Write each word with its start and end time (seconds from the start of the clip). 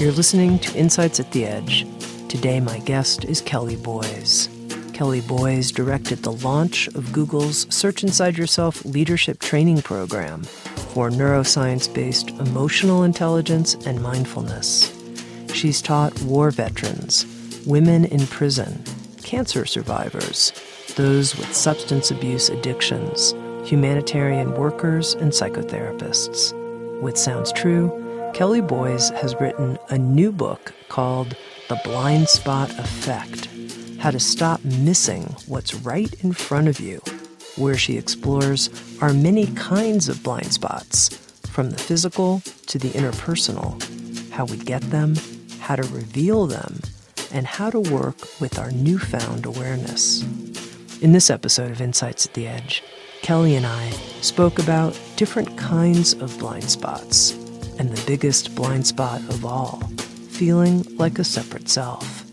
You're 0.00 0.12
listening 0.12 0.58
to 0.60 0.78
Insights 0.78 1.20
at 1.20 1.30
the 1.32 1.44
Edge. 1.44 1.86
Today, 2.30 2.58
my 2.58 2.78
guest 2.78 3.26
is 3.26 3.42
Kelly 3.42 3.76
Boys. 3.76 4.48
Kelly 4.94 5.20
Boys 5.20 5.70
directed 5.70 6.22
the 6.22 6.32
launch 6.32 6.88
of 6.94 7.12
Google's 7.12 7.66
Search 7.68 8.02
Inside 8.02 8.38
Yourself 8.38 8.82
leadership 8.86 9.40
training 9.40 9.82
program 9.82 10.44
for 10.94 11.10
neuroscience 11.10 11.92
based 11.92 12.30
emotional 12.30 13.02
intelligence 13.02 13.74
and 13.84 14.02
mindfulness. 14.02 14.90
She's 15.52 15.82
taught 15.82 16.18
war 16.22 16.50
veterans, 16.50 17.26
women 17.66 18.06
in 18.06 18.26
prison, 18.26 18.82
cancer 19.22 19.66
survivors, 19.66 20.50
those 20.96 21.36
with 21.36 21.54
substance 21.54 22.10
abuse 22.10 22.48
addictions, 22.48 23.34
humanitarian 23.68 24.54
workers, 24.54 25.12
and 25.12 25.30
psychotherapists. 25.30 26.54
With 27.02 27.18
Sounds 27.18 27.52
True, 27.52 27.99
Kelly 28.32 28.60
Boys 28.60 29.10
has 29.10 29.38
written 29.40 29.78
a 29.90 29.98
new 29.98 30.32
book 30.32 30.72
called 30.88 31.36
The 31.68 31.80
Blind 31.84 32.28
Spot 32.28 32.70
Effect 32.78 33.48
How 33.98 34.10
to 34.10 34.20
Stop 34.20 34.64
Missing 34.64 35.24
What's 35.46 35.74
Right 35.74 36.12
in 36.24 36.32
Front 36.32 36.68
of 36.68 36.80
You, 36.80 37.02
where 37.56 37.76
she 37.76 37.98
explores 37.98 38.70
our 39.02 39.12
many 39.12 39.46
kinds 39.48 40.08
of 40.08 40.22
blind 40.22 40.52
spots, 40.52 41.08
from 41.48 41.70
the 41.70 41.76
physical 41.76 42.40
to 42.68 42.78
the 42.78 42.90
interpersonal, 42.90 43.82
how 44.30 44.46
we 44.46 44.56
get 44.56 44.82
them, 44.90 45.16
how 45.58 45.76
to 45.76 45.82
reveal 45.82 46.46
them, 46.46 46.80
and 47.32 47.46
how 47.46 47.68
to 47.68 47.80
work 47.80 48.40
with 48.40 48.58
our 48.58 48.70
newfound 48.70 49.44
awareness. 49.44 50.22
In 51.02 51.12
this 51.12 51.30
episode 51.30 51.72
of 51.72 51.80
Insights 51.80 52.26
at 52.26 52.34
the 52.34 52.46
Edge, 52.46 52.82
Kelly 53.22 53.54
and 53.56 53.66
I 53.66 53.90
spoke 54.22 54.58
about 54.58 54.98
different 55.16 55.58
kinds 55.58 56.14
of 56.14 56.38
blind 56.38 56.70
spots 56.70 57.36
and 57.80 57.88
the 57.88 58.06
biggest 58.06 58.54
blind 58.54 58.86
spot 58.86 59.22
of 59.30 59.42
all, 59.42 59.80
feeling 60.28 60.84
like 60.98 61.18
a 61.18 61.24
separate 61.24 61.66
self. 61.66 62.24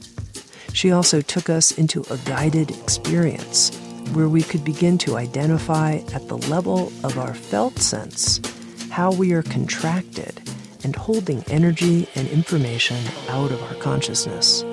She 0.73 0.91
also 0.91 1.21
took 1.21 1.49
us 1.49 1.71
into 1.71 2.03
a 2.11 2.17
guided 2.25 2.69
experience 2.69 3.73
where 4.11 4.27
we 4.27 4.43
could 4.43 4.65
begin 4.65 4.97
to 4.99 5.15
identify 5.15 6.01
at 6.13 6.27
the 6.27 6.37
level 6.49 6.91
of 7.05 7.17
our 7.17 7.33
felt 7.33 7.79
sense 7.79 8.41
how 8.89 9.13
we 9.13 9.31
are 9.31 9.41
contracted 9.41 10.41
and 10.83 10.97
holding 10.97 11.41
energy 11.47 12.09
and 12.15 12.27
information 12.27 13.01
out 13.29 13.49
of 13.49 13.63
our 13.63 13.75
consciousness. 13.75 14.63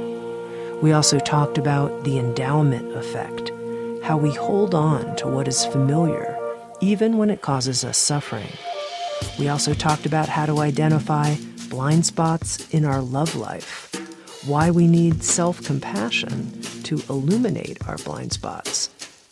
We 0.82 0.90
also 0.90 1.20
talked 1.20 1.56
about 1.56 2.02
the 2.02 2.18
endowment 2.18 2.96
effect, 2.96 3.52
how 4.02 4.16
we 4.16 4.32
hold 4.32 4.74
on 4.74 5.14
to 5.16 5.28
what 5.28 5.46
is 5.46 5.64
familiar 5.64 6.36
even 6.80 7.16
when 7.16 7.30
it 7.30 7.42
causes 7.42 7.84
us 7.84 7.96
suffering 7.96 8.50
we 9.38 9.48
also 9.48 9.74
talked 9.74 10.06
about 10.06 10.28
how 10.28 10.46
to 10.46 10.60
identify 10.60 11.34
blind 11.68 12.06
spots 12.06 12.72
in 12.72 12.84
our 12.84 13.00
love 13.00 13.34
life, 13.34 13.90
why 14.46 14.70
we 14.70 14.86
need 14.86 15.22
self 15.22 15.62
compassion 15.64 16.60
to 16.84 17.02
illuminate 17.08 17.86
our 17.88 17.96
blind 17.98 18.32
spots, 18.32 18.90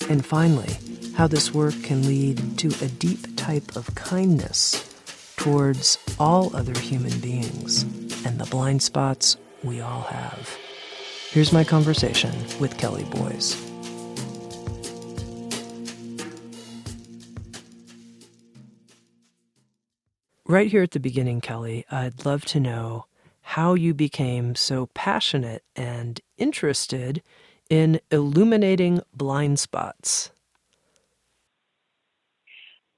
and 0.08 0.24
finally, 0.24 0.76
how 1.14 1.26
this 1.26 1.54
work 1.54 1.74
can 1.82 2.06
lead 2.06 2.58
to 2.58 2.68
a 2.84 2.88
deep 2.88 3.36
type 3.36 3.76
of 3.76 3.94
kindness 3.94 4.88
towards 5.36 5.98
all 6.18 6.54
other 6.56 6.78
human 6.78 7.18
beings 7.20 7.82
and 8.24 8.38
the 8.38 8.46
blind 8.50 8.82
spots 8.82 9.36
we 9.62 9.80
all 9.80 10.02
have. 10.02 10.56
Here's 11.30 11.52
my 11.52 11.64
conversation 11.64 12.32
with 12.60 12.76
Kelly 12.76 13.04
Boys. 13.04 13.71
Right 20.52 20.70
here 20.70 20.82
at 20.82 20.90
the 20.90 21.00
beginning, 21.00 21.40
Kelly, 21.40 21.86
I'd 21.90 22.26
love 22.26 22.44
to 22.46 22.60
know 22.60 23.06
how 23.40 23.72
you 23.72 23.94
became 23.94 24.54
so 24.54 24.86
passionate 24.92 25.64
and 25.74 26.20
interested 26.36 27.22
in 27.70 27.98
illuminating 28.10 29.00
blind 29.14 29.58
spots. 29.58 30.30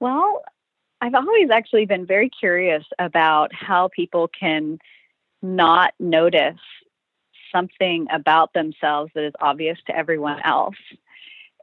Well, 0.01 0.43
I've 1.01 1.15
always 1.15 1.49
actually 1.53 1.87
been 1.87 2.05
very 2.05 2.29
curious 2.29 2.83
about 2.99 3.55
how 3.55 3.89
people 3.95 4.29
can 4.29 4.81
not 5.41 5.95
notice 6.01 6.59
something 7.53 8.09
about 8.13 8.53
themselves 8.53 9.13
that 9.15 9.25
is 9.25 9.33
obvious 9.41 9.79
to 9.87 9.97
everyone 9.97 10.41
else. 10.45 10.75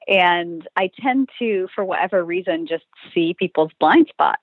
And 0.07 0.65
I 0.77 0.89
tend 1.01 1.29
to, 1.39 1.67
for 1.75 1.83
whatever 1.83 2.23
reason, 2.23 2.65
just 2.65 2.85
see 3.13 3.35
people's 3.37 3.71
blind 3.77 4.07
spots. 4.07 4.41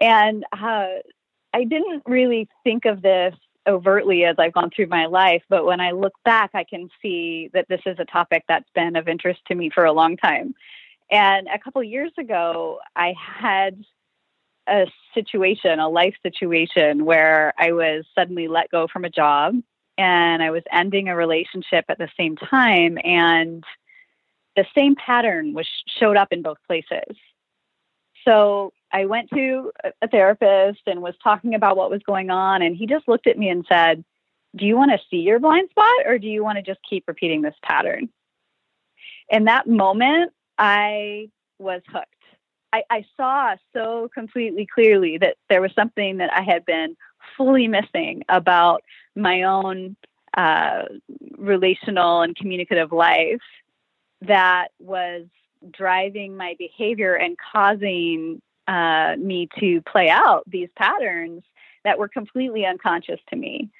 And 0.00 0.44
uh, 0.52 0.86
I 1.54 1.64
didn't 1.64 2.02
really 2.06 2.48
think 2.64 2.84
of 2.84 3.02
this 3.02 3.34
overtly 3.66 4.24
as 4.24 4.36
I've 4.38 4.52
gone 4.52 4.70
through 4.74 4.86
my 4.86 5.06
life, 5.06 5.42
but 5.48 5.66
when 5.66 5.80
I 5.80 5.90
look 5.90 6.14
back, 6.24 6.50
I 6.54 6.64
can 6.64 6.88
see 7.02 7.50
that 7.52 7.66
this 7.68 7.80
is 7.84 7.98
a 7.98 8.04
topic 8.04 8.44
that's 8.48 8.68
been 8.74 8.96
of 8.96 9.08
interest 9.08 9.40
to 9.48 9.54
me 9.54 9.70
for 9.70 9.84
a 9.84 9.92
long 9.92 10.16
time. 10.16 10.54
And 11.10 11.48
a 11.48 11.58
couple 11.58 11.82
years 11.82 12.12
ago, 12.18 12.78
I 12.96 13.14
had 13.18 13.84
a 14.68 14.86
situation, 15.14 15.78
a 15.78 15.88
life 15.88 16.14
situation, 16.22 17.04
where 17.04 17.52
I 17.58 17.72
was 17.72 18.04
suddenly 18.14 18.48
let 18.48 18.70
go 18.70 18.86
from 18.86 19.04
a 19.04 19.10
job 19.10 19.54
and 19.96 20.42
I 20.42 20.50
was 20.50 20.62
ending 20.70 21.08
a 21.08 21.16
relationship 21.16 21.86
at 21.88 21.98
the 21.98 22.08
same 22.16 22.36
time. 22.36 22.98
And 23.02 23.64
the 24.56 24.66
same 24.76 24.94
pattern 24.94 25.54
was 25.54 25.66
showed 25.98 26.16
up 26.16 26.28
in 26.30 26.42
both 26.42 26.58
places. 26.66 27.16
So 28.24 28.72
I 28.92 29.04
went 29.04 29.30
to 29.30 29.72
a 30.00 30.08
therapist 30.08 30.80
and 30.86 31.02
was 31.02 31.14
talking 31.22 31.54
about 31.54 31.76
what 31.76 31.90
was 31.90 32.02
going 32.04 32.30
on, 32.30 32.62
and 32.62 32.76
he 32.76 32.86
just 32.86 33.06
looked 33.08 33.26
at 33.26 33.38
me 33.38 33.48
and 33.48 33.64
said, 33.68 34.04
Do 34.56 34.64
you 34.64 34.76
want 34.76 34.92
to 34.92 35.06
see 35.10 35.18
your 35.18 35.38
blind 35.38 35.70
spot 35.70 36.06
or 36.06 36.18
do 36.18 36.26
you 36.26 36.42
want 36.42 36.56
to 36.56 36.62
just 36.62 36.80
keep 36.88 37.04
repeating 37.06 37.42
this 37.42 37.54
pattern? 37.62 38.08
In 39.28 39.44
that 39.44 39.66
moment, 39.66 40.32
I 40.56 41.28
was 41.58 41.82
hooked. 41.88 42.06
I, 42.72 42.82
I 42.90 43.04
saw 43.16 43.56
so 43.72 44.10
completely 44.12 44.66
clearly 44.66 45.18
that 45.18 45.36
there 45.48 45.60
was 45.60 45.72
something 45.74 46.18
that 46.18 46.32
I 46.32 46.42
had 46.42 46.64
been 46.64 46.96
fully 47.36 47.68
missing 47.68 48.22
about 48.28 48.82
my 49.14 49.42
own 49.42 49.96
uh, 50.36 50.82
relational 51.36 52.22
and 52.22 52.36
communicative 52.36 52.92
life 52.92 53.40
that 54.22 54.68
was 54.78 55.24
driving 55.72 56.36
my 56.36 56.54
behavior 56.58 57.14
and 57.14 57.36
causing 57.52 58.40
uh, 58.68 59.16
me 59.18 59.48
to 59.58 59.82
play 59.82 60.08
out 60.10 60.44
these 60.46 60.68
patterns 60.76 61.42
that 61.84 61.98
were 61.98 62.08
completely 62.08 62.66
unconscious 62.66 63.20
to 63.30 63.36
me. 63.36 63.70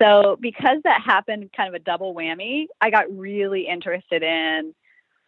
So, 0.00 0.36
because 0.40 0.78
that 0.84 1.02
happened, 1.02 1.50
kind 1.56 1.68
of 1.68 1.74
a 1.74 1.84
double 1.84 2.14
whammy, 2.14 2.66
I 2.80 2.90
got 2.90 3.16
really 3.16 3.68
interested 3.68 4.22
in 4.22 4.74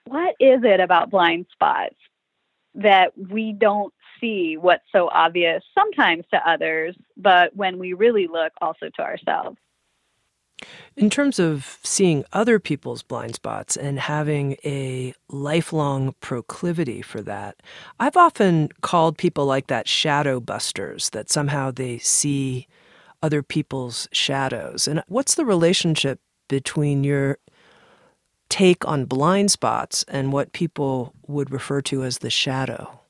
what 0.07 0.35
is 0.41 0.61
it 0.65 0.81
about 0.81 1.11
blind 1.11 1.47
spots 1.53 1.97
that 2.77 3.17
we 3.17 3.53
don't 3.53 3.93
see 4.21 4.57
what's 4.57 4.85
so 4.91 5.09
obvious 5.09 5.63
sometimes 5.75 6.25
to 6.33 6.49
others, 6.49 6.97
but 7.17 7.55
when 7.55 7.79
we 7.79 7.93
really 7.93 8.27
look, 8.27 8.53
also 8.61 8.89
to 8.97 9.03
ourselves. 9.03 9.59
In 10.97 11.11
terms 11.11 11.39
of 11.39 11.79
seeing 11.83 12.25
other 12.33 12.59
people's 12.59 13.03
blind 13.03 13.35
spots 13.35 13.77
and 13.77 13.99
having 13.99 14.57
a 14.65 15.13
lifelong 15.29 16.15
proclivity 16.21 17.03
for 17.03 17.21
that, 17.23 17.57
I've 17.99 18.17
often 18.17 18.71
called 18.81 19.19
people 19.19 19.45
like 19.47 19.67
that 19.67 19.89
shadow 19.89 20.39
busters, 20.41 21.11
that 21.11 21.31
somehow 21.31 21.71
they 21.71 21.99
see 21.99 22.69
other 23.23 23.43
people's 23.43 24.09
shadows. 24.13 24.87
And 24.87 25.03
what's 25.09 25.35
the 25.35 25.45
relationship 25.45 26.21
between 26.49 27.03
your 27.03 27.39
take 28.49 28.87
on 28.87 29.07
blind 29.07 29.51
spots 29.51 30.05
and 30.07 30.33
what 30.33 30.53
people 30.53 31.15
would 31.27 31.51
refer 31.51 31.81
to 31.83 32.05
as 32.05 32.19
the 32.19 32.31
shadow? 32.31 33.01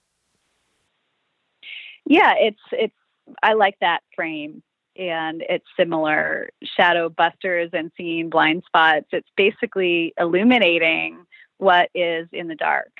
Yeah, 2.06 2.34
it's 2.38 2.60
it's 2.72 2.94
I 3.42 3.54
like 3.54 3.76
that 3.80 4.02
frame 4.14 4.62
and 4.96 5.42
it's 5.48 5.64
similar 5.76 6.50
shadow 6.76 7.08
busters 7.08 7.70
and 7.72 7.90
seeing 7.96 8.30
blind 8.30 8.62
spots. 8.66 9.06
It's 9.12 9.28
basically 9.36 10.14
illuminating 10.18 11.24
what 11.58 11.90
is 11.94 12.28
in 12.32 12.48
the 12.48 12.54
dark 12.54 12.92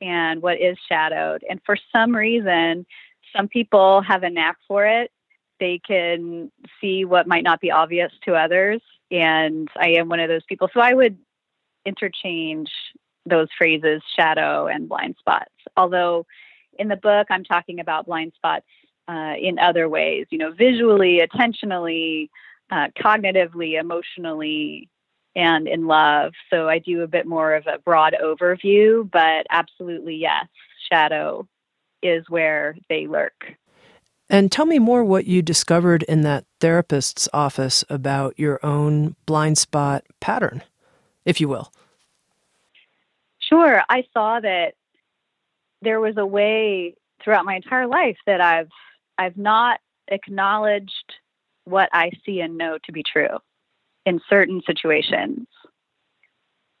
and 0.00 0.42
what 0.42 0.60
is 0.60 0.76
shadowed. 0.88 1.44
And 1.48 1.60
for 1.64 1.76
some 1.94 2.14
reason, 2.14 2.86
some 3.34 3.48
people 3.48 4.02
have 4.02 4.22
a 4.22 4.30
knack 4.30 4.56
for 4.66 4.86
it. 4.86 5.10
They 5.58 5.80
can 5.86 6.50
see 6.80 7.04
what 7.04 7.26
might 7.26 7.44
not 7.44 7.60
be 7.60 7.70
obvious 7.70 8.12
to 8.24 8.34
others. 8.34 8.80
And 9.10 9.68
I 9.78 9.90
am 9.90 10.08
one 10.08 10.20
of 10.20 10.28
those 10.28 10.44
people. 10.48 10.68
So 10.72 10.80
I 10.80 10.94
would 10.94 11.18
interchange 11.84 12.70
those 13.26 13.48
phrases, 13.56 14.02
shadow 14.16 14.66
and 14.66 14.88
blind 14.88 15.16
spots. 15.18 15.52
Although 15.76 16.26
in 16.78 16.88
the 16.88 16.96
book, 16.96 17.26
I'm 17.30 17.44
talking 17.44 17.80
about 17.80 18.06
blind 18.06 18.32
spots 18.34 18.66
uh, 19.10 19.34
in 19.40 19.58
other 19.58 19.88
ways, 19.88 20.26
you 20.30 20.38
know, 20.38 20.52
visually, 20.52 21.20
attentionally, 21.20 22.28
uh, 22.70 22.86
cognitively, 22.96 23.80
emotionally, 23.80 24.88
and 25.34 25.66
in 25.66 25.86
love. 25.86 26.32
So 26.48 26.68
I 26.68 26.78
do 26.78 27.02
a 27.02 27.08
bit 27.08 27.26
more 27.26 27.54
of 27.54 27.66
a 27.66 27.78
broad 27.80 28.14
overview, 28.22 29.10
but 29.10 29.46
absolutely, 29.50 30.14
yes, 30.14 30.46
shadow 30.92 31.48
is 32.02 32.24
where 32.28 32.76
they 32.88 33.08
lurk. 33.08 33.56
And 34.28 34.52
tell 34.52 34.66
me 34.66 34.78
more 34.78 35.02
what 35.02 35.26
you 35.26 35.42
discovered 35.42 36.04
in 36.04 36.22
that 36.22 36.44
therapist's 36.60 37.28
office 37.32 37.84
about 37.90 38.38
your 38.38 38.64
own 38.64 39.16
blind 39.26 39.58
spot 39.58 40.04
pattern, 40.20 40.62
if 41.24 41.40
you 41.40 41.48
will. 41.48 41.72
Sure. 43.40 43.82
I 43.88 44.04
saw 44.12 44.38
that 44.38 44.74
there 45.82 45.98
was 45.98 46.16
a 46.16 46.26
way 46.26 46.94
throughout 47.24 47.44
my 47.44 47.56
entire 47.56 47.88
life 47.88 48.16
that 48.26 48.40
I've 48.40 48.70
I've 49.20 49.36
not 49.36 49.80
acknowledged 50.08 51.12
what 51.64 51.90
I 51.92 52.10
see 52.24 52.40
and 52.40 52.56
know 52.56 52.78
to 52.84 52.92
be 52.92 53.02
true 53.02 53.36
in 54.06 54.18
certain 54.30 54.62
situations. 54.66 55.46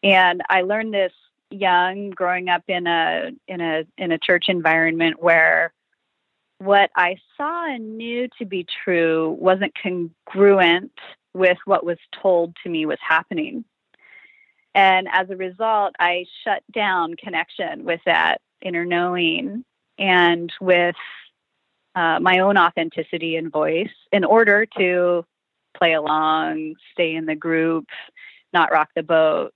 And 0.02 0.40
I 0.48 0.62
learned 0.62 0.94
this 0.94 1.12
young 1.50 2.08
growing 2.08 2.48
up 2.48 2.62
in 2.66 2.86
a 2.86 3.32
in 3.46 3.60
a 3.60 3.84
in 3.98 4.10
a 4.10 4.18
church 4.18 4.46
environment 4.48 5.22
where 5.22 5.74
what 6.56 6.90
I 6.96 7.16
saw 7.36 7.66
and 7.70 7.98
knew 7.98 8.26
to 8.38 8.46
be 8.46 8.66
true 8.84 9.36
wasn't 9.38 9.74
congruent 9.82 10.92
with 11.34 11.58
what 11.66 11.84
was 11.84 11.98
told 12.22 12.56
to 12.62 12.70
me 12.70 12.86
was 12.86 12.98
happening. 13.06 13.66
And 14.74 15.08
as 15.12 15.28
a 15.28 15.36
result, 15.36 15.94
I 16.00 16.24
shut 16.42 16.62
down 16.72 17.16
connection 17.16 17.84
with 17.84 18.00
that 18.06 18.40
inner 18.62 18.86
knowing 18.86 19.62
and 19.98 20.50
with 20.58 20.96
uh, 21.94 22.18
my 22.20 22.38
own 22.38 22.56
authenticity 22.56 23.36
and 23.36 23.50
voice 23.50 23.90
in 24.12 24.24
order 24.24 24.66
to 24.78 25.24
play 25.76 25.94
along, 25.94 26.74
stay 26.92 27.14
in 27.14 27.26
the 27.26 27.34
group, 27.34 27.86
not 28.52 28.72
rock 28.72 28.88
the 28.94 29.02
boat. 29.02 29.52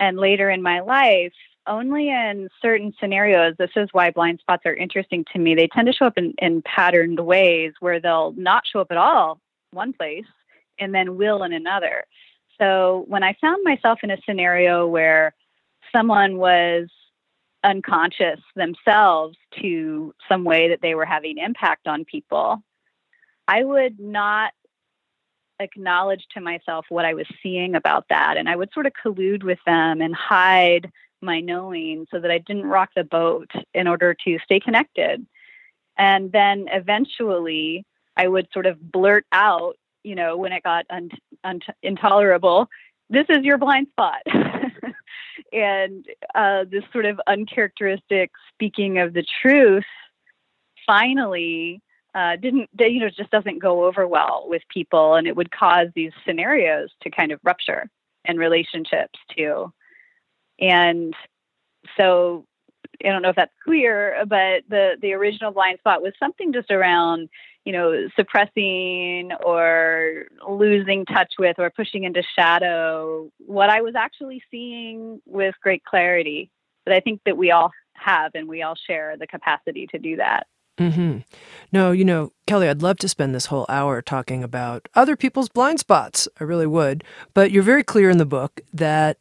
And 0.00 0.18
later 0.18 0.50
in 0.50 0.62
my 0.62 0.80
life, 0.80 1.32
only 1.66 2.10
in 2.10 2.48
certain 2.60 2.92
scenarios, 3.00 3.54
this 3.58 3.70
is 3.76 3.88
why 3.92 4.10
blind 4.10 4.40
spots 4.40 4.64
are 4.66 4.74
interesting 4.74 5.24
to 5.32 5.38
me. 5.38 5.54
They 5.54 5.68
tend 5.68 5.86
to 5.86 5.92
show 5.92 6.06
up 6.06 6.18
in, 6.18 6.34
in 6.38 6.62
patterned 6.62 7.20
ways 7.20 7.72
where 7.80 8.00
they'll 8.00 8.34
not 8.36 8.64
show 8.70 8.80
up 8.80 8.88
at 8.90 8.96
all 8.96 9.40
one 9.70 9.92
place 9.92 10.26
and 10.78 10.94
then 10.94 11.16
will 11.16 11.42
in 11.42 11.52
another. 11.52 12.04
So 12.60 13.04
when 13.08 13.22
I 13.22 13.36
found 13.40 13.64
myself 13.64 14.00
in 14.02 14.10
a 14.10 14.18
scenario 14.26 14.86
where 14.86 15.34
someone 15.94 16.36
was 16.36 16.88
unconscious 17.64 18.40
themselves 18.54 19.36
to 19.60 20.14
some 20.28 20.44
way 20.44 20.68
that 20.68 20.80
they 20.82 20.94
were 20.94 21.04
having 21.04 21.38
impact 21.38 21.88
on 21.88 22.04
people, 22.04 22.62
I 23.48 23.64
would 23.64 23.98
not 23.98 24.52
acknowledge 25.60 26.24
to 26.34 26.40
myself 26.40 26.86
what 26.88 27.04
I 27.04 27.14
was 27.14 27.26
seeing 27.42 27.74
about 27.74 28.06
that. 28.10 28.36
And 28.36 28.48
I 28.48 28.56
would 28.56 28.72
sort 28.72 28.86
of 28.86 28.92
collude 29.04 29.42
with 29.42 29.58
them 29.66 30.00
and 30.00 30.14
hide 30.14 30.90
my 31.20 31.40
knowing 31.40 32.06
so 32.10 32.20
that 32.20 32.30
I 32.30 32.38
didn't 32.38 32.66
rock 32.66 32.90
the 32.94 33.04
boat 33.04 33.50
in 33.72 33.88
order 33.88 34.14
to 34.26 34.38
stay 34.44 34.60
connected. 34.60 35.26
And 35.96 36.32
then 36.32 36.66
eventually 36.70 37.86
I 38.16 38.28
would 38.28 38.48
sort 38.52 38.66
of 38.66 38.92
blurt 38.92 39.26
out, 39.32 39.76
you 40.02 40.14
know, 40.14 40.36
when 40.36 40.52
it 40.52 40.62
got 40.62 40.86
un- 40.90 41.10
un- 41.44 41.60
intolerable, 41.82 42.68
this 43.10 43.26
is 43.28 43.44
your 43.44 43.58
blind 43.58 43.88
spot. 43.88 44.22
and 45.54 46.06
uh, 46.34 46.64
this 46.70 46.84
sort 46.92 47.06
of 47.06 47.20
uncharacteristic 47.26 48.30
speaking 48.52 48.98
of 48.98 49.14
the 49.14 49.24
truth 49.42 49.84
finally 50.86 51.80
uh, 52.14 52.36
didn't 52.36 52.68
you 52.78 53.00
know 53.00 53.08
just 53.08 53.30
doesn't 53.30 53.58
go 53.58 53.84
over 53.84 54.06
well 54.06 54.44
with 54.48 54.62
people 54.68 55.14
and 55.14 55.26
it 55.26 55.36
would 55.36 55.50
cause 55.50 55.88
these 55.94 56.12
scenarios 56.26 56.90
to 57.02 57.10
kind 57.10 57.32
of 57.32 57.40
rupture 57.42 57.88
and 58.24 58.38
relationships 58.38 59.18
too. 59.36 59.72
And 60.60 61.14
so 61.96 62.46
I 63.04 63.08
don't 63.08 63.22
know 63.22 63.30
if 63.30 63.36
that's 63.36 63.52
clear, 63.64 64.24
but 64.26 64.62
the 64.68 64.96
the 65.00 65.12
original 65.12 65.52
blind 65.52 65.78
spot 65.78 66.02
was 66.02 66.12
something 66.18 66.52
just 66.52 66.70
around, 66.70 67.28
you 67.64 67.72
know, 67.72 68.08
suppressing 68.14 69.30
or 69.44 70.26
losing 70.48 71.06
touch 71.06 71.32
with 71.38 71.58
or 71.58 71.70
pushing 71.70 72.04
into 72.04 72.22
shadow 72.36 73.30
what 73.38 73.70
I 73.70 73.80
was 73.80 73.94
actually 73.94 74.42
seeing 74.50 75.20
with 75.26 75.54
great 75.62 75.84
clarity. 75.84 76.50
But 76.84 76.94
I 76.94 77.00
think 77.00 77.20
that 77.24 77.38
we 77.38 77.50
all 77.50 77.70
have 77.94 78.32
and 78.34 78.48
we 78.48 78.62
all 78.62 78.74
share 78.86 79.16
the 79.16 79.26
capacity 79.26 79.86
to 79.88 79.98
do 79.98 80.16
that. 80.16 80.46
Mm-hmm. 80.78 81.18
No, 81.72 81.92
you 81.92 82.04
know, 82.04 82.32
Kelly, 82.46 82.68
I'd 82.68 82.82
love 82.82 82.98
to 82.98 83.08
spend 83.08 83.34
this 83.34 83.46
whole 83.46 83.66
hour 83.68 84.02
talking 84.02 84.42
about 84.42 84.88
other 84.94 85.16
people's 85.16 85.48
blind 85.48 85.78
spots. 85.78 86.28
I 86.40 86.44
really 86.44 86.66
would. 86.66 87.04
But 87.32 87.50
you're 87.50 87.62
very 87.62 87.84
clear 87.84 88.10
in 88.10 88.18
the 88.18 88.26
book 88.26 88.60
that 88.72 89.18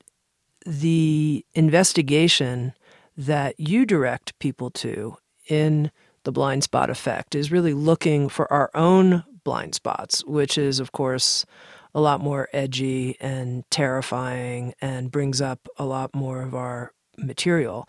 the 0.66 1.46
investigation 1.54 2.74
that 3.16 3.60
you 3.60 3.86
direct 3.86 4.38
people 4.40 4.72
to 4.72 5.18
in 5.48 5.92
the 6.24 6.32
blind 6.32 6.64
spot 6.64 6.90
effect 6.90 7.36
is 7.36 7.52
really 7.52 7.74
looking 7.74 8.30
for 8.30 8.52
our 8.52 8.72
own 8.74 9.24
blind 9.44 9.76
spots, 9.76 10.24
which 10.26 10.58
is, 10.58 10.80
of 10.80 10.92
course, 10.92 11.46
a 11.94 12.02
lot 12.02 12.22
more 12.22 12.50
edgy 12.54 13.18
and 13.20 13.70
terrifying 13.70 14.74
and 14.82 15.12
brings 15.12 15.42
up 15.42 15.68
a 15.78 15.86
lot 15.86 16.16
more 16.16 16.42
of 16.42 16.56
our 16.56 16.92
material. 17.18 17.88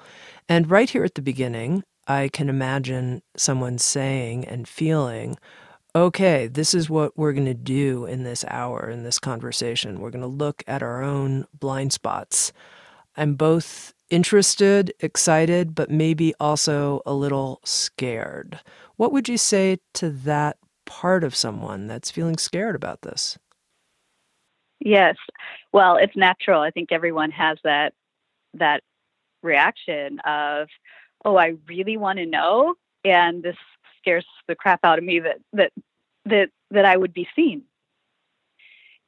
And 0.48 0.70
right 0.70 0.90
here 0.90 1.04
at 1.04 1.14
the 1.14 1.22
beginning, 1.22 1.84
I 2.06 2.28
can 2.28 2.48
imagine 2.48 3.22
someone 3.36 3.78
saying 3.78 4.44
and 4.44 4.68
feeling, 4.68 5.38
okay, 5.96 6.48
this 6.48 6.74
is 6.74 6.90
what 6.90 7.16
we're 7.16 7.32
going 7.32 7.46
to 7.46 7.54
do 7.54 8.04
in 8.04 8.24
this 8.24 8.44
hour, 8.48 8.90
in 8.90 9.04
this 9.04 9.18
conversation. 9.18 10.00
We're 10.00 10.10
going 10.10 10.20
to 10.22 10.26
look 10.26 10.62
at 10.66 10.82
our 10.82 11.02
own 11.02 11.46
blind 11.58 11.92
spots. 11.92 12.52
I'm 13.16 13.36
both 13.36 13.93
interested, 14.10 14.92
excited, 15.00 15.74
but 15.74 15.90
maybe 15.90 16.34
also 16.40 17.02
a 17.06 17.14
little 17.14 17.60
scared. 17.64 18.60
What 18.96 19.12
would 19.12 19.28
you 19.28 19.38
say 19.38 19.78
to 19.94 20.10
that 20.10 20.58
part 20.86 21.24
of 21.24 21.34
someone 21.34 21.86
that's 21.86 22.10
feeling 22.10 22.36
scared 22.38 22.76
about 22.76 23.02
this? 23.02 23.38
Yes. 24.80 25.16
Well, 25.72 25.96
it's 25.96 26.16
natural. 26.16 26.60
I 26.60 26.70
think 26.70 26.92
everyone 26.92 27.30
has 27.30 27.58
that 27.64 27.94
that 28.54 28.82
reaction 29.42 30.20
of, 30.20 30.68
"Oh, 31.24 31.36
I 31.36 31.54
really 31.68 31.96
want 31.96 32.18
to 32.18 32.26
know," 32.26 32.74
and 33.04 33.42
this 33.42 33.56
scares 33.98 34.26
the 34.48 34.54
crap 34.54 34.80
out 34.84 34.98
of 34.98 35.04
me 35.04 35.20
that 35.20 35.38
that 35.52 35.72
that 36.26 36.50
that 36.70 36.84
I 36.84 36.96
would 36.96 37.14
be 37.14 37.28
seen. 37.34 37.64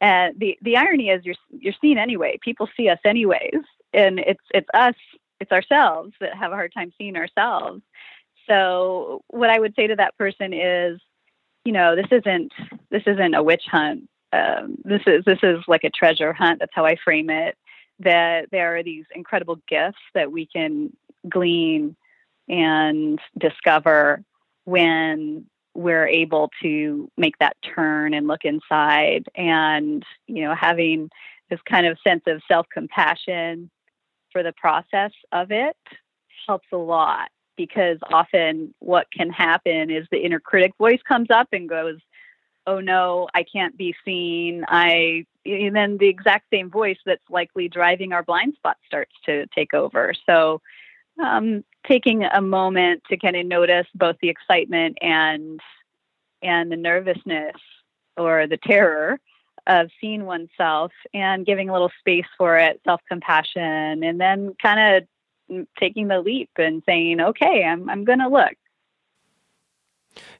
And 0.00 0.38
the 0.38 0.58
the 0.62 0.76
irony 0.76 1.10
is, 1.10 1.24
you're 1.24 1.34
you're 1.50 1.74
seen 1.80 1.98
anyway. 1.98 2.38
People 2.42 2.68
see 2.76 2.88
us 2.88 2.98
anyways, 3.04 3.62
and 3.96 4.20
it's 4.20 4.42
it's 4.54 4.68
us, 4.74 4.94
it's 5.40 5.52
ourselves 5.52 6.12
that 6.20 6.36
have 6.36 6.52
a 6.52 6.54
hard 6.54 6.72
time 6.72 6.92
seeing 6.98 7.16
ourselves. 7.16 7.82
So 8.48 9.22
what 9.28 9.50
I 9.50 9.58
would 9.58 9.74
say 9.74 9.88
to 9.88 9.96
that 9.96 10.16
person 10.16 10.52
is, 10.52 11.00
you 11.64 11.72
know, 11.72 11.96
this 11.96 12.06
isn't 12.12 12.52
this 12.90 13.02
isn't 13.06 13.34
a 13.34 13.42
witch 13.42 13.64
hunt. 13.70 14.08
Um, 14.32 14.76
this 14.84 15.02
is 15.06 15.24
this 15.24 15.40
is 15.42 15.58
like 15.66 15.84
a 15.84 15.90
treasure 15.90 16.32
hunt. 16.32 16.60
That's 16.60 16.74
how 16.74 16.84
I 16.84 16.96
frame 17.02 17.30
it. 17.30 17.56
That 18.00 18.48
there 18.52 18.76
are 18.76 18.82
these 18.82 19.06
incredible 19.14 19.58
gifts 19.68 19.98
that 20.14 20.30
we 20.30 20.46
can 20.46 20.94
glean 21.28 21.96
and 22.48 23.18
discover 23.38 24.22
when 24.64 25.46
we're 25.74 26.06
able 26.06 26.50
to 26.62 27.10
make 27.16 27.38
that 27.38 27.56
turn 27.62 28.14
and 28.14 28.26
look 28.26 28.44
inside 28.44 29.26
and 29.34 30.04
you 30.26 30.42
know 30.42 30.54
having 30.54 31.10
this 31.50 31.60
kind 31.68 31.86
of 31.86 31.98
sense 32.06 32.22
of 32.26 32.40
self-compassion 32.48 33.70
for 34.36 34.42
the 34.42 34.52
process 34.52 35.12
of 35.32 35.50
it 35.50 35.78
helps 36.46 36.66
a 36.70 36.76
lot 36.76 37.30
because 37.56 37.96
often 38.12 38.74
what 38.80 39.06
can 39.10 39.30
happen 39.30 39.90
is 39.90 40.06
the 40.10 40.18
inner 40.18 40.38
critic 40.38 40.72
voice 40.76 41.00
comes 41.08 41.30
up 41.30 41.48
and 41.52 41.70
goes 41.70 41.96
oh 42.66 42.78
no 42.78 43.26
i 43.32 43.42
can't 43.42 43.78
be 43.78 43.94
seen. 44.04 44.62
I 44.68 45.24
and 45.46 45.74
then 45.74 45.96
the 45.96 46.08
exact 46.08 46.50
same 46.52 46.70
voice 46.70 46.98
that's 47.06 47.22
likely 47.30 47.66
driving 47.66 48.12
our 48.12 48.22
blind 48.22 48.56
spot 48.56 48.76
starts 48.86 49.14
to 49.24 49.46
take 49.54 49.72
over. 49.72 50.12
So 50.26 50.60
um, 51.24 51.64
taking 51.88 52.24
a 52.24 52.42
moment 52.42 53.04
to 53.08 53.16
kind 53.16 53.36
of 53.36 53.46
notice 53.46 53.86
both 53.94 54.16
the 54.20 54.28
excitement 54.28 54.98
and 55.00 55.60
and 56.42 56.70
the 56.70 56.76
nervousness 56.76 57.56
or 58.18 58.46
the 58.46 58.58
terror 58.58 59.18
of 59.66 59.90
seeing 60.00 60.24
oneself 60.24 60.92
and 61.12 61.44
giving 61.44 61.68
a 61.68 61.72
little 61.72 61.92
space 61.98 62.26
for 62.38 62.56
it, 62.58 62.80
self 62.84 63.00
compassion, 63.08 64.02
and 64.02 64.20
then 64.20 64.54
kind 64.62 65.06
of 65.48 65.66
taking 65.78 66.08
the 66.08 66.20
leap 66.20 66.50
and 66.56 66.82
saying, 66.86 67.20
okay, 67.20 67.64
I'm, 67.64 67.88
I'm 67.88 68.04
going 68.04 68.18
to 68.18 68.28
look. 68.28 68.54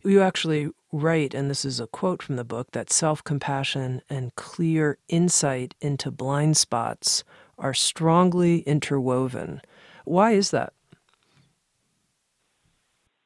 You 0.03 0.23
actually 0.23 0.71
write, 0.93 1.35
and 1.35 1.51
this 1.51 1.65
is 1.65 1.81
a 1.81 1.87
quote 1.87 2.23
from 2.23 2.37
the 2.37 2.45
book, 2.45 2.73
that 2.73 2.91
self 2.91 3.23
compassion 3.23 4.03
and 4.09 4.35
clear 4.37 4.99
insight 5.09 5.75
into 5.81 6.11
blind 6.11 6.57
spots 6.57 7.25
are 7.59 7.75
strongly 7.75 8.61
interwoven. 8.61 9.61
Why 10.05 10.33
is 10.33 10.51
that? 10.51 10.73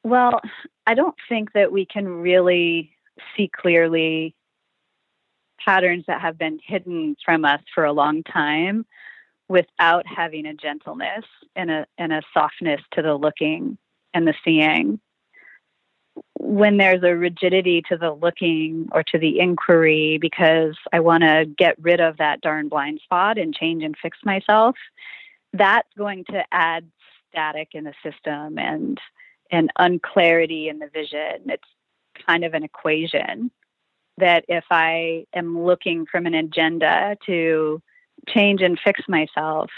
Well, 0.03 0.41
I 0.87 0.95
don't 0.95 1.15
think 1.29 1.53
that 1.53 1.71
we 1.71 1.85
can 1.85 2.07
really 2.07 2.91
see 3.35 3.49
clearly 3.55 4.35
patterns 5.63 6.05
that 6.07 6.21
have 6.21 6.37
been 6.37 6.59
hidden 6.65 7.15
from 7.23 7.45
us 7.45 7.61
for 7.73 7.85
a 7.85 7.93
long 7.93 8.23
time 8.23 8.85
without 9.47 10.05
having 10.07 10.45
a 10.45 10.53
gentleness 10.53 11.25
and 11.55 11.69
a 11.69 11.85
and 11.97 12.13
a 12.13 12.21
softness 12.33 12.81
to 12.91 13.01
the 13.01 13.15
looking 13.15 13.77
and 14.13 14.27
the 14.27 14.33
seeing 14.43 14.99
when 16.35 16.77
there's 16.77 17.03
a 17.03 17.15
rigidity 17.15 17.83
to 17.87 17.97
the 17.97 18.11
looking 18.11 18.89
or 18.91 19.03
to 19.03 19.17
the 19.17 19.39
inquiry 19.39 20.17
because 20.19 20.75
I 20.91 20.99
want 20.99 21.23
to 21.23 21.45
get 21.57 21.75
rid 21.79 21.99
of 21.99 22.17
that 22.17 22.41
darn 22.41 22.67
blind 22.67 22.99
spot 23.03 23.37
and 23.37 23.55
change 23.55 23.83
and 23.83 23.95
fix 24.01 24.17
myself, 24.25 24.75
that's 25.53 25.87
going 25.97 26.25
to 26.25 26.43
add 26.51 26.89
static 27.29 27.69
in 27.73 27.83
the 27.83 27.93
system 28.03 28.57
and 28.57 28.99
and 29.51 29.69
unclarity 29.77 30.69
in 30.69 30.79
the 30.79 30.87
vision. 30.87 31.49
It's 31.49 31.67
kind 32.25 32.43
of 32.43 32.53
an 32.53 32.63
equation 32.63 33.51
that 34.21 34.45
if 34.47 34.63
I 34.71 35.25
am 35.33 35.63
looking 35.63 36.05
from 36.05 36.25
an 36.25 36.33
agenda 36.33 37.17
to 37.25 37.81
change 38.29 38.61
and 38.61 38.79
fix 38.79 39.01
myself, 39.07 39.69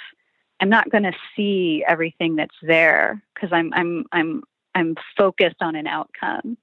I'm 0.59 0.69
not 0.69 0.89
going 0.89 1.03
to 1.03 1.13
see 1.35 1.83
everything 1.87 2.35
that's 2.35 2.55
there 2.61 3.21
because 3.33 3.49
I'm 3.51 3.73
I'm 3.73 4.05
I'm 4.11 4.43
I'm 4.75 4.95
focused 5.17 5.61
on 5.61 5.75
an 5.75 5.87
outcome. 5.87 6.57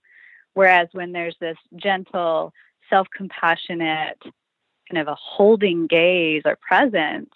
Whereas 0.55 0.89
when 0.93 1.13
there's 1.13 1.37
this 1.41 1.59
gentle, 1.77 2.53
self-compassionate 2.89 4.23
kind 4.23 5.01
of 5.01 5.09
a 5.09 5.15
holding 5.15 5.87
gaze 5.87 6.43
or 6.45 6.57
presence, 6.57 7.31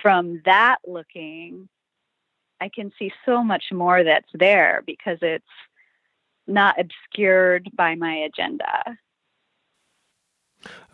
from 0.00 0.40
that 0.44 0.78
looking, 0.86 1.68
I 2.60 2.68
can 2.68 2.92
see 2.98 3.12
so 3.26 3.42
much 3.44 3.64
more 3.72 4.02
that's 4.02 4.30
there 4.34 4.82
because 4.86 5.18
it's 5.20 5.44
not 6.46 6.78
obscured 6.78 7.68
by 7.76 7.94
my 7.94 8.14
agenda. 8.14 8.96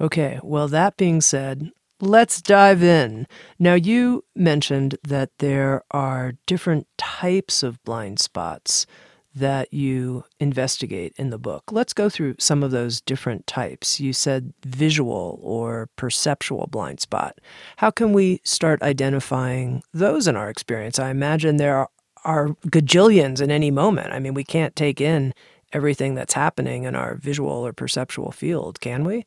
Okay, 0.00 0.38
well, 0.42 0.68
that 0.68 0.96
being 0.96 1.20
said, 1.20 1.70
let's 2.00 2.40
dive 2.40 2.82
in. 2.82 3.26
Now, 3.58 3.74
you 3.74 4.24
mentioned 4.34 4.96
that 5.02 5.30
there 5.38 5.82
are 5.90 6.34
different 6.46 6.86
types 6.96 7.62
of 7.62 7.82
blind 7.84 8.18
spots 8.18 8.86
that 9.34 9.72
you 9.72 10.24
investigate 10.40 11.12
in 11.16 11.30
the 11.30 11.38
book. 11.38 11.70
Let's 11.70 11.92
go 11.92 12.08
through 12.08 12.36
some 12.38 12.62
of 12.62 12.70
those 12.70 13.00
different 13.00 13.46
types. 13.46 14.00
You 14.00 14.12
said 14.12 14.52
visual 14.64 15.38
or 15.42 15.90
perceptual 15.96 16.66
blind 16.70 17.00
spot. 17.00 17.38
How 17.76 17.90
can 17.90 18.12
we 18.12 18.40
start 18.42 18.82
identifying 18.82 19.82
those 19.92 20.26
in 20.26 20.34
our 20.34 20.50
experience? 20.50 20.98
I 20.98 21.10
imagine 21.10 21.56
there 21.56 21.86
are, 22.28 22.48
gajillions 22.66 23.40
in 23.40 23.50
any 23.50 23.70
moment. 23.70 24.12
I 24.12 24.18
mean, 24.18 24.34
we 24.34 24.44
can't 24.44 24.76
take 24.76 25.00
in 25.00 25.32
everything 25.72 26.14
that's 26.14 26.34
happening 26.34 26.84
in 26.84 26.94
our 26.94 27.14
visual 27.14 27.66
or 27.66 27.72
perceptual 27.72 28.32
field, 28.32 28.80
can 28.80 29.02
we? 29.02 29.24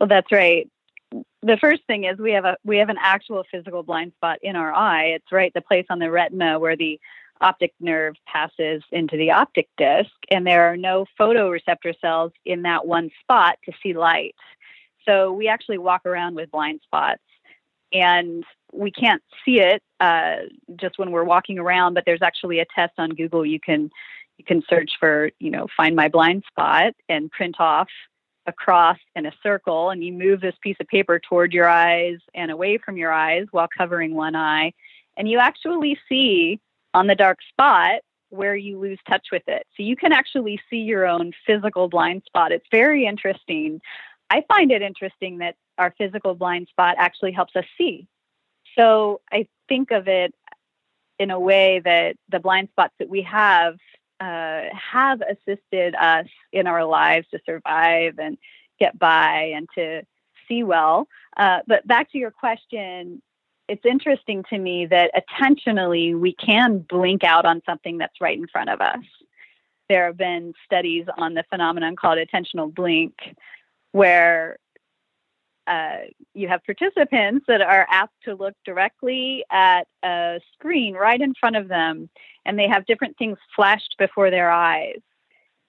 Well, 0.00 0.08
that's 0.08 0.32
right. 0.32 0.68
The 1.42 1.58
first 1.60 1.82
thing 1.86 2.04
is 2.04 2.18
we 2.18 2.32
have 2.32 2.44
a 2.44 2.56
we 2.64 2.78
have 2.78 2.88
an 2.88 2.96
actual 3.00 3.44
physical 3.50 3.82
blind 3.82 4.12
spot 4.16 4.38
in 4.42 4.56
our 4.56 4.72
eye. 4.72 5.06
It's 5.16 5.30
right 5.30 5.52
the 5.54 5.60
place 5.60 5.86
on 5.90 5.98
the 6.00 6.10
retina 6.10 6.58
where 6.58 6.76
the 6.76 6.98
optic 7.40 7.72
nerve 7.80 8.14
passes 8.26 8.82
into 8.90 9.16
the 9.16 9.30
optic 9.30 9.68
disc, 9.76 10.10
and 10.30 10.46
there 10.46 10.72
are 10.72 10.76
no 10.76 11.06
photoreceptor 11.20 11.94
cells 12.00 12.32
in 12.44 12.62
that 12.62 12.86
one 12.86 13.10
spot 13.20 13.58
to 13.64 13.72
see 13.82 13.92
light. 13.94 14.34
So 15.04 15.32
we 15.32 15.48
actually 15.48 15.78
walk 15.78 16.06
around 16.06 16.34
with 16.34 16.50
blind 16.50 16.80
spots, 16.82 17.22
and 17.92 18.44
we 18.72 18.90
can't 18.90 19.22
see 19.44 19.60
it 19.60 19.82
uh, 20.00 20.36
just 20.76 20.98
when 20.98 21.10
we're 21.10 21.24
walking 21.24 21.58
around. 21.58 21.94
But 21.94 22.04
there's 22.06 22.22
actually 22.22 22.60
a 22.60 22.66
test 22.74 22.94
on 22.98 23.10
Google. 23.10 23.44
You 23.44 23.60
can 23.60 23.90
you 24.38 24.44
can 24.44 24.62
search 24.68 24.92
for 24.98 25.30
you 25.38 25.50
know 25.50 25.66
find 25.76 25.94
my 25.94 26.08
blind 26.08 26.44
spot 26.48 26.94
and 27.08 27.30
print 27.30 27.56
off 27.58 27.88
a 28.46 28.52
cross 28.52 28.98
and 29.14 29.26
a 29.26 29.32
circle, 29.42 29.90
and 29.90 30.02
you 30.02 30.12
move 30.12 30.40
this 30.40 30.56
piece 30.62 30.76
of 30.80 30.88
paper 30.88 31.20
toward 31.20 31.52
your 31.52 31.68
eyes 31.68 32.18
and 32.34 32.50
away 32.50 32.78
from 32.78 32.96
your 32.96 33.12
eyes 33.12 33.46
while 33.52 33.68
covering 33.76 34.14
one 34.14 34.34
eye, 34.34 34.72
and 35.16 35.28
you 35.28 35.38
actually 35.38 35.96
see 36.08 36.60
on 36.94 37.06
the 37.06 37.14
dark 37.14 37.38
spot 37.48 38.00
where 38.30 38.56
you 38.56 38.78
lose 38.78 38.98
touch 39.08 39.26
with 39.30 39.42
it. 39.46 39.66
So 39.76 39.82
you 39.82 39.94
can 39.94 40.12
actually 40.12 40.58
see 40.70 40.78
your 40.78 41.06
own 41.06 41.32
physical 41.46 41.88
blind 41.88 42.22
spot. 42.26 42.50
It's 42.50 42.66
very 42.70 43.04
interesting. 43.06 43.80
I 44.30 44.42
find 44.48 44.72
it 44.72 44.80
interesting 44.80 45.38
that 45.38 45.54
our 45.76 45.94
physical 45.98 46.34
blind 46.34 46.68
spot 46.68 46.96
actually 46.98 47.32
helps 47.32 47.54
us 47.56 47.66
see. 47.76 48.06
So 48.78 49.20
I 49.30 49.46
think 49.68 49.90
of 49.90 50.08
it 50.08 50.34
in 51.18 51.30
a 51.30 51.38
way 51.38 51.80
that 51.84 52.16
the 52.28 52.40
blind 52.40 52.68
spots 52.70 52.94
that 52.98 53.08
we 53.08 53.22
have 53.22 53.76
uh, 54.20 54.62
have 54.72 55.20
assisted 55.20 55.94
us 55.94 56.26
in 56.52 56.66
our 56.66 56.84
lives 56.84 57.26
to 57.32 57.40
survive 57.44 58.18
and 58.18 58.38
get 58.78 58.98
by 58.98 59.52
and 59.54 59.68
to 59.74 60.02
see 60.48 60.62
well. 60.62 61.08
Uh, 61.36 61.58
but 61.66 61.86
back 61.86 62.10
to 62.12 62.18
your 62.18 62.30
question, 62.30 63.20
it's 63.68 63.84
interesting 63.84 64.44
to 64.50 64.58
me 64.58 64.86
that 64.86 65.10
attentionally 65.14 66.18
we 66.18 66.34
can 66.34 66.78
blink 66.78 67.24
out 67.24 67.44
on 67.44 67.62
something 67.64 67.98
that's 67.98 68.20
right 68.20 68.38
in 68.38 68.46
front 68.46 68.70
of 68.70 68.80
us. 68.80 69.04
There 69.88 70.06
have 70.06 70.16
been 70.16 70.54
studies 70.64 71.06
on 71.16 71.34
the 71.34 71.44
phenomenon 71.50 71.96
called 71.96 72.18
attentional 72.18 72.72
blink, 72.72 73.14
where 73.92 74.58
uh, 75.66 75.98
you 76.34 76.48
have 76.48 76.64
participants 76.64 77.44
that 77.48 77.60
are 77.60 77.86
asked 77.90 78.20
to 78.24 78.34
look 78.34 78.54
directly 78.64 79.44
at 79.50 79.86
a 80.02 80.40
screen 80.54 80.94
right 80.94 81.20
in 81.20 81.34
front 81.34 81.56
of 81.56 81.68
them, 81.68 82.08
and 82.44 82.58
they 82.58 82.68
have 82.68 82.86
different 82.86 83.16
things 83.16 83.38
flashed 83.54 83.94
before 83.98 84.30
their 84.30 84.50
eyes. 84.50 85.00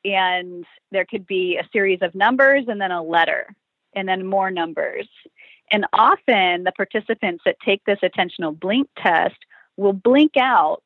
And 0.06 0.66
there 0.92 1.06
could 1.06 1.26
be 1.28 1.58
a 1.58 1.70
series 1.72 2.00
of 2.02 2.16
numbers 2.16 2.66
and 2.68 2.82
then 2.82 2.92
a 2.92 3.04
letter, 3.04 3.48
and 3.96 4.08
then 4.08 4.26
more 4.26 4.52
numbers. 4.52 5.08
And 5.72 5.86
often 5.94 6.64
the 6.64 6.74
participants 6.76 7.44
that 7.46 7.58
take 7.64 7.84
this 7.86 8.00
attentional 8.04 8.58
blink 8.60 8.90
test 8.98 9.38
will 9.78 9.94
blink 9.94 10.38
out 10.38 10.84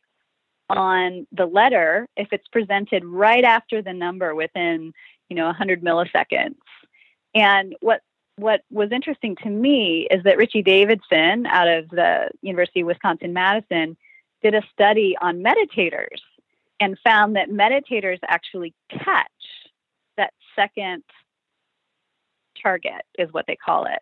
on 0.69 1.25
the 1.31 1.45
letter 1.45 2.07
if 2.17 2.27
it's 2.31 2.47
presented 2.49 3.05
right 3.05 3.43
after 3.43 3.81
the 3.81 3.93
number 3.93 4.35
within, 4.35 4.93
you 5.29 5.35
know, 5.35 5.45
100 5.45 5.81
milliseconds. 5.81 6.55
And 7.33 7.75
what 7.81 8.01
what 8.37 8.61
was 8.71 8.91
interesting 8.91 9.35
to 9.43 9.49
me 9.49 10.07
is 10.09 10.23
that 10.23 10.37
Richie 10.37 10.61
Davidson 10.61 11.45
out 11.47 11.67
of 11.67 11.89
the 11.89 12.29
University 12.41 12.81
of 12.81 12.87
Wisconsin 12.87 13.33
Madison 13.33 13.97
did 14.41 14.53
a 14.53 14.61
study 14.71 15.15
on 15.21 15.43
meditators 15.43 16.19
and 16.79 16.97
found 17.03 17.35
that 17.35 17.49
meditators 17.49 18.19
actually 18.27 18.73
catch 18.89 19.27
that 20.17 20.33
second 20.55 21.03
target 22.61 23.01
is 23.17 23.31
what 23.33 23.45
they 23.47 23.55
call 23.55 23.85
it 23.85 24.01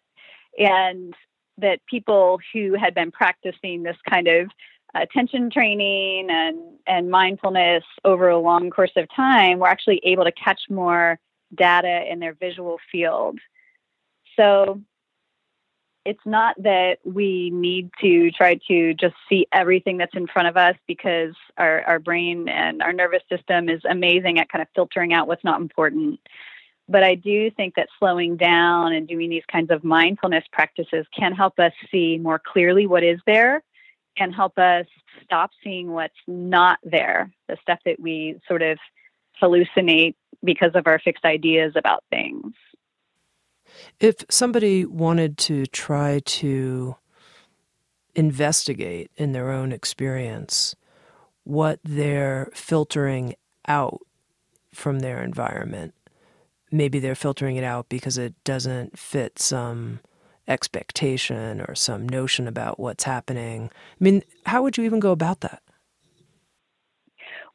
and 0.57 1.13
that 1.57 1.79
people 1.89 2.39
who 2.53 2.75
had 2.75 2.93
been 2.93 3.11
practicing 3.11 3.83
this 3.83 3.97
kind 4.09 4.27
of 4.27 4.49
attention 4.93 5.49
training 5.49 6.27
and, 6.29 6.57
and 6.87 7.09
mindfulness 7.09 7.83
over 8.03 8.29
a 8.29 8.39
long 8.39 8.69
course 8.69 8.91
of 8.95 9.07
time 9.15 9.59
were 9.59 9.67
actually 9.67 10.01
able 10.03 10.23
to 10.23 10.31
catch 10.31 10.61
more 10.69 11.19
data 11.53 12.03
in 12.09 12.19
their 12.19 12.33
visual 12.33 12.77
field. 12.91 13.39
So 14.35 14.81
it's 16.05 16.25
not 16.25 16.55
that 16.61 16.97
we 17.03 17.49
need 17.51 17.89
to 18.01 18.29
try 18.31 18.59
to 18.67 18.93
just 18.93 19.15
see 19.27 19.47
everything 19.51 19.97
that's 19.97 20.15
in 20.15 20.27
front 20.27 20.47
of 20.47 20.55
us 20.55 20.75
because 20.87 21.33
our, 21.57 21.81
our 21.81 21.99
brain 21.99 22.47
and 22.47 22.83
our 22.83 22.93
nervous 22.93 23.23
system 23.27 23.69
is 23.69 23.81
amazing 23.89 24.39
at 24.39 24.49
kind 24.49 24.61
of 24.61 24.67
filtering 24.75 25.13
out 25.13 25.27
what's 25.27 25.43
not 25.43 25.59
important. 25.59 26.19
But 26.87 27.03
I 27.03 27.15
do 27.15 27.49
think 27.49 27.73
that 27.75 27.87
slowing 27.97 28.37
down 28.37 28.93
and 28.93 29.07
doing 29.07 29.31
these 29.31 29.45
kinds 29.51 29.71
of 29.71 29.83
mindfulness 29.83 30.43
practices 30.51 31.07
can 31.17 31.33
help 31.33 31.59
us 31.59 31.73
see 31.91 32.19
more 32.19 32.39
clearly 32.39 32.85
what 32.85 33.03
is 33.03 33.19
there 33.25 33.63
and 34.17 34.33
help 34.33 34.59
us 34.59 34.85
stop 35.23 35.49
seeing 35.63 35.91
what's 35.91 36.13
not 36.27 36.77
there, 36.83 37.31
the 37.47 37.57
stuff 37.63 37.79
that 37.85 37.99
we 37.99 38.39
sort 38.47 38.61
of 38.61 38.77
hallucinate 39.41 40.13
because 40.43 40.71
of 40.75 40.85
our 40.85 40.99
fixed 40.99 41.25
ideas 41.25 41.73
about 41.75 42.03
things. 42.11 42.53
If 43.99 44.23
somebody 44.29 44.85
wanted 44.85 45.37
to 45.39 45.65
try 45.67 46.19
to 46.19 46.95
investigate 48.15 49.11
in 49.17 49.33
their 49.33 49.51
own 49.51 49.71
experience 49.71 50.75
what 51.43 51.79
they're 51.83 52.49
filtering 52.53 53.35
out 53.67 53.99
from 54.73 54.99
their 54.99 55.21
environment, 55.23 55.93
maybe 56.71 56.99
they're 56.99 57.15
filtering 57.15 57.55
it 57.55 57.63
out 57.63 57.89
because 57.89 58.17
it 58.17 58.33
doesn't 58.43 58.97
fit 58.97 59.39
some 59.39 59.99
expectation 60.47 61.61
or 61.61 61.75
some 61.75 62.07
notion 62.07 62.47
about 62.47 62.79
what's 62.79 63.03
happening. 63.03 63.69
I 63.73 64.03
mean, 64.03 64.23
how 64.45 64.63
would 64.63 64.77
you 64.77 64.83
even 64.83 64.99
go 64.99 65.11
about 65.11 65.41
that? 65.41 65.61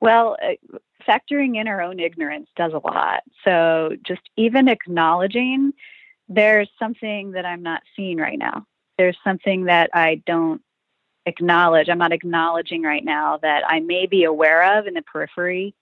Well, 0.00 0.36
uh, 0.42 0.78
factoring 1.06 1.60
in 1.60 1.68
our 1.68 1.82
own 1.82 2.00
ignorance 2.00 2.48
does 2.56 2.72
a 2.72 2.78
lot. 2.78 3.22
So 3.44 3.90
just 4.02 4.22
even 4.36 4.68
acknowledging 4.68 5.72
there's 6.30 6.70
something 6.78 7.32
that 7.32 7.44
I'm 7.44 7.62
not 7.62 7.82
seeing 7.96 8.16
right 8.16 8.38
now. 8.38 8.64
There's 8.96 9.18
something 9.24 9.64
that 9.64 9.90
I 9.92 10.22
don't 10.26 10.62
acknowledge. 11.26 11.88
I'm 11.88 11.98
not 11.98 12.12
acknowledging 12.12 12.82
right 12.82 13.04
now 13.04 13.38
that 13.42 13.64
I 13.66 13.80
may 13.80 14.06
be 14.06 14.24
aware 14.24 14.78
of 14.78 14.86
in 14.86 14.94
the 14.94 15.02
periphery, 15.02 15.74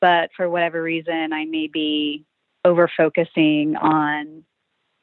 but 0.00 0.30
for 0.36 0.50
whatever 0.50 0.82
reason, 0.82 1.32
I 1.32 1.44
may 1.44 1.68
be 1.68 2.24
over 2.64 2.90
focusing 2.94 3.76
on 3.76 4.44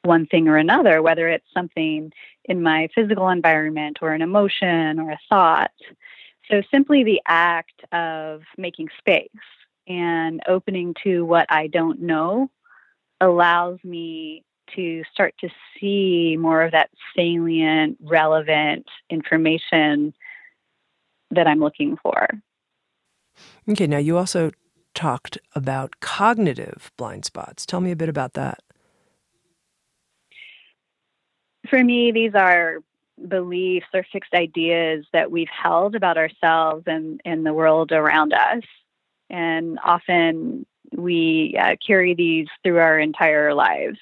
one 0.02 0.26
thing 0.26 0.46
or 0.48 0.58
another, 0.58 1.00
whether 1.00 1.26
it's 1.28 1.46
something 1.54 2.12
in 2.44 2.62
my 2.62 2.88
physical 2.94 3.30
environment 3.30 3.98
or 4.02 4.12
an 4.12 4.20
emotion 4.20 5.00
or 5.00 5.10
a 5.10 5.20
thought. 5.30 5.72
So, 6.50 6.60
simply 6.70 7.02
the 7.04 7.22
act 7.26 7.80
of 7.92 8.42
making 8.58 8.90
space 8.98 9.30
and 9.88 10.42
opening 10.46 10.94
to 11.04 11.24
what 11.24 11.46
I 11.48 11.68
don't 11.68 12.02
know 12.02 12.50
allows 13.24 13.78
me 13.82 14.44
to 14.74 15.02
start 15.12 15.34
to 15.40 15.48
see 15.78 16.36
more 16.38 16.62
of 16.62 16.72
that 16.72 16.90
salient, 17.16 17.98
relevant 18.00 18.86
information 19.10 20.14
that 21.30 21.46
I'm 21.46 21.60
looking 21.60 21.96
for. 22.02 22.28
Okay, 23.68 23.86
now 23.86 23.98
you 23.98 24.16
also 24.16 24.50
talked 24.94 25.38
about 25.54 26.00
cognitive 26.00 26.92
blind 26.96 27.24
spots. 27.24 27.66
Tell 27.66 27.80
me 27.80 27.90
a 27.90 27.96
bit 27.96 28.08
about 28.08 28.34
that. 28.34 28.60
For 31.68 31.82
me, 31.82 32.12
these 32.12 32.34
are 32.34 32.78
beliefs 33.28 33.86
or 33.94 34.04
fixed 34.12 34.34
ideas 34.34 35.06
that 35.12 35.30
we've 35.30 35.48
held 35.48 35.94
about 35.94 36.18
ourselves 36.18 36.84
and, 36.86 37.20
and 37.24 37.44
the 37.44 37.52
world 37.52 37.92
around 37.92 38.32
us. 38.32 38.62
And 39.30 39.78
often 39.84 40.66
we 40.96 41.56
uh, 41.58 41.76
carry 41.84 42.14
these 42.14 42.48
through 42.62 42.78
our 42.78 42.98
entire 42.98 43.54
lives. 43.54 43.98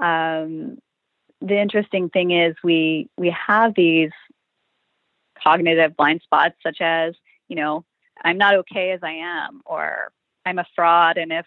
Um, 0.00 0.78
the 1.40 1.58
interesting 1.58 2.08
thing 2.08 2.30
is 2.32 2.56
we 2.64 3.08
we 3.16 3.30
have 3.30 3.74
these 3.74 4.10
cognitive 5.42 5.96
blind 5.96 6.22
spots, 6.22 6.56
such 6.62 6.80
as 6.80 7.14
you 7.48 7.56
know 7.56 7.84
I'm 8.24 8.38
not 8.38 8.56
okay 8.56 8.90
as 8.92 9.00
I 9.02 9.12
am, 9.12 9.60
or 9.64 10.12
I'm 10.44 10.58
a 10.58 10.66
fraud, 10.74 11.18
and 11.18 11.32
if 11.32 11.46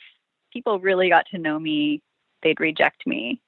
people 0.53 0.79
really 0.79 1.09
got 1.09 1.25
to 1.31 1.37
know 1.37 1.59
me, 1.59 2.01
they'd 2.43 2.59
reject 2.59 3.05
me. 3.05 3.41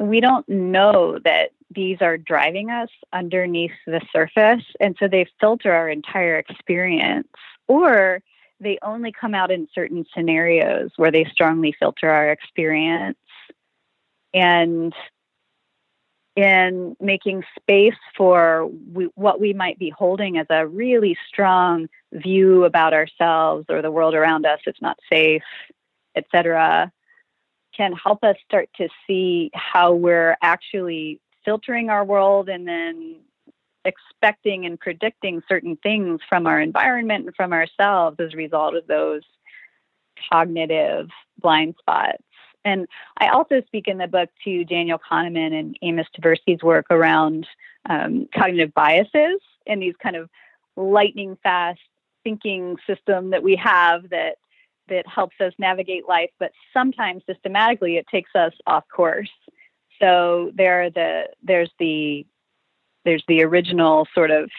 we 0.00 0.20
don't 0.20 0.48
know 0.48 1.18
that 1.24 1.50
these 1.74 1.98
are 2.00 2.16
driving 2.16 2.70
us 2.70 2.88
underneath 3.12 3.72
the 3.86 4.00
surface, 4.12 4.64
and 4.80 4.96
so 4.98 5.08
they 5.08 5.26
filter 5.40 5.72
our 5.72 5.88
entire 5.88 6.38
experience, 6.38 7.28
or 7.66 8.22
they 8.60 8.78
only 8.82 9.12
come 9.12 9.34
out 9.34 9.50
in 9.50 9.68
certain 9.74 10.04
scenarios 10.14 10.90
where 10.96 11.10
they 11.10 11.24
strongly 11.32 11.74
filter 11.78 12.10
our 12.10 12.30
experience. 12.30 13.18
And 14.34 14.92
in 16.36 16.96
making 17.00 17.42
space 17.58 17.98
for 18.16 18.70
we, 18.92 19.08
what 19.14 19.40
we 19.40 19.52
might 19.52 19.78
be 19.78 19.90
holding 19.90 20.38
as 20.38 20.46
a 20.50 20.66
really 20.66 21.16
strong 21.28 21.88
view 22.12 22.64
about 22.64 22.94
ourselves 22.94 23.66
or 23.68 23.82
the 23.82 23.90
world 23.90 24.14
around 24.14 24.46
us, 24.46 24.60
it's 24.66 24.80
not 24.80 24.98
safe, 25.12 25.42
etc., 26.14 26.92
can 27.76 27.92
help 27.92 28.24
us 28.24 28.36
start 28.44 28.68
to 28.76 28.88
see 29.06 29.50
how 29.54 29.92
we're 29.94 30.36
actually 30.42 31.20
filtering 31.44 31.90
our 31.90 32.04
world 32.04 32.48
and 32.48 32.66
then 32.66 33.16
expecting 33.84 34.66
and 34.66 34.78
predicting 34.78 35.42
certain 35.48 35.76
things 35.82 36.20
from 36.28 36.46
our 36.46 36.60
environment 36.60 37.26
and 37.26 37.36
from 37.36 37.52
ourselves 37.52 38.18
as 38.20 38.34
a 38.34 38.36
result 38.36 38.74
of 38.74 38.86
those 38.86 39.22
cognitive 40.30 41.08
blind 41.40 41.74
spots. 41.78 42.22
And 42.64 42.86
I 43.18 43.28
also 43.28 43.62
speak 43.66 43.88
in 43.88 43.98
the 43.98 44.08
book 44.08 44.28
to 44.44 44.64
Daniel 44.64 44.98
Kahneman 44.98 45.58
and 45.58 45.78
Amos 45.80 46.06
Tversky's 46.20 46.62
work 46.62 46.86
around 46.90 47.46
um, 47.88 48.28
cognitive 48.34 48.74
biases 48.74 49.40
and 49.66 49.80
these 49.80 49.94
kind 50.02 50.16
of 50.16 50.28
lightning 50.76 51.36
fast 51.42 51.80
thinking 52.24 52.76
system 52.86 53.30
that 53.30 53.42
we 53.42 53.56
have 53.56 54.10
that 54.10 54.36
that 54.88 55.06
helps 55.06 55.36
us 55.40 55.52
navigate 55.58 56.08
life, 56.08 56.30
but 56.38 56.50
sometimes 56.72 57.22
systematically 57.26 57.96
it 57.98 58.06
takes 58.10 58.30
us 58.34 58.52
off 58.66 58.84
course. 58.88 59.30
So 60.00 60.50
there 60.54 60.84
are 60.84 60.90
the 60.90 61.28
there's 61.42 61.70
the 61.78 62.26
there's 63.08 63.24
the 63.26 63.42
original 63.42 64.06
sort 64.14 64.30
of 64.30 64.50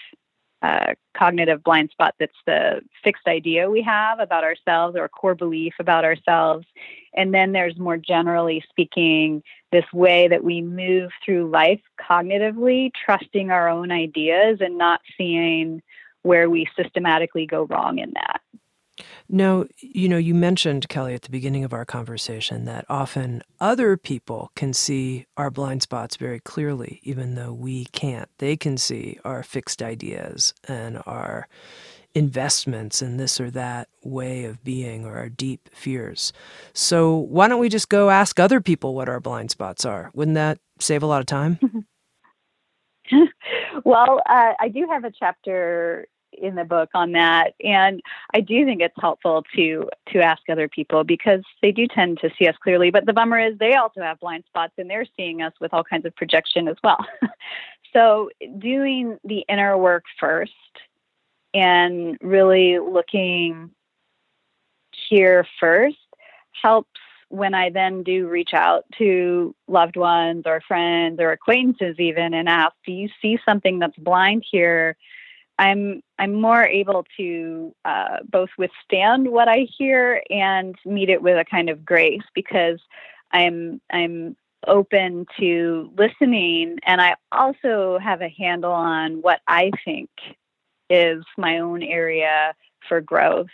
uh, 0.63 0.95
cognitive 1.15 1.63
blind 1.63 1.91
spot 1.91 2.15
that's 2.19 2.41
the 2.47 2.81
fixed 3.03 3.27
idea 3.27 3.69
we 3.69 3.83
have 3.83 4.19
about 4.19 4.43
ourselves 4.43 4.97
or 4.97 5.07
core 5.07 5.35
belief 5.35 5.75
about 5.77 6.03
ourselves. 6.03 6.65
And 7.13 7.31
then 7.31 7.51
there's 7.51 7.77
more 7.77 7.95
generally 7.95 8.63
speaking, 8.67 9.43
this 9.71 9.85
way 9.93 10.27
that 10.29 10.43
we 10.43 10.63
move 10.63 11.11
through 11.23 11.51
life 11.51 11.79
cognitively, 12.01 12.91
trusting 13.05 13.51
our 13.51 13.69
own 13.69 13.91
ideas 13.91 14.57
and 14.61 14.79
not 14.79 15.01
seeing 15.15 15.83
where 16.23 16.49
we 16.49 16.67
systematically 16.75 17.45
go 17.45 17.67
wrong 17.67 17.99
in 17.99 18.13
that. 18.15 18.41
Now, 19.27 19.65
you 19.79 20.09
know, 20.09 20.17
you 20.17 20.33
mentioned, 20.33 20.89
Kelly, 20.89 21.13
at 21.13 21.21
the 21.21 21.29
beginning 21.29 21.63
of 21.63 21.73
our 21.73 21.85
conversation 21.85 22.65
that 22.65 22.85
often 22.89 23.43
other 23.59 23.97
people 23.97 24.51
can 24.55 24.73
see 24.73 25.25
our 25.37 25.49
blind 25.51 25.81
spots 25.83 26.15
very 26.15 26.39
clearly, 26.39 26.99
even 27.03 27.35
though 27.35 27.53
we 27.53 27.85
can't. 27.85 28.29
They 28.39 28.57
can 28.57 28.77
see 28.77 29.19
our 29.23 29.43
fixed 29.43 29.81
ideas 29.81 30.53
and 30.67 31.01
our 31.05 31.47
investments 32.15 33.01
in 33.01 33.17
this 33.17 33.39
or 33.39 33.51
that 33.51 33.87
way 34.03 34.45
of 34.45 34.63
being 34.63 35.05
or 35.05 35.15
our 35.17 35.29
deep 35.29 35.69
fears. 35.71 36.33
So, 36.73 37.15
why 37.15 37.47
don't 37.47 37.59
we 37.59 37.69
just 37.69 37.89
go 37.89 38.09
ask 38.09 38.39
other 38.39 38.61
people 38.61 38.95
what 38.95 39.09
our 39.09 39.19
blind 39.19 39.51
spots 39.51 39.85
are? 39.85 40.09
Wouldn't 40.13 40.35
that 40.35 40.59
save 40.79 41.03
a 41.03 41.07
lot 41.07 41.19
of 41.19 41.27
time? 41.27 41.59
well, 43.83 44.21
uh, 44.27 44.53
I 44.59 44.69
do 44.69 44.87
have 44.89 45.03
a 45.03 45.11
chapter 45.11 46.07
in 46.41 46.55
the 46.55 46.63
book 46.63 46.89
on 46.93 47.11
that. 47.13 47.53
And 47.63 48.01
i 48.33 48.41
do 48.41 48.65
think 48.65 48.81
it's 48.81 48.95
helpful 48.99 49.45
to 49.55 49.89
to 50.11 50.19
ask 50.19 50.41
other 50.49 50.67
people 50.67 51.03
because 51.03 51.41
they 51.61 51.71
do 51.71 51.87
tend 51.87 52.19
to 52.19 52.29
see 52.37 52.47
us 52.47 52.55
clearly. 52.61 52.91
But 52.91 53.05
the 53.05 53.13
bummer 53.13 53.39
is 53.39 53.57
they 53.57 53.75
also 53.75 54.01
have 54.01 54.19
blind 54.19 54.43
spots 54.47 54.73
and 54.77 54.89
they're 54.89 55.05
seeing 55.17 55.41
us 55.41 55.53
with 55.59 55.73
all 55.73 55.83
kinds 55.83 56.05
of 56.05 56.15
projection 56.15 56.67
as 56.67 56.77
well. 56.83 57.05
So 57.93 58.29
doing 58.57 59.17
the 59.23 59.43
inner 59.49 59.77
work 59.77 60.03
first 60.19 60.51
and 61.53 62.17
really 62.21 62.77
looking 62.79 63.71
here 65.09 65.45
first 65.59 65.97
helps 66.61 66.99
when 67.29 67.53
I 67.53 67.69
then 67.69 68.03
do 68.03 68.27
reach 68.27 68.53
out 68.53 68.85
to 68.97 69.55
loved 69.67 69.95
ones 69.95 70.43
or 70.45 70.61
friends 70.67 71.19
or 71.19 71.31
acquaintances 71.31 71.99
even 71.99 72.33
and 72.33 72.49
ask, 72.49 72.73
do 72.85 72.91
you 72.91 73.09
see 73.21 73.39
something 73.45 73.79
that's 73.79 73.97
blind 73.97 74.43
here 74.49 74.97
I'm 75.59 76.01
I'm 76.17 76.41
more 76.41 76.65
able 76.65 77.05
to 77.17 77.75
uh, 77.83 78.17
both 78.27 78.49
withstand 78.57 79.27
what 79.27 79.49
I 79.49 79.67
hear 79.77 80.23
and 80.29 80.73
meet 80.85 81.09
it 81.09 81.21
with 81.21 81.37
a 81.37 81.43
kind 81.43 81.69
of 81.69 81.83
grace 81.85 82.23
because 82.33 82.79
I'm 83.31 83.81
I'm 83.91 84.37
open 84.67 85.25
to 85.39 85.91
listening 85.97 86.77
and 86.83 87.01
I 87.01 87.15
also 87.31 87.99
have 88.01 88.21
a 88.21 88.29
handle 88.29 88.71
on 88.71 89.21
what 89.21 89.41
I 89.47 89.71
think 89.83 90.09
is 90.89 91.23
my 91.37 91.59
own 91.59 91.83
area 91.83 92.53
for 92.87 93.01
growth. 93.01 93.47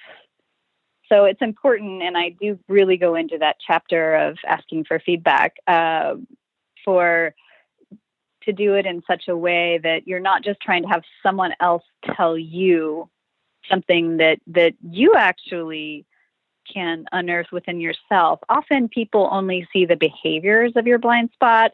So 1.10 1.26
it's 1.26 1.42
important, 1.42 2.02
and 2.02 2.18
I 2.18 2.30
do 2.30 2.58
really 2.68 2.98
go 2.98 3.16
into 3.16 3.38
that 3.40 3.58
chapter 3.66 4.16
of 4.16 4.38
asking 4.48 4.86
for 4.86 5.00
feedback 5.00 5.56
uh, 5.68 6.16
for 6.84 7.36
to 8.46 8.54
do 8.54 8.76
it 8.76 8.86
in 8.86 9.04
such 9.08 9.28
a 9.28 9.38
way 9.38 9.80
that 9.84 10.08
you're 10.08 10.20
not 10.20 10.44
just 10.44 10.60
trying 10.60 10.84
to 10.84 10.90
have 10.90 11.04
someone 11.22 11.54
else 11.60 11.84
tell 12.16 12.38
you 12.38 13.10
something 13.70 14.18
that 14.18 14.40
that 14.48 14.74
you 14.90 15.16
actually 15.16 16.06
can 16.72 17.06
unearth 17.12 17.52
within 17.52 17.80
yourself. 17.80 18.40
Often 18.50 18.90
people 18.90 19.30
only 19.32 19.68
see 19.72 19.86
the 19.86 19.96
behaviors 19.96 20.74
of 20.76 20.88
your 20.88 20.98
blind 20.98 21.30
spot 21.34 21.74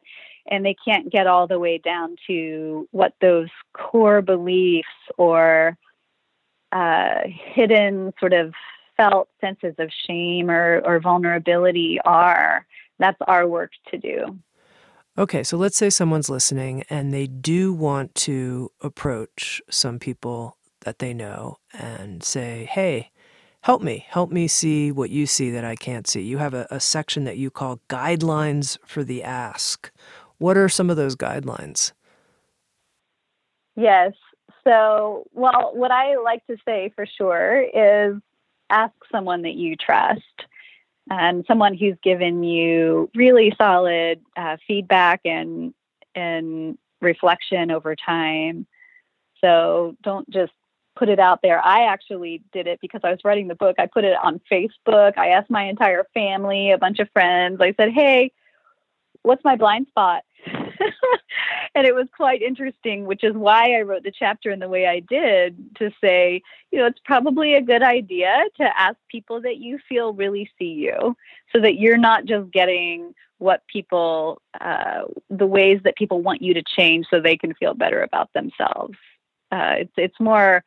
and 0.50 0.66
they 0.66 0.76
can't 0.86 1.12
get 1.12 1.28
all 1.28 1.48
the 1.48 1.60
way 1.60 1.78
down 1.78 2.16
to 2.28 2.88
what 2.92 3.14
those 3.22 3.50
core 3.74 4.22
beliefs 4.22 4.88
or 5.18 5.78
uh, 6.72 7.20
hidden 7.26 8.14
sort 8.20 8.34
of 8.34 8.54
felt 8.98 9.30
senses 9.40 9.76
of 9.78 9.90
shame 10.08 10.50
or, 10.50 10.82
or 10.86 11.00
vulnerability 11.00 12.00
are. 12.06 12.66
That's 13.00 13.18
our 13.28 13.48
work 13.48 13.72
to 13.92 13.98
do. 13.98 14.38
Okay, 15.18 15.44
so 15.44 15.58
let's 15.58 15.78
say 15.78 15.90
someone's 15.90 16.30
listening 16.30 16.84
and 16.90 17.14
they 17.14 17.28
do 17.28 17.74
want 17.74 18.16
to 18.16 18.72
approach 18.82 19.62
some 19.70 20.00
people 20.00 20.58
that 20.82 21.00
they 21.00 21.14
know 21.14 21.58
and 21.74 22.24
say, 22.24 22.66
hey, 22.66 23.12
Help 23.64 23.84
me, 23.84 24.08
help 24.10 24.32
me 24.32 24.48
see 24.48 24.92
what 24.92 25.12
you 25.12 25.28
see 25.28 25.52
that 25.52 25.64
I 25.64 25.76
can't 25.76 26.08
see. 26.08 26.22
You 26.22 26.40
have 26.40 26.56
a, 26.56 26.66
a 26.72 26.80
section 26.80 27.26
that 27.26 27.38
you 27.38 27.52
call 27.52 27.80
Guidelines 27.90 28.80
for 28.88 29.04
the 29.04 29.22
Ask. 29.22 29.92
What 30.40 30.58
are 30.58 30.68
some 30.68 30.90
of 30.90 30.98
those 30.98 31.16
guidelines? 31.16 31.92
Yes. 33.76 34.14
So, 34.64 35.26
well, 35.34 35.72
what 35.76 35.92
I 35.92 36.18
like 36.18 36.46
to 36.48 36.58
say 36.66 36.92
for 36.96 37.06
sure 37.06 37.62
is 37.62 38.20
ask 38.72 38.94
someone 39.12 39.44
that 39.44 39.54
you 39.54 39.76
trust 39.76 40.22
and 41.10 41.44
someone 41.48 41.76
who's 41.76 41.98
given 42.04 42.44
you 42.44 43.10
really 43.16 43.54
solid 43.58 44.22
uh, 44.38 44.58
feedback 44.68 45.22
and 45.26 45.74
and 46.14 46.78
reflection 47.02 47.72
over 47.72 47.96
time. 47.96 48.68
So 49.40 49.96
don't 50.04 50.30
just 50.30 50.52
put 50.96 51.10
it 51.10 51.20
out 51.20 51.42
there. 51.42 51.64
I 51.64 51.86
actually 51.86 52.44
did 52.52 52.68
it 52.68 52.80
because 52.82 53.02
I 53.04 53.12
was 53.12 53.20
writing 53.24 53.48
the 53.48 53.56
book. 53.56 53.78
I 53.80 53.88
put 53.88 54.04
it 54.04 54.16
on 54.22 54.40
Facebook. 54.52 55.18
I 55.18 55.30
asked 55.30 55.50
my 55.50 55.64
entire 55.64 56.06
family, 56.14 56.72
a 56.72 56.78
bunch 56.78 57.00
of 57.00 57.10
friends. 57.12 57.60
I 57.62 57.74
said, 57.74 57.92
"Hey, 57.92 58.32
what's 59.24 59.44
my 59.44 59.56
blind 59.56 59.88
spot?" 59.88 60.24
and 61.76 61.86
it 61.86 61.96
was 61.96 62.08
quite 62.16 62.42
interesting, 62.42 63.06
which 63.06 63.24
is 63.24 63.34
why 63.36 63.78
I 63.78 63.82
wrote 63.82 64.04
the 64.04 64.12
chapter 64.12 64.52
in 64.52 64.60
the 64.60 64.70
way 64.70 64.88
I 64.88 65.00
did 65.00 65.76
to 65.78 65.92
say, 66.02 66.42
you 66.72 66.80
know, 66.80 66.86
it's 66.86 67.00
probably 67.06 67.56
a 67.56 67.62
good 67.62 67.84
idea 67.84 68.44
to 68.58 68.80
ask 68.80 68.98
people 69.10 69.42
that 69.42 69.58
you 69.58 69.80
feel 69.88 70.14
really 70.14 70.50
see 70.58 70.66
you 70.66 71.16
so 71.54 71.62
that 71.62 71.76
you're 71.76 71.98
not 71.98 72.26
just 72.26 72.52
getting 72.52 73.14
what 73.38 73.66
people, 73.68 74.42
uh, 74.60 75.04
the 75.30 75.48
ways 75.48 75.80
that 75.84 75.96
people 75.96 76.22
want 76.22 76.42
you 76.42 76.54
to 76.54 76.64
change 76.64 77.08
so 77.10 77.20
they 77.20 77.38
can 77.38 77.54
feel 77.56 77.74
better 77.74 78.04
about 78.04 78.32
themselves. 78.34 78.98
Uh, 79.52 79.76
it's, 79.80 79.94
it's 79.98 80.20
more 80.20 80.64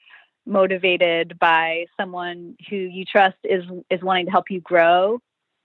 motivated 0.46 1.38
by 1.38 1.86
someone 1.98 2.56
who 2.68 2.76
you 2.76 3.04
trust 3.04 3.36
is, 3.44 3.64
is 3.90 4.02
wanting 4.02 4.26
to 4.26 4.32
help 4.32 4.50
you 4.50 4.60
grow 4.60 5.20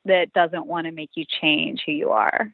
that 0.06 0.32
doesn't 0.34 0.66
want 0.66 0.86
to 0.86 0.92
make 0.92 1.12
you 1.16 1.26
change 1.42 1.82
who 1.86 1.92
you 1.92 2.10
are. 2.12 2.54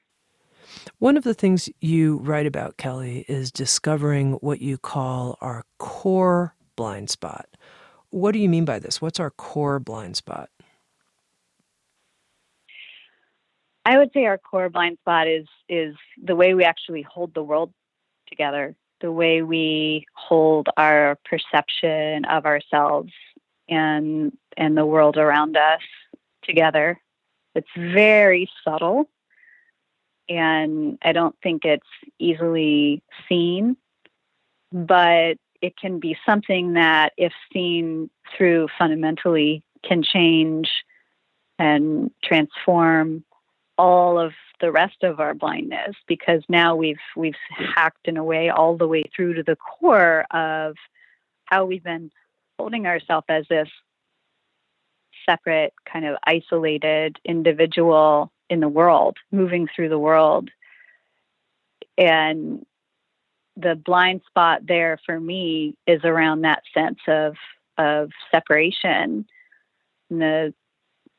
One 0.99 1.17
of 1.17 1.23
the 1.23 1.33
things 1.33 1.69
you 1.81 2.17
write 2.17 2.45
about, 2.45 2.77
Kelly, 2.77 3.25
is 3.27 3.51
discovering 3.51 4.33
what 4.33 4.61
you 4.61 4.77
call 4.77 5.37
our 5.41 5.65
core 5.77 6.55
blind 6.75 7.09
spot. 7.09 7.47
What 8.09 8.31
do 8.31 8.39
you 8.39 8.49
mean 8.49 8.65
by 8.65 8.79
this? 8.79 9.01
What's 9.01 9.19
our 9.19 9.31
core 9.31 9.79
blind 9.79 10.15
spot? 10.15 10.49
I 13.85 13.97
would 13.97 14.11
say 14.13 14.25
our 14.25 14.37
core 14.37 14.69
blind 14.69 14.97
spot 14.99 15.27
is 15.27 15.47
is 15.69 15.95
the 16.21 16.35
way 16.35 16.55
we 16.55 16.63
actually 16.63 17.03
hold 17.03 17.33
the 17.33 17.43
world 17.43 17.71
together, 18.27 18.75
the 18.99 19.11
way 19.11 19.43
we 19.43 20.07
hold 20.13 20.69
our 20.75 21.19
perception 21.29 22.25
of 22.25 22.45
ourselves 22.45 23.11
and 23.69 24.35
and 24.57 24.75
the 24.75 24.85
world 24.85 25.17
around 25.17 25.55
us 25.55 25.81
together. 26.43 26.99
It's 27.53 27.67
very 27.77 28.49
subtle 28.63 29.07
and 30.29 30.97
I 31.01 31.11
don't 31.11 31.35
think 31.41 31.65
it's 31.65 31.87
easily 32.19 33.03
seen, 33.29 33.77
but 34.71 35.37
it 35.61 35.77
can 35.77 35.99
be 35.99 36.17
something 36.25 36.73
that, 36.73 37.13
if 37.17 37.31
seen 37.53 38.09
through 38.35 38.67
fundamentally, 38.77 39.63
can 39.83 40.03
change 40.03 40.69
and 41.57 42.11
transform 42.23 43.23
all 43.77 44.19
of 44.19 44.33
the 44.61 44.71
rest 44.71 45.03
of 45.03 45.19
our 45.19 45.33
blindness 45.33 45.95
because 46.07 46.41
now 46.47 46.75
we've 46.75 46.99
we've 47.15 47.35
hacked 47.75 48.07
in 48.07 48.17
a 48.17 48.23
way 48.23 48.49
all 48.49 48.77
the 48.77 48.87
way 48.87 49.03
through 49.15 49.33
to 49.33 49.43
the 49.43 49.57
core 49.57 50.25
of 50.31 50.75
how 51.45 51.65
we've 51.65 51.83
been 51.83 52.09
holding 52.57 52.87
ourselves 52.87 53.25
as 53.27 53.45
this 53.49 53.67
separate 55.25 55.73
kind 55.91 56.05
of 56.05 56.15
isolated 56.25 57.17
individual 57.25 58.31
in 58.49 58.59
the 58.59 58.69
world, 58.69 59.17
moving 59.31 59.67
through 59.73 59.89
the 59.89 59.99
world. 59.99 60.49
And 61.97 62.65
the 63.57 63.75
blind 63.75 64.21
spot 64.27 64.61
there 64.67 64.99
for 65.05 65.19
me 65.19 65.77
is 65.87 66.01
around 66.03 66.41
that 66.41 66.63
sense 66.73 66.99
of 67.07 67.35
of 67.77 68.11
separation. 68.31 69.25
And 70.09 70.21
the 70.21 70.53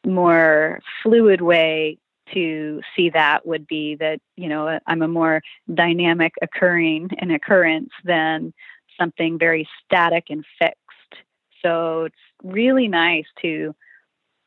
more 0.06 0.80
fluid 1.02 1.40
way 1.40 1.98
to 2.32 2.80
see 2.94 3.10
that 3.10 3.46
would 3.46 3.66
be 3.66 3.94
that 3.96 4.20
you 4.36 4.48
know 4.48 4.78
I'm 4.86 5.02
a 5.02 5.08
more 5.08 5.42
dynamic 5.72 6.34
occurring 6.42 7.10
an 7.18 7.30
occurrence 7.30 7.90
than 8.04 8.52
something 8.98 9.38
very 9.38 9.68
static 9.84 10.26
and 10.30 10.44
fixed. 10.58 11.22
So 11.62 12.04
it's 12.04 12.16
really 12.42 12.88
nice 12.88 13.26
to 13.42 13.74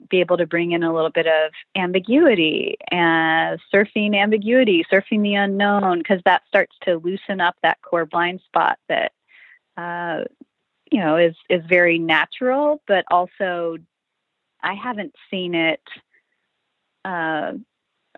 be 0.09 0.19
able 0.19 0.37
to 0.37 0.47
bring 0.47 0.71
in 0.71 0.83
a 0.83 0.93
little 0.93 1.09
bit 1.09 1.27
of 1.27 1.51
ambiguity 1.75 2.77
and 2.91 3.59
surfing 3.73 4.15
ambiguity, 4.15 4.85
surfing 4.91 5.21
the 5.21 5.35
unknown, 5.35 5.99
because 5.99 6.21
that 6.25 6.43
starts 6.47 6.75
to 6.83 6.97
loosen 6.97 7.41
up 7.41 7.55
that 7.61 7.81
core 7.81 8.05
blind 8.05 8.41
spot 8.45 8.77
that 8.87 9.11
uh, 9.77 10.23
you 10.91 10.99
know 10.99 11.17
is 11.17 11.35
is 11.49 11.63
very 11.67 11.99
natural, 11.99 12.81
but 12.87 13.05
also 13.11 13.77
I 14.61 14.73
haven't 14.73 15.15
seen 15.29 15.55
it. 15.55 15.81
Uh, 17.05 17.53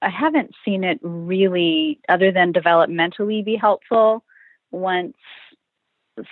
I 0.04 0.10
haven't 0.10 0.56
seen 0.66 0.84
it 0.84 1.00
really, 1.04 2.00
other 2.10 2.32
than 2.32 2.54
developmentally, 2.54 3.46
be 3.46 3.56
helpful 3.56 4.24
once 4.72 5.16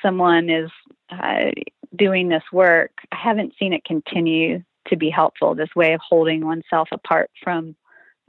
someone 0.01 0.49
is 0.49 0.71
uh, 1.11 1.51
doing 1.95 2.29
this 2.29 2.43
work. 2.51 2.91
I 3.11 3.15
haven't 3.15 3.53
seen 3.59 3.73
it 3.73 3.83
continue 3.83 4.63
to 4.89 4.97
be 4.97 5.09
helpful, 5.09 5.55
this 5.55 5.75
way 5.75 5.93
of 5.93 6.01
holding 6.07 6.45
oneself 6.45 6.89
apart 6.91 7.29
from 7.43 7.75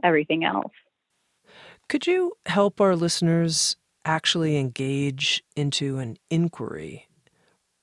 everything 0.02 0.44
else. 0.44 0.72
Could 1.88 2.06
you 2.06 2.34
help 2.46 2.80
our 2.80 2.94
listeners 2.94 3.76
actually 4.04 4.56
engage 4.56 5.42
into 5.56 5.98
an 5.98 6.16
inquiry 6.30 7.06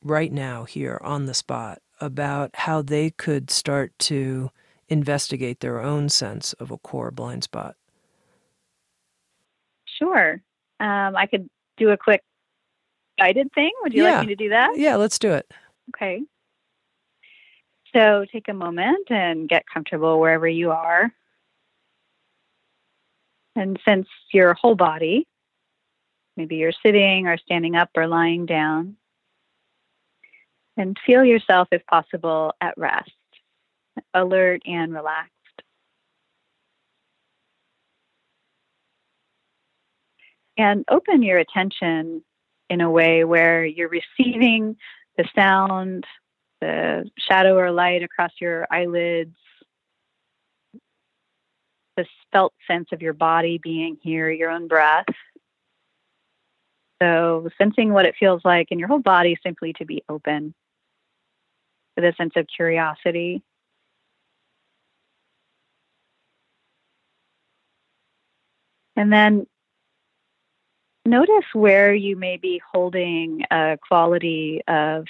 right 0.03 0.31
now, 0.31 0.63
here 0.63 0.99
on 1.03 1.25
the 1.25 1.33
spot, 1.33 1.79
about 1.99 2.51
how 2.53 2.81
they 2.81 3.09
could 3.09 3.51
start 3.51 3.91
to 3.99 4.49
investigate 4.87 5.59
their 5.59 5.81
own 5.81 6.07
sense 6.09 6.53
of 6.53 6.71
a 6.71 6.77
core 6.77 7.11
blind 7.11 7.43
spot? 7.43 7.75
Sure. 9.99 10.41
Um, 10.79 11.15
I 11.15 11.27
could 11.29 11.49
do 11.77 11.89
a 11.89 11.97
quick 11.97 12.23
guided 13.19 13.51
thing. 13.53 13.71
Would 13.83 13.93
you 13.93 14.03
yeah. 14.03 14.19
like 14.19 14.27
me 14.27 14.35
to 14.35 14.43
do 14.43 14.49
that? 14.49 14.77
Yeah, 14.77 14.95
let's 14.95 15.19
do 15.19 15.33
it. 15.33 15.51
Okay. 15.95 16.21
So 17.95 18.25
take 18.31 18.47
a 18.47 18.53
moment 18.53 19.09
and 19.09 19.47
get 19.47 19.65
comfortable 19.71 20.19
wherever 20.19 20.47
you 20.47 20.71
are. 20.71 21.11
And 23.55 23.79
sense 23.87 24.07
your 24.31 24.53
whole 24.53 24.75
body. 24.75 25.27
Maybe 26.35 26.57
you're 26.57 26.73
sitting 26.85 27.27
or 27.27 27.37
standing 27.37 27.75
up 27.75 27.89
or 27.95 28.07
lying 28.07 28.45
down. 28.45 28.97
And 30.75 30.95
feel 31.05 31.25
yourself, 31.25 31.67
if 31.71 31.83
possible, 31.87 32.53
at 32.61 32.77
rest, 32.77 33.09
alert 34.13 34.61
and 34.65 34.93
relaxed. 34.93 35.31
And 40.55 40.85
open 40.89 41.23
your 41.23 41.39
attention 41.39 42.23
in 42.69 42.81
a 42.81 42.91
way 42.91 43.23
where 43.23 43.65
you're 43.65 43.89
receiving 43.89 44.77
the 45.17 45.27
sound 45.35 46.05
the 46.61 47.09
shadow 47.17 47.55
or 47.57 47.71
light 47.71 48.03
across 48.03 48.31
your 48.39 48.67
eyelids, 48.71 49.35
the 51.95 52.05
felt 52.31 52.53
sense 52.67 52.89
of 52.91 53.01
your 53.01 53.13
body 53.13 53.59
being 53.61 53.97
here, 54.01 54.29
your 54.29 54.49
own 54.49 54.67
breath. 54.67 55.05
So, 57.01 57.49
sensing 57.57 57.93
what 57.93 58.05
it 58.05 58.15
feels 58.19 58.41
like 58.43 58.71
in 58.71 58.79
your 58.79 58.87
whole 58.87 58.99
body 58.99 59.37
simply 59.43 59.73
to 59.73 59.85
be 59.85 60.03
open 60.09 60.53
with 61.95 62.05
a 62.05 62.13
sense 62.17 62.33
of 62.35 62.47
curiosity. 62.47 63.43
And 68.95 69.13
then 69.13 69.45
notice 71.05 71.45
where 71.53 71.93
you 71.93 72.15
may 72.15 72.37
be 72.37 72.61
holding 72.73 73.43
a 73.51 73.77
quality 73.87 74.61
of 74.67 75.05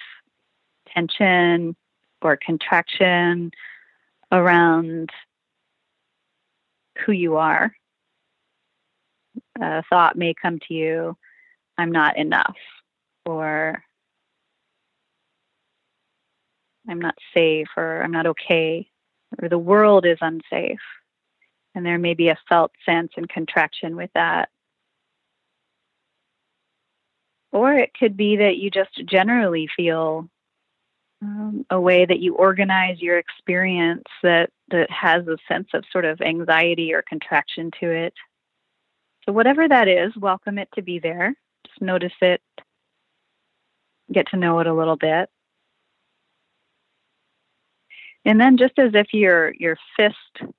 tension 0.97 1.75
or 2.21 2.37
contraction 2.37 3.51
around 4.31 5.09
who 7.05 7.11
you 7.11 7.37
are. 7.37 7.71
A 9.61 9.83
thought 9.89 10.17
may 10.17 10.33
come 10.33 10.59
to 10.67 10.73
you, 10.73 11.17
I'm 11.77 11.91
not 11.91 12.17
enough, 12.17 12.57
or 13.25 13.83
I'm 16.89 16.99
not 16.99 17.15
safe, 17.35 17.67
or 17.75 18.01
I'm 18.01 18.11
not 18.11 18.27
okay, 18.27 18.89
or 19.39 19.49
the 19.49 19.57
world 19.57 20.05
is 20.05 20.17
unsafe. 20.21 20.79
And 21.75 21.85
there 21.85 21.99
may 21.99 22.15
be 22.15 22.29
a 22.29 22.39
felt 22.49 22.71
sense 22.85 23.11
and 23.17 23.29
contraction 23.29 23.95
with 23.95 24.09
that. 24.15 24.49
Or 27.51 27.73
it 27.73 27.91
could 27.93 28.17
be 28.17 28.37
that 28.37 28.57
you 28.57 28.71
just 28.71 28.95
generally 29.05 29.69
feel 29.75 30.27
um, 31.21 31.65
a 31.69 31.79
way 31.79 32.05
that 32.05 32.19
you 32.19 32.35
organize 32.35 33.01
your 33.01 33.17
experience 33.17 34.03
that, 34.23 34.51
that 34.69 34.89
has 34.91 35.27
a 35.27 35.37
sense 35.47 35.69
of 35.73 35.83
sort 35.91 36.05
of 36.05 36.21
anxiety 36.21 36.93
or 36.93 37.01
contraction 37.01 37.71
to 37.79 37.89
it. 37.89 38.13
So, 39.25 39.31
whatever 39.31 39.67
that 39.67 39.87
is, 39.87 40.15
welcome 40.15 40.57
it 40.57 40.69
to 40.75 40.81
be 40.81 40.99
there. 40.99 41.33
Just 41.65 41.81
notice 41.81 42.13
it, 42.21 42.41
get 44.11 44.27
to 44.29 44.37
know 44.37 44.59
it 44.59 44.67
a 44.67 44.73
little 44.73 44.95
bit. 44.95 45.29
And 48.23 48.39
then, 48.39 48.57
just 48.57 48.77
as 48.77 48.91
if 48.93 49.13
your 49.13 49.53
your 49.55 49.77
fist 49.97 50.51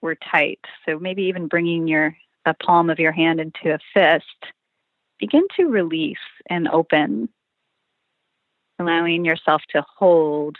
were 0.00 0.16
tight, 0.30 0.60
so 0.86 0.98
maybe 0.98 1.24
even 1.24 1.48
bringing 1.48 1.88
your 1.88 2.16
the 2.44 2.54
palm 2.54 2.90
of 2.90 2.98
your 2.98 3.12
hand 3.12 3.40
into 3.40 3.74
a 3.74 3.78
fist, 3.94 4.52
begin 5.18 5.46
to 5.56 5.66
release 5.66 6.16
and 6.48 6.68
open 6.68 7.28
allowing 8.78 9.24
yourself 9.24 9.62
to 9.70 9.84
hold 9.98 10.56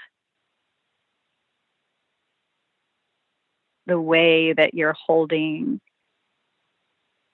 the 3.86 4.00
way 4.00 4.52
that 4.52 4.74
you're 4.74 4.94
holding 5.06 5.80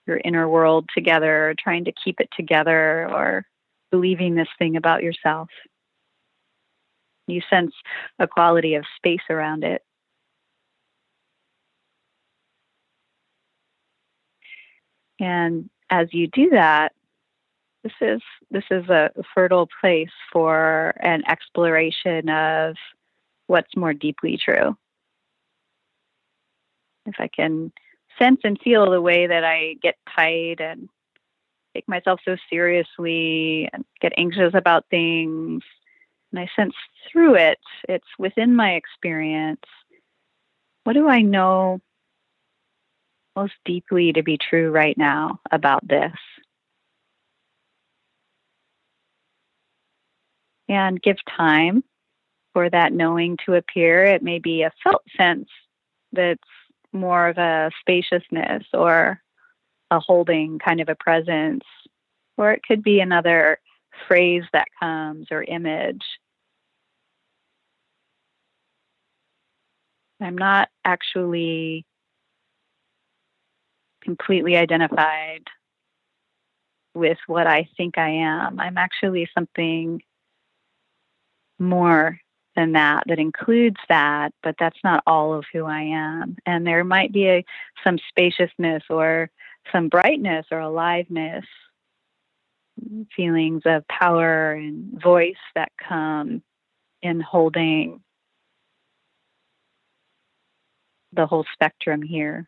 your 0.07 0.19
inner 0.23 0.49
world 0.49 0.89
together, 0.93 1.53
trying 1.59 1.85
to 1.85 1.91
keep 2.03 2.19
it 2.19 2.29
together, 2.35 3.07
or 3.11 3.45
believing 3.91 4.35
this 4.35 4.47
thing 4.57 4.75
about 4.75 5.03
yourself. 5.03 5.49
You 7.27 7.41
sense 7.49 7.73
a 8.17 8.27
quality 8.27 8.73
of 8.73 8.85
space 8.97 9.21
around 9.29 9.63
it. 9.63 9.83
And 15.19 15.69
as 15.89 16.07
you 16.11 16.27
do 16.27 16.49
that, 16.51 16.93
this 17.83 17.93
is 18.01 18.21
this 18.51 18.63
is 18.71 18.89
a 18.89 19.09
fertile 19.33 19.67
place 19.79 20.09
for 20.31 20.93
an 20.99 21.23
exploration 21.27 22.29
of 22.29 22.75
what's 23.47 23.75
more 23.75 23.93
deeply 23.93 24.37
true. 24.43 24.75
If 27.05 27.15
I 27.19 27.27
can 27.27 27.71
sense 28.17 28.41
and 28.43 28.59
feel 28.61 28.91
the 28.91 29.01
way 29.01 29.27
that 29.27 29.43
I 29.43 29.75
get 29.81 29.95
tight 30.15 30.59
and 30.59 30.89
take 31.73 31.87
myself 31.87 32.19
so 32.25 32.35
seriously 32.49 33.69
and 33.71 33.85
get 34.01 34.13
anxious 34.17 34.53
about 34.53 34.85
things, 34.89 35.63
and 36.31 36.39
I 36.39 36.49
sense 36.55 36.75
through 37.11 37.35
it, 37.35 37.59
it's 37.87 38.07
within 38.17 38.55
my 38.55 38.73
experience. 38.73 39.61
What 40.83 40.93
do 40.93 41.07
I 41.07 41.21
know 41.21 41.79
most 43.35 43.53
deeply 43.63 44.11
to 44.13 44.21
be 44.21 44.37
true 44.37 44.69
right 44.69 44.97
now 44.97 45.39
about 45.51 45.87
this? 45.87 46.13
And 50.69 51.01
give 51.01 51.17
time 51.35 51.83
for 52.53 52.69
that 52.69 52.93
knowing 52.93 53.37
to 53.45 53.55
appear. 53.55 54.03
It 54.03 54.23
may 54.23 54.39
be 54.39 54.61
a 54.61 54.71
felt 54.83 55.03
sense 55.17 55.49
that's 56.13 56.39
more 56.93 57.27
of 57.27 57.37
a 57.37 57.71
spaciousness 57.81 58.63
or 58.73 59.21
a 59.91 59.99
holding 59.99 60.59
kind 60.59 60.79
of 60.79 60.89
a 60.89 60.95
presence, 60.95 61.63
or 62.37 62.51
it 62.51 62.61
could 62.63 62.83
be 62.83 62.99
another 62.99 63.59
phrase 64.07 64.43
that 64.53 64.67
comes 64.79 65.27
or 65.31 65.43
image. 65.43 66.03
I'm 70.21 70.37
not 70.37 70.69
actually 70.85 71.85
completely 74.03 74.57
identified 74.57 75.43
with 76.93 77.17
what 77.27 77.47
I 77.47 77.69
think 77.77 77.97
I 77.97 78.09
am. 78.09 78.59
I'm 78.59 78.77
actually 78.77 79.29
something 79.33 80.01
more 81.59 82.19
than 82.55 82.73
that 82.73 83.03
that 83.07 83.19
includes 83.19 83.77
that 83.87 84.33
but 84.43 84.55
that's 84.59 84.79
not 84.83 85.03
all 85.07 85.33
of 85.33 85.45
who 85.53 85.65
i 85.65 85.81
am. 85.81 86.35
And 86.45 86.65
there 86.65 86.83
might 86.83 87.11
be 87.11 87.27
a, 87.27 87.45
some 87.83 87.97
spaciousness 88.09 88.83
or 88.89 89.29
some 89.71 89.87
brightness 89.87 90.45
or 90.51 90.59
aliveness 90.59 91.45
feelings 93.15 93.61
of 93.65 93.87
power 93.87 94.53
and 94.53 95.01
voice 95.01 95.35
that 95.55 95.71
come 95.87 96.41
in 97.01 97.19
holding 97.19 98.01
the 101.13 101.25
whole 101.25 101.45
spectrum 101.53 102.01
here. 102.01 102.47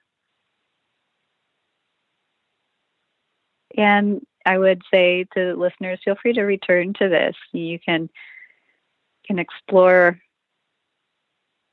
And 3.78 4.21
i 4.45 4.58
would 4.58 4.82
say 4.91 5.26
to 5.36 5.54
listeners 5.56 6.00
feel 6.04 6.15
free 6.21 6.34
to 6.34 6.41
return 6.41 6.93
to 6.93 7.08
this. 7.08 7.36
You 7.54 7.80
can 7.80 8.10
can 9.25 9.39
explore 9.39 10.19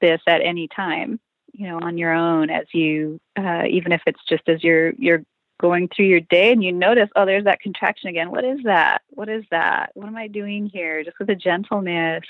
this 0.01 0.21
at 0.29 0.41
any 0.43 0.69
time 0.69 1.19
you 1.53 1.67
know 1.67 1.81
on 1.81 1.99
your 1.99 2.13
own 2.13 2.51
as 2.51 2.67
you 2.73 3.21
uh, 3.37 3.65
even 3.69 3.93
if 3.93 4.03
it's 4.07 4.23
just 4.29 4.49
as 4.49 4.63
you're 4.63 4.93
you're 4.93 5.25
going 5.61 5.89
through 5.89 6.07
your 6.07 6.21
day 6.21 6.53
and 6.53 6.63
you 6.63 6.73
notice 6.73 7.09
oh 7.17 7.27
there's 7.27 7.45
that 7.45 7.61
contraction 7.61 8.09
again. 8.09 8.31
What 8.31 8.45
is 8.45 8.61
that? 8.65 9.03
What 9.11 9.29
is 9.29 9.45
that? 9.51 9.91
What 9.95 10.07
am 10.07 10.17
i 10.17 10.29
doing 10.29 10.71
here? 10.73 11.03
Just 11.05 11.19
with 11.19 11.31
a 11.31 11.35
gentleness 11.35 12.25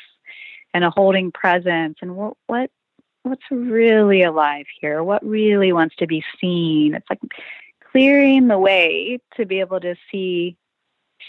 and 0.74 0.84
a 0.84 0.90
holding 0.90 1.30
presence. 1.30 1.98
And 2.00 2.16
what 2.16 2.34
what 2.46 2.70
what's 3.22 3.44
really 3.50 4.22
alive 4.22 4.66
here? 4.80 5.02
What 5.02 5.24
really 5.24 5.72
wants 5.72 5.96
to 5.96 6.06
be 6.06 6.24
seen? 6.40 6.94
It's 6.94 7.06
like 7.10 7.20
clearing 7.92 8.48
the 8.48 8.58
way 8.58 9.18
to 9.36 9.44
be 9.44 9.60
able 9.60 9.80
to 9.80 9.94
see 10.10 10.56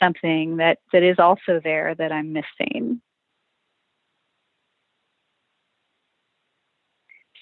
something 0.02 0.58
that 0.58 0.80
that 0.94 1.04
is 1.04 1.18
also 1.20 1.60
there 1.62 1.96
that 1.96 2.12
i'm 2.12 2.32
missing 2.32 3.02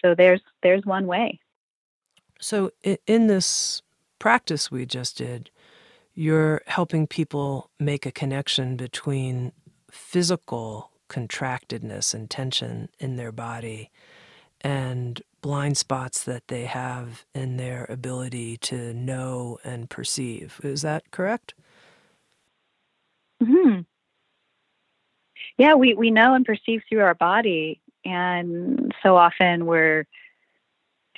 so 0.01 0.15
there's 0.15 0.41
there's 0.63 0.86
one 0.86 1.07
way. 1.07 1.39
So 2.39 2.71
in 3.05 3.27
this 3.27 3.81
practice 4.19 4.71
we 4.71 4.86
just 4.86 5.17
did, 5.17 5.49
you're 6.13 6.62
helping 6.67 7.07
people 7.07 7.69
make 7.79 8.05
a 8.05 8.12
connection 8.12 8.75
between 8.75 9.51
physical 9.91 10.91
contractedness 11.10 12.13
and 12.13 12.29
tension 12.29 12.89
in 12.99 13.15
their 13.15 13.31
body 13.31 13.91
and 14.62 15.21
blind 15.41 15.77
spots 15.77 16.23
that 16.23 16.47
they 16.47 16.65
have 16.65 17.25
in 17.33 17.57
their 17.57 17.86
ability 17.89 18.57
to 18.57 18.93
know 18.93 19.60
and 19.63 19.89
perceive. 19.89 20.60
Is 20.63 20.81
that 20.81 21.12
correct? 21.12 21.53
Hmm. 23.43 23.81
Yeah, 25.57 25.75
we, 25.75 25.93
we 25.93 26.12
know 26.12 26.33
and 26.33 26.45
perceive 26.45 26.81
through 26.89 27.01
our 27.01 27.15
body 27.15 27.79
and 28.08 28.93
so 29.04 29.17
often 29.17 29.65
we're 29.65 30.06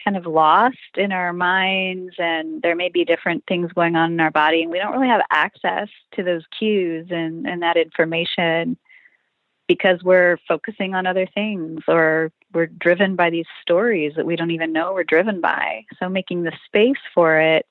kind 0.03 0.17
of 0.17 0.25
lost 0.25 0.77
in 0.95 1.11
our 1.11 1.33
minds 1.33 2.15
and 2.17 2.61
there 2.61 2.75
may 2.75 2.89
be 2.89 3.05
different 3.05 3.43
things 3.47 3.71
going 3.73 3.95
on 3.95 4.13
in 4.13 4.19
our 4.19 4.31
body 4.31 4.61
and 4.61 4.71
we 4.71 4.79
don't 4.79 4.93
really 4.93 5.07
have 5.07 5.21
access 5.29 5.89
to 6.15 6.23
those 6.23 6.43
cues 6.57 7.07
and, 7.09 7.47
and 7.47 7.61
that 7.61 7.77
information 7.77 8.77
because 9.67 10.01
we're 10.03 10.37
focusing 10.47 10.95
on 10.95 11.05
other 11.05 11.27
things 11.27 11.81
or 11.87 12.31
we're 12.53 12.65
driven 12.65 13.15
by 13.15 13.29
these 13.29 13.45
stories 13.61 14.13
that 14.15 14.25
we 14.25 14.35
don't 14.35 14.51
even 14.51 14.73
know 14.73 14.93
we're 14.93 15.03
driven 15.03 15.39
by. 15.39 15.85
So 15.99 16.09
making 16.09 16.43
the 16.43 16.53
space 16.65 16.97
for 17.13 17.39
it 17.39 17.67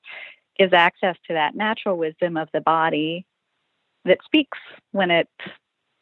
gives 0.57 0.71
access 0.71 1.17
to 1.27 1.33
that 1.33 1.55
natural 1.55 1.97
wisdom 1.97 2.37
of 2.37 2.47
the 2.53 2.61
body 2.61 3.25
that 4.05 4.19
speaks 4.23 4.57
when 4.91 5.11
it 5.11 5.27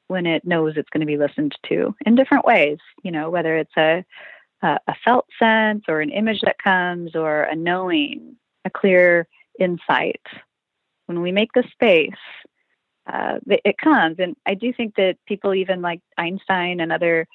when 0.08 0.26
it 0.26 0.46
knows 0.46 0.74
it's 0.76 0.90
going 0.90 1.02
to 1.02 1.08
be 1.08 1.18
listened 1.18 1.56
to 1.68 1.96
in 2.06 2.16
different 2.16 2.46
ways, 2.46 2.78
you 3.04 3.12
know, 3.12 3.30
whether 3.30 3.58
it's 3.58 3.76
a, 3.78 4.06
a, 4.62 4.96
felt 5.04 5.28
sense 5.38 5.84
or 5.88 6.02
an 6.02 6.10
image 6.10 6.42
that 6.42 6.58
comes 6.62 7.16
or 7.16 7.44
a 7.44 7.56
knowing, 7.56 8.36
a 8.66 8.70
clear 8.70 9.28
insight. 9.60 10.22
When 11.08 11.22
we 11.22 11.32
make 11.32 11.52
the 11.54 11.64
space, 11.72 12.12
uh, 13.12 13.40
it 13.48 13.78
comes. 13.78 14.18
And 14.20 14.36
I 14.46 14.54
do 14.54 14.74
think 14.74 14.96
that 14.96 15.18
people, 15.26 15.54
even 15.54 15.82
like 15.82 16.02
Einstein 16.18 16.80
and 16.80 16.92
other 16.92 17.28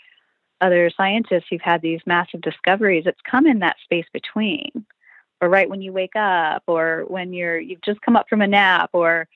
other 0.60 0.90
scientists 0.96 1.46
who've 1.50 1.60
had 1.60 1.82
these 1.82 2.00
massive 2.06 2.40
discoveries, 2.40 3.04
it's 3.06 3.20
come 3.28 3.46
in 3.46 3.58
that 3.58 3.76
space 3.82 4.06
between, 4.12 4.70
or 5.40 5.48
right 5.48 5.68
when 5.68 5.82
you 5.82 5.92
wake 5.92 6.14
up, 6.14 6.62
or 6.66 7.04
when 7.08 7.32
you're 7.32 7.58
you've 7.58 7.80
just 7.80 8.00
come 8.02 8.16
up 8.16 8.28
from 8.28 8.42
a 8.42 8.46
nap, 8.46 8.90
or 8.92 9.26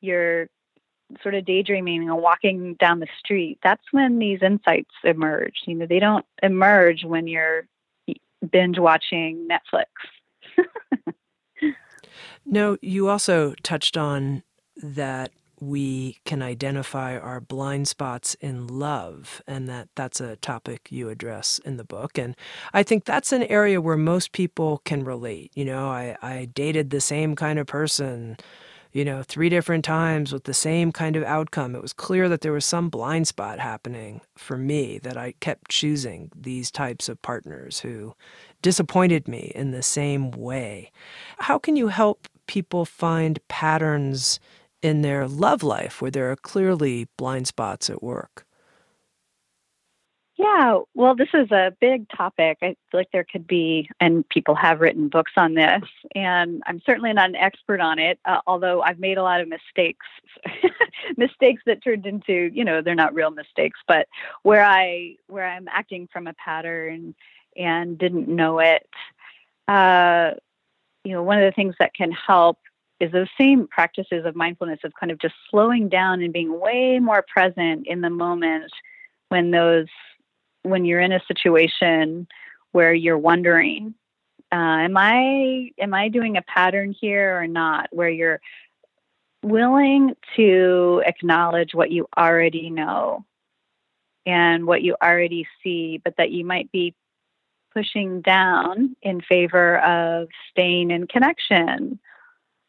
you're 0.00 0.48
sort 1.22 1.34
of 1.34 1.44
daydreaming 1.44 2.08
and 2.08 2.22
walking 2.22 2.74
down 2.74 3.00
the 3.00 3.06
street, 3.18 3.58
that's 3.62 3.82
when 3.92 4.18
these 4.18 4.40
insights 4.42 4.90
emerge. 5.04 5.62
You 5.66 5.74
know, 5.74 5.86
they 5.86 5.98
don't 5.98 6.24
emerge 6.42 7.04
when 7.04 7.26
you're 7.26 7.66
binge 8.50 8.78
watching 8.78 9.48
Netflix. 9.48 9.86
no, 12.46 12.76
you 12.82 13.08
also 13.08 13.54
touched 13.62 13.96
on 13.96 14.42
that 14.76 15.32
we 15.60 16.18
can 16.24 16.42
identify 16.42 17.16
our 17.16 17.40
blind 17.40 17.88
spots 17.88 18.34
in 18.40 18.66
love 18.66 19.40
and 19.46 19.68
that 19.68 19.88
that's 19.94 20.20
a 20.20 20.36
topic 20.36 20.88
you 20.90 21.08
address 21.08 21.60
in 21.64 21.76
the 21.76 21.84
book 21.84 22.18
and 22.18 22.36
i 22.74 22.82
think 22.82 23.04
that's 23.04 23.32
an 23.32 23.44
area 23.44 23.80
where 23.80 23.96
most 23.96 24.32
people 24.32 24.82
can 24.84 25.04
relate 25.04 25.50
you 25.54 25.64
know 25.64 25.88
i, 25.88 26.16
I 26.20 26.46
dated 26.46 26.90
the 26.90 27.00
same 27.00 27.36
kind 27.36 27.58
of 27.58 27.66
person 27.66 28.36
you 28.94 29.04
know, 29.04 29.24
three 29.24 29.48
different 29.48 29.84
times 29.84 30.32
with 30.32 30.44
the 30.44 30.54
same 30.54 30.92
kind 30.92 31.16
of 31.16 31.24
outcome. 31.24 31.74
It 31.74 31.82
was 31.82 31.92
clear 31.92 32.28
that 32.28 32.42
there 32.42 32.52
was 32.52 32.64
some 32.64 32.88
blind 32.88 33.26
spot 33.26 33.58
happening 33.58 34.20
for 34.36 34.56
me 34.56 34.98
that 34.98 35.16
I 35.16 35.34
kept 35.40 35.68
choosing 35.68 36.30
these 36.34 36.70
types 36.70 37.08
of 37.08 37.20
partners 37.20 37.80
who 37.80 38.14
disappointed 38.62 39.26
me 39.26 39.50
in 39.52 39.72
the 39.72 39.82
same 39.82 40.30
way. 40.30 40.92
How 41.38 41.58
can 41.58 41.74
you 41.74 41.88
help 41.88 42.28
people 42.46 42.84
find 42.84 43.40
patterns 43.48 44.38
in 44.80 45.02
their 45.02 45.26
love 45.26 45.64
life 45.64 46.00
where 46.00 46.12
there 46.12 46.30
are 46.30 46.36
clearly 46.36 47.08
blind 47.16 47.48
spots 47.48 47.90
at 47.90 48.00
work? 48.00 48.43
Yeah, 50.36 50.80
well, 50.94 51.14
this 51.14 51.28
is 51.32 51.52
a 51.52 51.76
big 51.80 52.08
topic. 52.08 52.58
I 52.60 52.74
feel 52.90 53.00
like 53.00 53.12
there 53.12 53.24
could 53.30 53.46
be, 53.46 53.88
and 54.00 54.28
people 54.28 54.56
have 54.56 54.80
written 54.80 55.08
books 55.08 55.32
on 55.36 55.54
this, 55.54 55.84
and 56.16 56.60
I'm 56.66 56.82
certainly 56.84 57.12
not 57.12 57.28
an 57.28 57.36
expert 57.36 57.80
on 57.80 58.00
it, 58.00 58.18
uh, 58.24 58.40
although 58.44 58.82
I've 58.82 58.98
made 58.98 59.16
a 59.16 59.22
lot 59.22 59.40
of 59.40 59.48
mistakes, 59.48 60.06
mistakes 61.16 61.62
that 61.66 61.84
turned 61.84 62.04
into, 62.04 62.50
you 62.52 62.64
know, 62.64 62.82
they're 62.82 62.96
not 62.96 63.14
real 63.14 63.30
mistakes, 63.30 63.78
but 63.86 64.08
where 64.42 64.64
I 64.64 65.14
where 65.28 65.46
I'm 65.46 65.68
acting 65.68 66.08
from 66.12 66.26
a 66.26 66.34
pattern 66.34 67.14
and 67.56 67.96
didn't 67.96 68.26
know 68.26 68.58
it. 68.58 68.88
Uh, 69.68 70.32
you 71.04 71.12
know, 71.12 71.22
one 71.22 71.38
of 71.38 71.44
the 71.44 71.54
things 71.54 71.76
that 71.78 71.94
can 71.94 72.10
help 72.10 72.58
is 72.98 73.12
those 73.12 73.28
same 73.38 73.68
practices 73.68 74.24
of 74.24 74.34
mindfulness 74.34 74.80
of 74.82 74.92
kind 74.98 75.12
of 75.12 75.18
just 75.18 75.34
slowing 75.48 75.88
down 75.88 76.22
and 76.22 76.32
being 76.32 76.58
way 76.58 76.98
more 76.98 77.24
present 77.32 77.86
in 77.86 78.00
the 78.00 78.10
moment 78.10 78.72
when 79.28 79.52
those 79.52 79.86
when 80.64 80.84
you're 80.84 81.00
in 81.00 81.12
a 81.12 81.22
situation 81.28 82.26
where 82.72 82.92
you're 82.92 83.18
wondering 83.18 83.94
uh, 84.52 84.86
am 84.86 84.96
i 84.96 85.70
am 85.80 85.94
i 85.94 86.08
doing 86.08 86.36
a 86.36 86.42
pattern 86.42 86.92
here 86.92 87.40
or 87.40 87.48
not? 87.48 87.88
Where 87.90 88.08
you're 88.08 88.40
willing 89.42 90.14
to 90.36 91.02
acknowledge 91.04 91.74
what 91.74 91.90
you 91.90 92.06
already 92.16 92.70
know 92.70 93.24
and 94.24 94.66
what 94.66 94.82
you 94.82 94.96
already 95.02 95.46
see 95.62 96.00
but 96.02 96.14
that 96.16 96.30
you 96.30 96.44
might 96.44 96.70
be 96.72 96.94
pushing 97.72 98.20
down 98.20 98.94
in 99.02 99.20
favor 99.20 99.78
of 99.80 100.28
staying 100.50 100.92
in 100.92 101.06
connection 101.08 101.98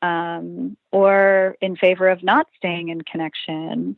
um, 0.01 0.75
or 0.91 1.55
in 1.61 1.75
favor 1.75 2.09
of 2.09 2.23
not 2.23 2.47
staying 2.57 2.89
in 2.89 3.01
connection. 3.01 3.97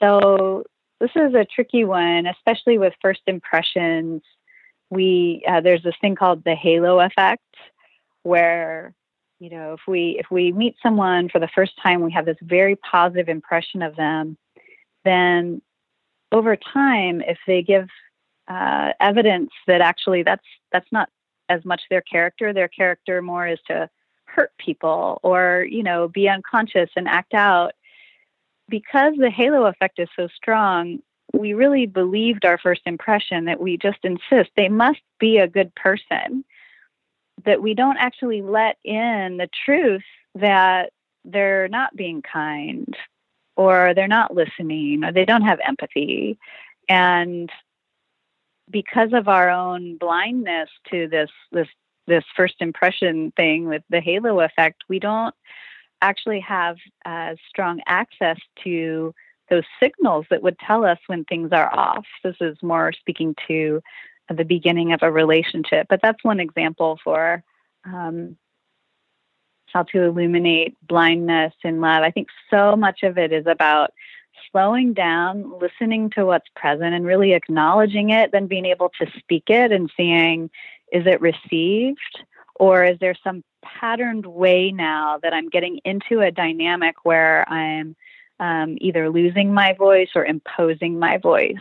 So 0.00 0.64
this 1.00 1.10
is 1.16 1.34
a 1.34 1.46
tricky 1.46 1.84
one, 1.84 2.26
especially 2.26 2.78
with 2.78 2.92
first 3.00 3.22
impressions. 3.26 4.22
We 4.90 5.42
uh, 5.48 5.60
there's 5.62 5.82
this 5.82 5.94
thing 6.00 6.14
called 6.14 6.44
the 6.44 6.54
halo 6.54 7.00
effect, 7.00 7.42
where 8.22 8.94
you 9.38 9.50
know 9.50 9.72
if 9.72 9.80
we 9.88 10.16
if 10.18 10.30
we 10.30 10.52
meet 10.52 10.76
someone 10.82 11.28
for 11.30 11.38
the 11.38 11.48
first 11.48 11.72
time, 11.82 12.02
we 12.02 12.12
have 12.12 12.26
this 12.26 12.36
very 12.42 12.76
positive 12.76 13.28
impression 13.28 13.82
of 13.82 13.96
them. 13.96 14.36
Then 15.04 15.62
over 16.32 16.54
time, 16.56 17.22
if 17.22 17.38
they 17.46 17.62
give 17.62 17.88
uh, 18.48 18.92
evidence 19.00 19.50
that 19.66 19.80
actually 19.80 20.22
that's 20.22 20.46
that's 20.70 20.90
not 20.92 21.08
as 21.48 21.64
much 21.64 21.82
their 21.88 22.02
character, 22.02 22.52
their 22.52 22.68
character 22.68 23.22
more 23.22 23.46
is 23.46 23.58
to 23.68 23.88
hurt 24.24 24.52
people 24.58 25.18
or 25.22 25.66
you 25.68 25.82
know 25.82 26.08
be 26.08 26.28
unconscious 26.28 26.90
and 26.94 27.08
act 27.08 27.32
out 27.32 27.72
because 28.70 29.14
the 29.18 29.30
halo 29.30 29.66
effect 29.66 29.98
is 29.98 30.08
so 30.16 30.28
strong, 30.34 31.00
we 31.34 31.52
really 31.52 31.86
believed 31.86 32.44
our 32.44 32.58
first 32.58 32.82
impression 32.86 33.44
that 33.44 33.60
we 33.60 33.76
just 33.76 33.98
insist 34.02 34.50
they 34.56 34.68
must 34.68 35.00
be 35.18 35.38
a 35.38 35.48
good 35.48 35.74
person, 35.74 36.44
that 37.44 37.62
we 37.62 37.74
don't 37.74 37.98
actually 37.98 38.42
let 38.42 38.76
in 38.84 39.36
the 39.36 39.48
truth 39.64 40.02
that 40.36 40.92
they're 41.24 41.68
not 41.68 41.94
being 41.94 42.22
kind 42.22 42.96
or 43.56 43.92
they're 43.94 44.08
not 44.08 44.34
listening 44.34 45.04
or 45.04 45.12
they 45.12 45.24
don't 45.24 45.42
have 45.42 45.58
empathy. 45.66 46.38
And 46.88 47.50
because 48.70 49.12
of 49.12 49.28
our 49.28 49.50
own 49.50 49.96
blindness 49.98 50.70
to 50.90 51.08
this 51.08 51.30
this 51.52 51.68
this 52.06 52.24
first 52.36 52.56
impression 52.60 53.32
thing 53.36 53.66
with 53.66 53.82
the 53.90 54.00
halo 54.00 54.40
effect, 54.40 54.82
we 54.88 54.98
don't 54.98 55.34
actually 56.02 56.40
have 56.40 56.76
uh, 57.04 57.34
strong 57.48 57.80
access 57.86 58.38
to 58.64 59.14
those 59.48 59.64
signals 59.82 60.26
that 60.30 60.42
would 60.42 60.58
tell 60.58 60.84
us 60.84 60.98
when 61.06 61.24
things 61.24 61.50
are 61.52 61.72
off. 61.74 62.06
This 62.22 62.36
is 62.40 62.56
more 62.62 62.92
speaking 62.92 63.34
to 63.48 63.82
the 64.28 64.44
beginning 64.44 64.92
of 64.92 65.00
a 65.02 65.10
relationship, 65.10 65.86
but 65.88 66.00
that's 66.02 66.22
one 66.22 66.38
example 66.38 66.98
for 67.02 67.42
um, 67.84 68.36
how 69.72 69.82
to 69.82 70.02
illuminate 70.04 70.76
blindness 70.86 71.52
in 71.64 71.80
love. 71.80 72.02
I 72.02 72.10
think 72.10 72.28
so 72.48 72.76
much 72.76 73.02
of 73.02 73.18
it 73.18 73.32
is 73.32 73.46
about 73.46 73.90
slowing 74.50 74.94
down, 74.94 75.58
listening 75.60 76.10
to 76.10 76.24
what's 76.24 76.48
present, 76.54 76.94
and 76.94 77.04
really 77.04 77.32
acknowledging 77.32 78.10
it, 78.10 78.30
then 78.32 78.46
being 78.46 78.66
able 78.66 78.90
to 79.00 79.10
speak 79.18 79.44
it 79.48 79.72
and 79.72 79.90
seeing 79.96 80.50
is 80.92 81.06
it 81.06 81.20
received 81.20 82.24
or 82.56 82.84
is 82.84 82.98
there 83.00 83.14
some 83.24 83.42
patterned 83.62 84.26
way 84.26 84.70
now 84.70 85.18
that 85.22 85.32
I'm 85.32 85.48
getting 85.48 85.78
into 85.84 86.20
a 86.20 86.30
dynamic 86.30 87.04
where 87.04 87.48
I'm 87.48 87.96
um, 88.38 88.78
either 88.80 89.10
losing 89.10 89.52
my 89.52 89.74
voice 89.74 90.10
or 90.14 90.24
imposing 90.24 90.98
my 90.98 91.18
voice 91.18 91.54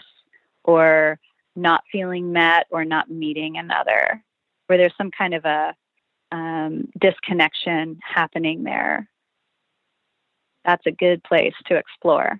or 0.63 1.19
not 1.55 1.83
feeling 1.91 2.31
met 2.31 2.67
or 2.71 2.85
not 2.85 3.09
meeting 3.09 3.57
another, 3.57 4.23
where 4.67 4.77
there's 4.77 4.95
some 4.97 5.11
kind 5.11 5.33
of 5.33 5.45
a 5.45 5.75
um, 6.31 6.87
disconnection 6.99 7.99
happening 8.03 8.63
there. 8.63 9.09
That's 10.63 10.85
a 10.85 10.91
good 10.91 11.23
place 11.23 11.55
to 11.65 11.75
explore. 11.75 12.39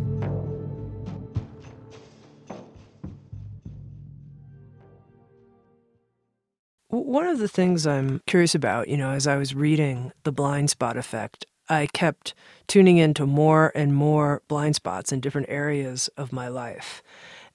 Of 7.31 7.39
the 7.39 7.47
things 7.47 7.87
I'm 7.87 8.21
curious 8.27 8.53
about, 8.53 8.89
you 8.89 8.97
know, 8.97 9.11
as 9.11 9.25
I 9.25 9.37
was 9.37 9.55
reading 9.55 10.11
The 10.23 10.31
Blind 10.31 10.69
Spot 10.69 10.97
Effect, 10.97 11.45
I 11.69 11.87
kept 11.93 12.33
tuning 12.67 12.97
into 12.97 13.25
more 13.25 13.71
and 13.73 13.95
more 13.95 14.41
blind 14.47 14.75
spots 14.75 15.11
in 15.11 15.21
different 15.21 15.49
areas 15.49 16.09
of 16.17 16.33
my 16.33 16.49
life. 16.49 17.01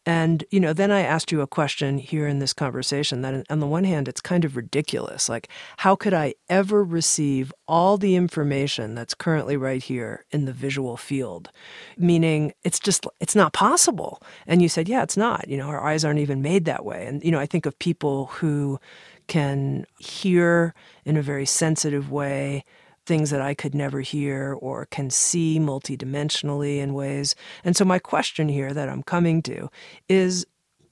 And, 0.08 0.44
you 0.52 0.60
know, 0.60 0.72
then 0.72 0.92
I 0.92 1.00
asked 1.00 1.32
you 1.32 1.40
a 1.40 1.48
question 1.48 1.98
here 1.98 2.28
in 2.28 2.38
this 2.38 2.52
conversation 2.52 3.22
that, 3.22 3.44
on 3.50 3.58
the 3.58 3.66
one 3.66 3.82
hand, 3.82 4.06
it's 4.06 4.20
kind 4.20 4.44
of 4.44 4.56
ridiculous. 4.56 5.28
Like, 5.28 5.48
how 5.78 5.96
could 5.96 6.14
I 6.14 6.34
ever 6.48 6.84
receive 6.84 7.52
all 7.66 7.98
the 7.98 8.14
information 8.14 8.94
that's 8.94 9.14
currently 9.14 9.56
right 9.56 9.82
here 9.82 10.24
in 10.30 10.44
the 10.44 10.52
visual 10.52 10.96
field? 10.96 11.50
Meaning, 11.98 12.52
it's 12.62 12.78
just, 12.78 13.04
it's 13.18 13.34
not 13.34 13.52
possible. 13.52 14.22
And 14.46 14.62
you 14.62 14.68
said, 14.68 14.88
yeah, 14.88 15.02
it's 15.02 15.16
not. 15.16 15.48
You 15.48 15.56
know, 15.56 15.66
our 15.66 15.84
eyes 15.84 16.04
aren't 16.04 16.20
even 16.20 16.40
made 16.40 16.66
that 16.66 16.84
way. 16.84 17.04
And, 17.06 17.24
you 17.24 17.32
know, 17.32 17.40
I 17.40 17.46
think 17.46 17.66
of 17.66 17.76
people 17.80 18.26
who, 18.26 18.78
can 19.26 19.86
hear 19.98 20.74
in 21.04 21.16
a 21.16 21.22
very 21.22 21.46
sensitive 21.46 22.10
way 22.10 22.64
things 23.06 23.30
that 23.30 23.40
I 23.40 23.54
could 23.54 23.74
never 23.74 24.00
hear 24.00 24.52
or 24.52 24.86
can 24.86 25.10
see 25.10 25.58
multidimensionally 25.60 26.78
in 26.78 26.92
ways. 26.92 27.34
And 27.64 27.76
so, 27.76 27.84
my 27.84 27.98
question 27.98 28.48
here 28.48 28.74
that 28.74 28.88
I'm 28.88 29.02
coming 29.02 29.42
to 29.42 29.70
is 30.08 30.46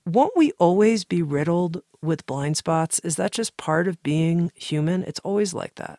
won't 0.06 0.36
we 0.36 0.52
always 0.52 1.04
be 1.04 1.22
riddled 1.22 1.82
with 2.02 2.26
blind 2.26 2.56
spots? 2.56 2.98
Is 3.00 3.16
that 3.16 3.32
just 3.32 3.56
part 3.56 3.88
of 3.88 4.02
being 4.02 4.52
human? 4.54 5.02
It's 5.02 5.20
always 5.20 5.54
like 5.54 5.76
that. 5.76 5.98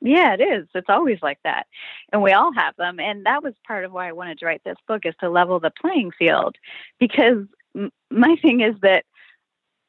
Yeah, 0.00 0.34
it 0.34 0.40
is. 0.40 0.68
It's 0.74 0.90
always 0.90 1.18
like 1.22 1.38
that. 1.44 1.66
And 2.12 2.22
we 2.22 2.32
all 2.32 2.52
have 2.52 2.76
them. 2.76 3.00
And 3.00 3.24
that 3.24 3.42
was 3.42 3.54
part 3.66 3.84
of 3.84 3.92
why 3.92 4.08
I 4.08 4.12
wanted 4.12 4.38
to 4.38 4.46
write 4.46 4.62
this 4.62 4.76
book 4.86 5.06
is 5.06 5.14
to 5.20 5.30
level 5.30 5.58
the 5.60 5.70
playing 5.70 6.12
field 6.18 6.56
because 7.00 7.46
my 8.10 8.36
thing 8.42 8.60
is 8.60 8.74
that 8.82 9.04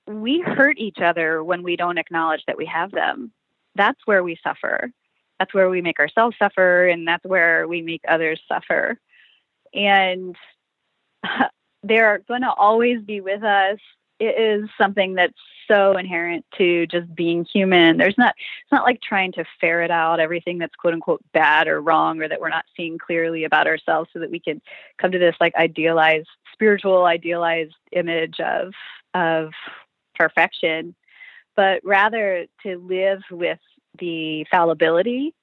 we 0.08 0.42
hurt 0.42 0.78
each 0.78 1.00
other 1.00 1.44
when 1.44 1.64
we 1.64 1.76
don't 1.76 1.98
acknowledge 1.98 2.44
that 2.48 2.58
we 2.58 2.66
have 2.66 2.92
them. 2.92 3.32
That's 3.76 4.00
where 4.06 4.24
we 4.24 4.38
suffer. 4.44 4.92
That's 5.40 5.54
where 5.54 5.70
we 5.70 5.82
make 5.82 6.00
ourselves 6.00 6.38
suffer, 6.38 6.88
and 6.88 7.08
that's 7.08 7.26
where 7.26 7.68
we 7.68 7.82
make 7.82 8.02
others 8.08 8.40
suffer. 8.48 8.98
And 9.74 10.36
they're 11.84 12.20
going 12.28 12.42
to 12.42 12.54
always 12.54 13.02
be 13.02 13.22
with 13.22 13.44
us. 13.44 13.80
It 14.20 14.40
is 14.40 14.70
something 14.78 15.16
that's 15.16 15.34
so 15.68 15.98
inherent 15.98 16.46
to 16.58 16.88
just 16.88 17.14
being 17.14 17.46
human. 17.46 17.98
There's 17.98 18.18
not 18.18 18.36
it's 18.38 18.72
not 18.72 18.84
like 18.84 19.02
trying 19.02 19.32
to 19.34 19.46
ferret 19.60 19.92
out 19.92 20.20
everything 20.20 20.58
that's 20.58 20.76
quote 20.76 20.94
unquote 20.94 21.22
bad 21.34 21.68
or 21.68 21.82
wrong 21.82 22.22
or 22.22 22.30
that 22.30 22.40
we're 22.40 22.50
not 22.50 22.66
seeing 22.78 22.98
clearly 22.98 23.44
about 23.44 23.68
ourselves 23.68 24.10
so 24.14 24.20
that 24.20 24.32
we 24.32 24.40
can 24.40 24.62
come 25.02 25.12
to 25.12 25.20
this 25.20 25.36
like 25.42 25.56
idealized 25.56 26.28
spiritual 26.54 27.06
idealized 27.06 27.76
image 27.92 28.40
of 28.40 28.74
of 29.14 29.52
perfection, 30.16 30.96
but 31.56 31.82
rather 31.84 32.46
to 32.64 32.78
live 32.78 33.22
with 33.32 33.60
the 34.00 34.46
fallibility 34.52 35.34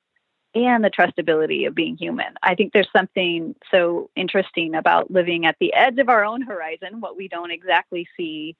and 0.54 0.84
the 0.84 0.90
trustability 0.90 1.66
of 1.66 1.74
being 1.74 1.96
human. 1.96 2.34
I 2.42 2.54
think 2.54 2.72
there's 2.72 2.90
something 2.94 3.54
so 3.70 4.10
interesting 4.16 4.74
about 4.74 5.10
living 5.10 5.46
at 5.46 5.56
the 5.60 5.72
edge 5.72 5.98
of 5.98 6.08
our 6.08 6.24
own 6.24 6.42
horizon, 6.42 7.00
what 7.00 7.16
we 7.16 7.28
don't 7.28 7.50
exactly 7.50 8.06
see, 8.16 8.56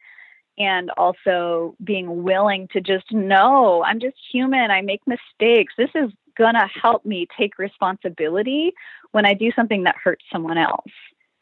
and 0.59 0.91
also 0.97 1.77
being 1.83 2.23
willing 2.23 2.69
to 2.73 2.81
just 2.81 3.11
know 3.13 3.83
I'm 3.85 4.01
just 4.01 4.17
human, 4.31 4.71
I 4.71 4.81
make 4.81 5.03
mistakes. 5.07 5.75
This 5.77 5.91
is 5.95 6.11
going 6.37 6.55
to 6.55 6.69
help 6.81 7.05
me 7.05 7.27
take 7.39 7.59
responsibility 7.59 8.73
when 9.13 9.27
I 9.27 9.35
do 9.35 9.51
something 9.55 9.85
that 9.85 9.97
hurts 10.03 10.25
someone 10.33 10.59
else. 10.59 10.91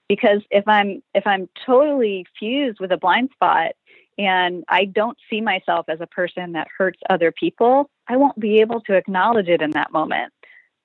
Because 0.08 0.42
if 0.50 0.66
I'm 0.66 1.02
if 1.14 1.24
I'm 1.26 1.48
totally 1.64 2.26
fused 2.38 2.80
with 2.80 2.90
a 2.90 2.96
blind 2.96 3.30
spot 3.32 3.72
and 4.20 4.64
I 4.68 4.84
don't 4.84 5.16
see 5.30 5.40
myself 5.40 5.86
as 5.88 6.02
a 6.02 6.06
person 6.06 6.52
that 6.52 6.68
hurts 6.76 7.00
other 7.08 7.32
people, 7.32 7.88
I 8.06 8.18
won't 8.18 8.38
be 8.38 8.60
able 8.60 8.82
to 8.82 8.94
acknowledge 8.94 9.48
it 9.48 9.62
in 9.62 9.70
that 9.70 9.92
moment. 9.92 10.30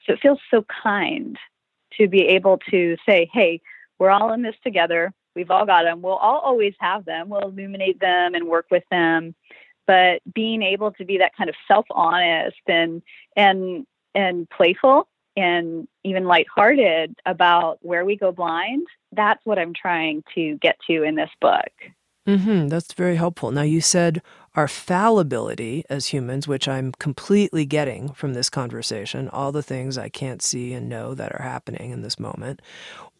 So 0.05 0.13
it 0.13 0.19
feels 0.21 0.39
so 0.49 0.65
kind 0.83 1.37
to 1.97 2.07
be 2.07 2.21
able 2.27 2.59
to 2.71 2.95
say, 3.05 3.29
hey, 3.33 3.59
we're 3.99 4.09
all 4.09 4.31
in 4.31 4.41
this 4.41 4.55
together. 4.63 5.13
We've 5.35 5.51
all 5.51 5.65
got 5.65 5.83
them. 5.83 6.01
We'll 6.01 6.13
all 6.13 6.39
always 6.39 6.75
have 6.79 7.03
them. 7.03 7.27
We'll 7.27 7.41
illuminate 7.41 7.99
them 7.99 8.35
and 8.35 8.47
work 8.47 8.67
with 8.71 8.83
them. 8.89 9.35
But 9.85 10.21
being 10.33 10.61
able 10.63 10.91
to 10.93 11.03
be 11.03 11.17
that 11.17 11.35
kind 11.35 11.49
of 11.49 11.55
self-honest 11.67 12.61
and 12.67 13.01
and 13.35 13.85
and 14.15 14.49
playful 14.49 15.09
and 15.35 15.89
even 16.05 16.23
lighthearted 16.23 17.19
about 17.25 17.79
where 17.81 18.05
we 18.05 18.15
go 18.15 18.31
blind, 18.31 18.87
that's 19.11 19.45
what 19.45 19.59
I'm 19.59 19.73
trying 19.73 20.23
to 20.35 20.57
get 20.59 20.77
to 20.87 21.03
in 21.03 21.15
this 21.15 21.29
book. 21.41 21.71
Mm-hmm, 22.27 22.69
that's 22.69 22.93
very 22.93 23.17
helpful. 23.17 23.51
Now, 23.51 23.61
you 23.61 23.81
said 23.81 24.21
our 24.55 24.67
fallibility 24.67 25.83
as 25.89 26.07
humans, 26.07 26.47
which 26.47 26.67
I'm 26.67 26.91
completely 26.93 27.65
getting 27.65 28.13
from 28.13 28.33
this 28.33 28.49
conversation, 28.49 29.29
all 29.29 29.51
the 29.51 29.61
things 29.61 29.97
I 29.97 30.09
can't 30.09 30.41
see 30.41 30.73
and 30.73 30.89
know 30.89 31.13
that 31.13 31.33
are 31.33 31.43
happening 31.43 31.91
in 31.91 32.01
this 32.01 32.19
moment. 32.19 32.61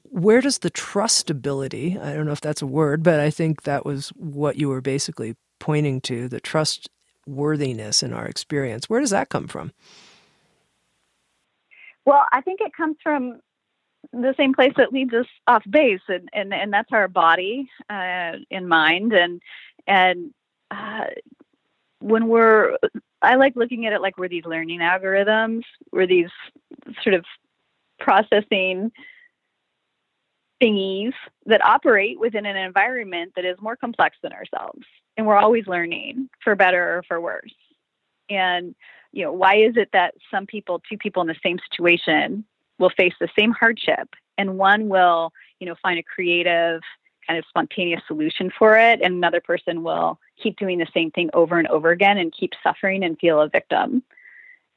Where 0.04 0.42
does 0.42 0.60
the 0.60 0.72
trustability, 0.72 2.02
I 2.02 2.14
don't 2.14 2.26
know 2.26 2.32
if 2.32 2.42
that's 2.42 2.64
a 2.64 2.68
word, 2.68 3.04
but 3.04 3.20
I 3.20 3.30
think 3.30 3.64
that 3.64 3.86
was 3.86 4.10
what 4.10 4.56
you 4.56 4.70
were 4.70 4.82
basically 4.82 5.36
pointing 5.60 6.02
to, 6.02 6.28
the 6.28 6.40
trustworthiness 6.40 8.02
in 8.02 8.12
our 8.12 8.26
experience. 8.26 8.90
Where 8.90 9.02
does 9.02 9.12
that 9.12 9.30
come 9.30 9.48
from? 9.48 9.72
Well, 12.06 12.26
I 12.32 12.42
think 12.42 12.62
it 12.62 12.72
comes 12.76 12.98
from 13.04 13.40
the 14.12 14.34
same 14.38 14.54
place 14.54 14.74
that 14.78 14.94
leads 14.94 15.14
us 15.14 15.28
off 15.48 15.64
base, 15.70 16.02
and 16.08 16.30
and, 16.34 16.54
and 16.54 16.72
that's 16.72 16.92
our 16.92 17.08
body 17.08 17.70
uh, 17.90 18.34
and 18.52 18.68
mind, 18.68 19.14
and 19.14 19.42
and 19.88 20.34
uh, 20.72 21.06
when 22.00 22.28
we're, 22.28 22.78
I 23.22 23.36
like 23.36 23.56
looking 23.56 23.86
at 23.86 23.94
it 23.94 24.02
like 24.02 24.18
we're 24.18 24.28
these 24.28 24.46
learning 24.46 24.80
algorithms, 24.80 25.64
we're 25.92 26.08
these 26.08 26.30
sort 27.02 27.16
of 27.16 27.26
processing 28.00 28.92
thingies 30.62 31.14
that 31.46 31.64
operate 31.64 32.20
within 32.20 32.46
an 32.46 32.56
environment 32.56 33.34
that 33.36 33.46
is 33.46 33.58
more 33.62 33.76
complex 33.76 34.18
than 34.22 34.34
ourselves, 34.34 34.86
and 35.18 35.26
we're 35.26 35.38
always 35.38 35.68
learning 35.68 36.30
for 36.44 36.56
better 36.56 36.98
or 36.98 37.04
for 37.04 37.20
worse, 37.20 37.56
and 38.30 38.76
you 39.12 39.24
know 39.24 39.32
why 39.32 39.56
is 39.56 39.78
it 39.78 39.90
that 39.94 40.14
some 40.30 40.46
people 40.46 40.82
two 40.90 40.98
people 40.98 41.22
in 41.22 41.28
the 41.28 41.36
same 41.44 41.60
situation 41.70 42.46
will 42.80 42.90
face 42.90 43.14
the 43.20 43.30
same 43.38 43.52
hardship 43.52 44.10
and 44.38 44.58
one 44.58 44.90
will 44.90 45.32
you 45.60 45.68
know 45.68 45.76
find 45.82 46.00
a 46.00 46.04
creative 46.04 46.82
kind 47.26 47.40
of 47.40 47.46
spontaneous 47.50 48.02
solution 48.08 48.52
for 48.58 48.78
it 48.78 49.02
and 49.02 49.16
another 49.16 49.42
person 49.42 49.84
will 49.84 50.20
keep 50.42 50.58
doing 50.58 50.78
the 50.78 50.88
same 50.94 51.12
thing 51.12 51.30
over 51.34 51.58
and 51.58 51.68
over 51.68 51.92
again 51.92 52.18
and 52.18 52.34
keep 52.34 52.52
suffering 52.64 53.04
and 53.04 53.18
feel 53.20 53.42
a 53.42 53.50
victim. 53.50 54.04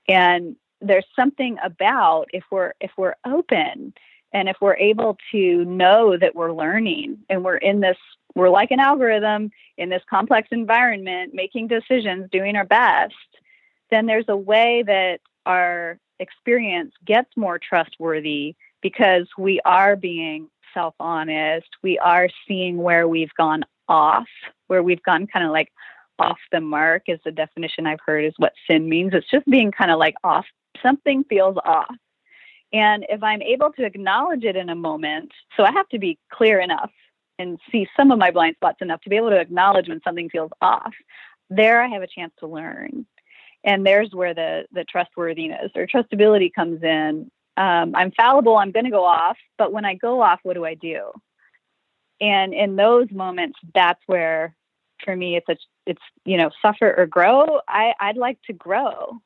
And 0.08 0.56
there's 0.80 1.06
something 1.16 1.58
about 1.62 2.26
if 2.32 2.44
we're 2.50 2.72
if 2.80 2.90
we're 2.96 3.16
open 3.26 3.92
and 4.32 4.48
if 4.48 4.56
we're 4.60 4.76
able 4.76 5.16
to 5.32 5.64
know 5.64 6.16
that 6.16 6.34
we're 6.34 6.52
learning 6.52 7.18
and 7.28 7.44
we're 7.44 7.56
in 7.56 7.80
this 7.80 7.96
we're 8.34 8.50
like 8.50 8.70
an 8.70 8.78
algorithm 8.78 9.50
in 9.76 9.88
this 9.88 10.02
complex 10.08 10.48
environment 10.52 11.34
making 11.34 11.66
decisions 11.66 12.30
doing 12.30 12.54
our 12.54 12.64
best 12.64 13.14
then 13.90 14.06
there's 14.06 14.28
a 14.28 14.36
way 14.36 14.84
that 14.86 15.18
our 15.46 15.98
experience 16.20 16.92
gets 17.04 17.30
more 17.36 17.58
trustworthy 17.58 18.54
because 18.82 19.28
we 19.36 19.60
are 19.64 19.96
being 19.96 20.48
self 20.74 20.94
honest. 21.00 21.68
We 21.82 21.98
are 21.98 22.28
seeing 22.46 22.78
where 22.78 23.08
we've 23.08 23.34
gone 23.36 23.64
off, 23.88 24.28
where 24.66 24.82
we've 24.82 25.02
gone 25.02 25.26
kind 25.26 25.44
of 25.44 25.52
like 25.52 25.72
off 26.18 26.38
the 26.52 26.60
mark, 26.60 27.04
is 27.06 27.20
the 27.24 27.32
definition 27.32 27.86
I've 27.86 28.00
heard, 28.04 28.24
is 28.24 28.34
what 28.38 28.52
sin 28.68 28.88
means. 28.88 29.12
It's 29.14 29.30
just 29.30 29.46
being 29.46 29.70
kind 29.70 29.90
of 29.90 29.98
like 29.98 30.14
off, 30.24 30.46
something 30.82 31.24
feels 31.24 31.56
off. 31.64 31.94
And 32.72 33.06
if 33.08 33.22
I'm 33.22 33.40
able 33.40 33.72
to 33.72 33.84
acknowledge 33.84 34.44
it 34.44 34.56
in 34.56 34.68
a 34.68 34.74
moment, 34.74 35.32
so 35.56 35.64
I 35.64 35.72
have 35.72 35.88
to 35.90 35.98
be 35.98 36.18
clear 36.30 36.60
enough 36.60 36.90
and 37.38 37.58
see 37.70 37.88
some 37.96 38.10
of 38.10 38.18
my 38.18 38.30
blind 38.30 38.56
spots 38.56 38.78
enough 38.82 39.00
to 39.02 39.10
be 39.10 39.16
able 39.16 39.30
to 39.30 39.40
acknowledge 39.40 39.88
when 39.88 40.00
something 40.02 40.28
feels 40.28 40.50
off, 40.60 40.92
there 41.50 41.80
I 41.80 41.88
have 41.88 42.02
a 42.02 42.06
chance 42.06 42.32
to 42.40 42.46
learn 42.46 43.06
and 43.64 43.84
there's 43.84 44.10
where 44.12 44.34
the 44.34 44.66
the 44.72 44.84
trustworthiness 44.84 45.70
or 45.74 45.86
trustability 45.86 46.52
comes 46.52 46.82
in. 46.82 47.30
Um, 47.56 47.96
i'm 47.96 48.12
fallible 48.12 48.56
i'm 48.56 48.70
going 48.70 48.84
to 48.84 48.90
go 48.90 49.04
off 49.04 49.36
but 49.56 49.72
when 49.72 49.84
i 49.84 49.94
go 49.94 50.22
off 50.22 50.38
what 50.44 50.54
do 50.54 50.64
i 50.64 50.74
do? 50.74 51.10
And 52.20 52.52
in 52.54 52.76
those 52.76 53.10
moments 53.10 53.58
that's 53.74 54.00
where 54.06 54.54
for 55.04 55.14
me 55.14 55.36
it's 55.36 55.48
a 55.48 55.56
it's 55.86 56.02
you 56.24 56.36
know 56.36 56.50
suffer 56.62 56.94
or 56.96 57.06
grow. 57.06 57.60
I 57.68 57.94
i'd 58.00 58.16
like 58.16 58.40
to 58.42 58.52
grow. 58.52 59.18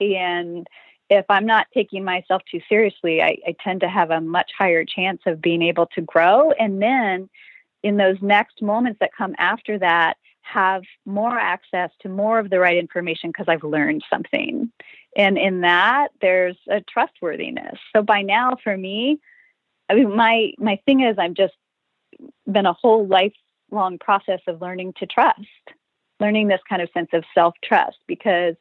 And 0.00 0.66
if 1.08 1.24
i'm 1.28 1.46
not 1.46 1.68
taking 1.72 2.02
myself 2.02 2.42
too 2.50 2.60
seriously 2.68 3.22
I, 3.22 3.38
I 3.46 3.54
tend 3.62 3.80
to 3.82 3.88
have 3.88 4.10
a 4.10 4.20
much 4.20 4.50
higher 4.58 4.84
chance 4.84 5.22
of 5.26 5.40
being 5.40 5.62
able 5.62 5.86
to 5.94 6.00
grow. 6.00 6.50
And 6.52 6.82
then 6.82 7.28
in 7.84 7.96
those 7.96 8.16
next 8.20 8.62
moments 8.62 8.98
that 8.98 9.14
come 9.16 9.34
after 9.38 9.78
that 9.78 10.16
have 10.52 10.82
more 11.04 11.36
access 11.38 11.90
to 12.00 12.08
more 12.08 12.38
of 12.38 12.50
the 12.50 12.60
right 12.60 12.76
information 12.76 13.30
because 13.30 13.46
I've 13.48 13.64
learned 13.64 14.04
something. 14.08 14.70
And 15.16 15.38
in 15.38 15.62
that, 15.62 16.08
there's 16.20 16.56
a 16.68 16.80
trustworthiness. 16.82 17.78
So 17.94 18.02
by 18.02 18.22
now, 18.22 18.56
for 18.62 18.76
me, 18.76 19.18
I 19.88 19.94
mean, 19.94 20.14
my 20.14 20.52
my 20.58 20.78
thing 20.84 21.00
is, 21.00 21.16
I've 21.18 21.34
just 21.34 21.54
been 22.50 22.66
a 22.66 22.72
whole 22.72 23.06
lifelong 23.06 23.98
process 23.98 24.40
of 24.46 24.60
learning 24.60 24.94
to 24.98 25.06
trust, 25.06 25.40
learning 26.20 26.48
this 26.48 26.60
kind 26.68 26.82
of 26.82 26.90
sense 26.92 27.10
of 27.12 27.24
self 27.34 27.54
trust, 27.64 27.98
because 28.06 28.54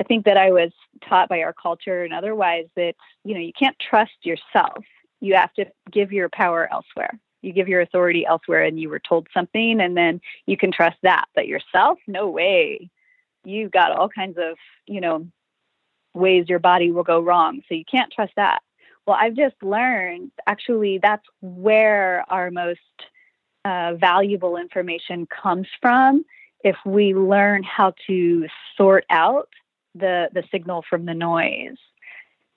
I 0.00 0.04
think 0.04 0.24
that 0.24 0.36
I 0.36 0.50
was 0.50 0.72
taught 1.08 1.28
by 1.28 1.42
our 1.42 1.52
culture 1.52 2.04
and 2.04 2.12
otherwise 2.12 2.66
that 2.76 2.94
you 3.24 3.34
know 3.34 3.40
you 3.40 3.52
can't 3.56 3.76
trust 3.78 4.12
yourself. 4.22 4.84
You 5.20 5.34
have 5.34 5.52
to 5.54 5.66
give 5.90 6.12
your 6.12 6.28
power 6.28 6.68
elsewhere 6.72 7.18
you 7.42 7.52
give 7.52 7.68
your 7.68 7.80
authority 7.80 8.24
elsewhere 8.26 8.62
and 8.62 8.80
you 8.80 8.88
were 8.88 9.00
told 9.00 9.28
something 9.34 9.80
and 9.80 9.96
then 9.96 10.20
you 10.46 10.56
can 10.56 10.72
trust 10.72 10.96
that. 11.02 11.26
But 11.34 11.46
yourself 11.46 11.98
no 12.06 12.28
way. 12.28 12.90
You've 13.44 13.72
got 13.72 13.92
all 13.92 14.08
kinds 14.08 14.38
of 14.38 14.56
you 14.86 15.00
know 15.00 15.26
ways 16.14 16.48
your 16.48 16.58
body 16.58 16.92
will 16.92 17.02
go 17.02 17.20
wrong. 17.20 17.62
So 17.68 17.74
you 17.74 17.84
can't 17.84 18.12
trust 18.12 18.32
that. 18.36 18.60
Well 19.06 19.16
i've 19.20 19.34
just 19.34 19.56
learned 19.62 20.30
actually 20.46 20.98
that's 21.02 21.26
where 21.40 22.24
our 22.28 22.50
most 22.50 22.80
uh, 23.64 23.94
valuable 23.94 24.56
information 24.56 25.26
comes 25.26 25.66
from 25.80 26.24
if 26.64 26.76
we 26.84 27.14
learn 27.14 27.62
how 27.62 27.94
to 28.06 28.46
sort 28.76 29.04
out 29.10 29.48
the 29.94 30.28
the 30.32 30.42
signal 30.50 30.84
from 30.88 31.04
the 31.04 31.14
noise 31.14 31.76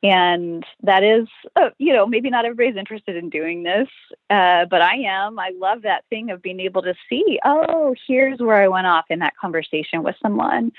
and 0.05 0.63
that 0.83 1.03
is 1.03 1.27
uh, 1.55 1.69
you 1.79 1.91
know 1.91 2.05
maybe 2.05 2.29
not 2.29 2.45
everybody's 2.45 2.77
interested 2.77 3.15
in 3.15 3.29
doing 3.29 3.63
this 3.63 3.87
uh, 4.29 4.65
but 4.65 4.81
i 4.81 4.95
am. 4.95 5.39
I 5.39 5.51
love 5.57 5.81
that 5.81 6.05
thing 6.09 6.29
of 6.29 6.41
being 6.41 6.59
able 6.59 6.83
to 6.83 6.93
see 7.09 7.39
oh 7.43 7.95
here's 8.07 8.39
where 8.39 8.61
i 8.61 8.67
went 8.67 8.87
off 8.87 9.05
in 9.09 9.19
that 9.19 9.35
conversation 9.37 10.03
with 10.03 10.15
someone. 10.21 10.71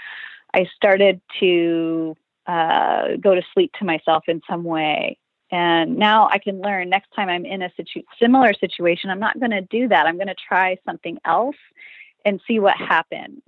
I 0.54 0.66
started 0.76 1.20
to 1.40 2.16
uh, 2.46 3.16
go 3.20 3.34
to 3.34 3.42
sleep 3.52 3.72
to 3.78 3.84
myself 3.84 4.24
in 4.28 4.40
some 4.48 4.62
way. 4.64 5.18
And 5.50 5.96
now 5.96 6.28
i 6.30 6.38
can 6.38 6.60
learn 6.60 6.88
next 6.88 7.10
time 7.14 7.28
i'm 7.28 7.44
in 7.44 7.62
a 7.62 7.70
situ- 7.76 8.02
similar 8.20 8.52
situation 8.54 9.10
i'm 9.10 9.20
not 9.20 9.38
going 9.40 9.52
to 9.52 9.62
do 9.62 9.88
that. 9.88 10.06
I'm 10.06 10.16
going 10.16 10.28
to 10.28 10.42
try 10.48 10.76
something 10.86 11.18
else 11.24 11.56
and 12.24 12.40
see 12.46 12.58
what 12.58 12.76
happens. 12.76 13.42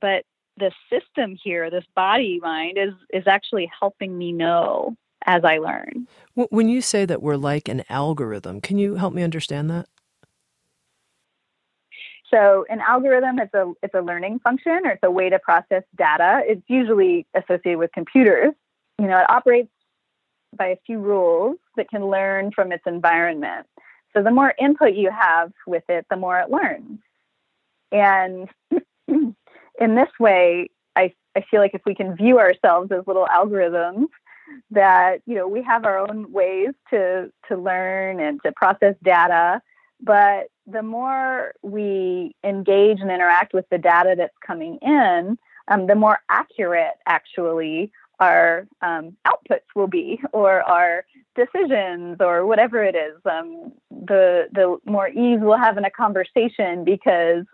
But 0.00 0.24
the 0.58 0.72
system 0.90 1.36
here, 1.42 1.70
this 1.70 1.84
body 1.94 2.40
mind, 2.42 2.78
is 2.78 2.94
is 3.12 3.26
actually 3.26 3.70
helping 3.78 4.16
me 4.16 4.32
know 4.32 4.96
as 5.26 5.44
I 5.44 5.58
learn. 5.58 6.06
When 6.34 6.68
you 6.68 6.80
say 6.80 7.04
that 7.04 7.22
we're 7.22 7.36
like 7.36 7.68
an 7.68 7.84
algorithm, 7.88 8.60
can 8.60 8.78
you 8.78 8.96
help 8.96 9.12
me 9.12 9.22
understand 9.22 9.70
that? 9.70 9.88
So 12.30 12.66
an 12.68 12.80
algorithm 12.80 13.38
it's 13.38 13.54
a 13.54 13.72
it's 13.82 13.94
a 13.94 14.00
learning 14.00 14.40
function 14.40 14.80
or 14.84 14.90
it's 14.90 15.02
a 15.02 15.10
way 15.10 15.30
to 15.30 15.38
process 15.38 15.82
data. 15.96 16.42
It's 16.44 16.62
usually 16.68 17.26
associated 17.34 17.78
with 17.78 17.92
computers. 17.92 18.52
You 18.98 19.06
know, 19.06 19.18
it 19.18 19.30
operates 19.30 19.70
by 20.56 20.68
a 20.68 20.76
few 20.86 20.98
rules 20.98 21.56
that 21.76 21.88
can 21.88 22.06
learn 22.06 22.52
from 22.52 22.72
its 22.72 22.82
environment. 22.86 23.66
So 24.14 24.22
the 24.22 24.30
more 24.30 24.54
input 24.58 24.94
you 24.94 25.10
have 25.10 25.52
with 25.66 25.84
it, 25.88 26.06
the 26.10 26.16
more 26.16 26.38
it 26.40 26.50
learns. 26.50 26.98
And 27.92 28.48
in 29.80 29.94
this 29.94 30.10
way, 30.18 30.70
I, 30.96 31.12
I 31.36 31.44
feel 31.50 31.60
like 31.60 31.74
if 31.74 31.82
we 31.86 31.94
can 31.94 32.16
view 32.16 32.38
ourselves 32.38 32.90
as 32.92 33.06
little 33.06 33.26
algorithms, 33.26 34.06
that 34.70 35.20
you 35.26 35.34
know 35.34 35.46
we 35.46 35.62
have 35.62 35.84
our 35.84 35.98
own 35.98 36.32
ways 36.32 36.70
to 36.90 37.30
to 37.48 37.56
learn 37.56 38.18
and 38.20 38.40
to 38.44 38.52
process 38.52 38.94
data. 39.02 39.60
But 40.00 40.48
the 40.66 40.82
more 40.82 41.54
we 41.62 42.34
engage 42.44 43.00
and 43.00 43.10
interact 43.10 43.52
with 43.52 43.68
the 43.70 43.78
data 43.78 44.14
that's 44.16 44.36
coming 44.46 44.78
in 44.80 45.38
um, 45.68 45.86
the 45.86 45.94
more 45.94 46.18
accurate 46.28 46.94
actually 47.06 47.92
our 48.20 48.66
um, 48.82 49.16
outputs 49.26 49.68
will 49.76 49.86
be 49.86 50.20
or 50.32 50.62
our 50.62 51.04
decisions 51.36 52.16
or 52.20 52.46
whatever 52.46 52.82
it 52.82 52.96
is. 52.96 53.14
Um, 53.24 53.72
the 53.90 54.48
the 54.52 54.78
more 54.84 55.08
ease 55.08 55.38
we'll 55.40 55.56
have 55.56 55.78
in 55.78 55.84
a 55.84 55.90
conversation 55.90 56.84
because 56.84 57.44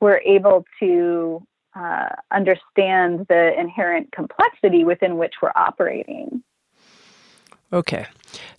we're 0.00 0.20
able 0.24 0.64
to 0.80 1.46
uh, 1.74 2.08
understand 2.30 3.26
the 3.28 3.58
inherent 3.58 4.12
complexity 4.12 4.84
within 4.84 5.16
which 5.16 5.34
we're 5.40 5.52
operating 5.56 6.42
Okay. 7.72 8.06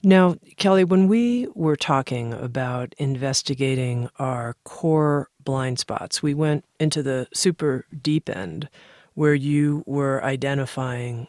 Now, 0.02 0.36
Kelly, 0.58 0.84
when 0.84 1.08
we 1.08 1.48
were 1.54 1.76
talking 1.76 2.34
about 2.34 2.96
investigating 2.98 4.10
our 4.18 4.56
core 4.64 5.30
blind 5.44 5.78
spots, 5.78 6.24
we 6.24 6.34
went 6.34 6.66
into 6.80 7.04
the 7.04 7.28
super 7.32 7.86
deep 8.02 8.28
end 8.28 8.70
where 9.14 9.36
you 9.36 9.84
were 9.86 10.24
identifying 10.24 11.28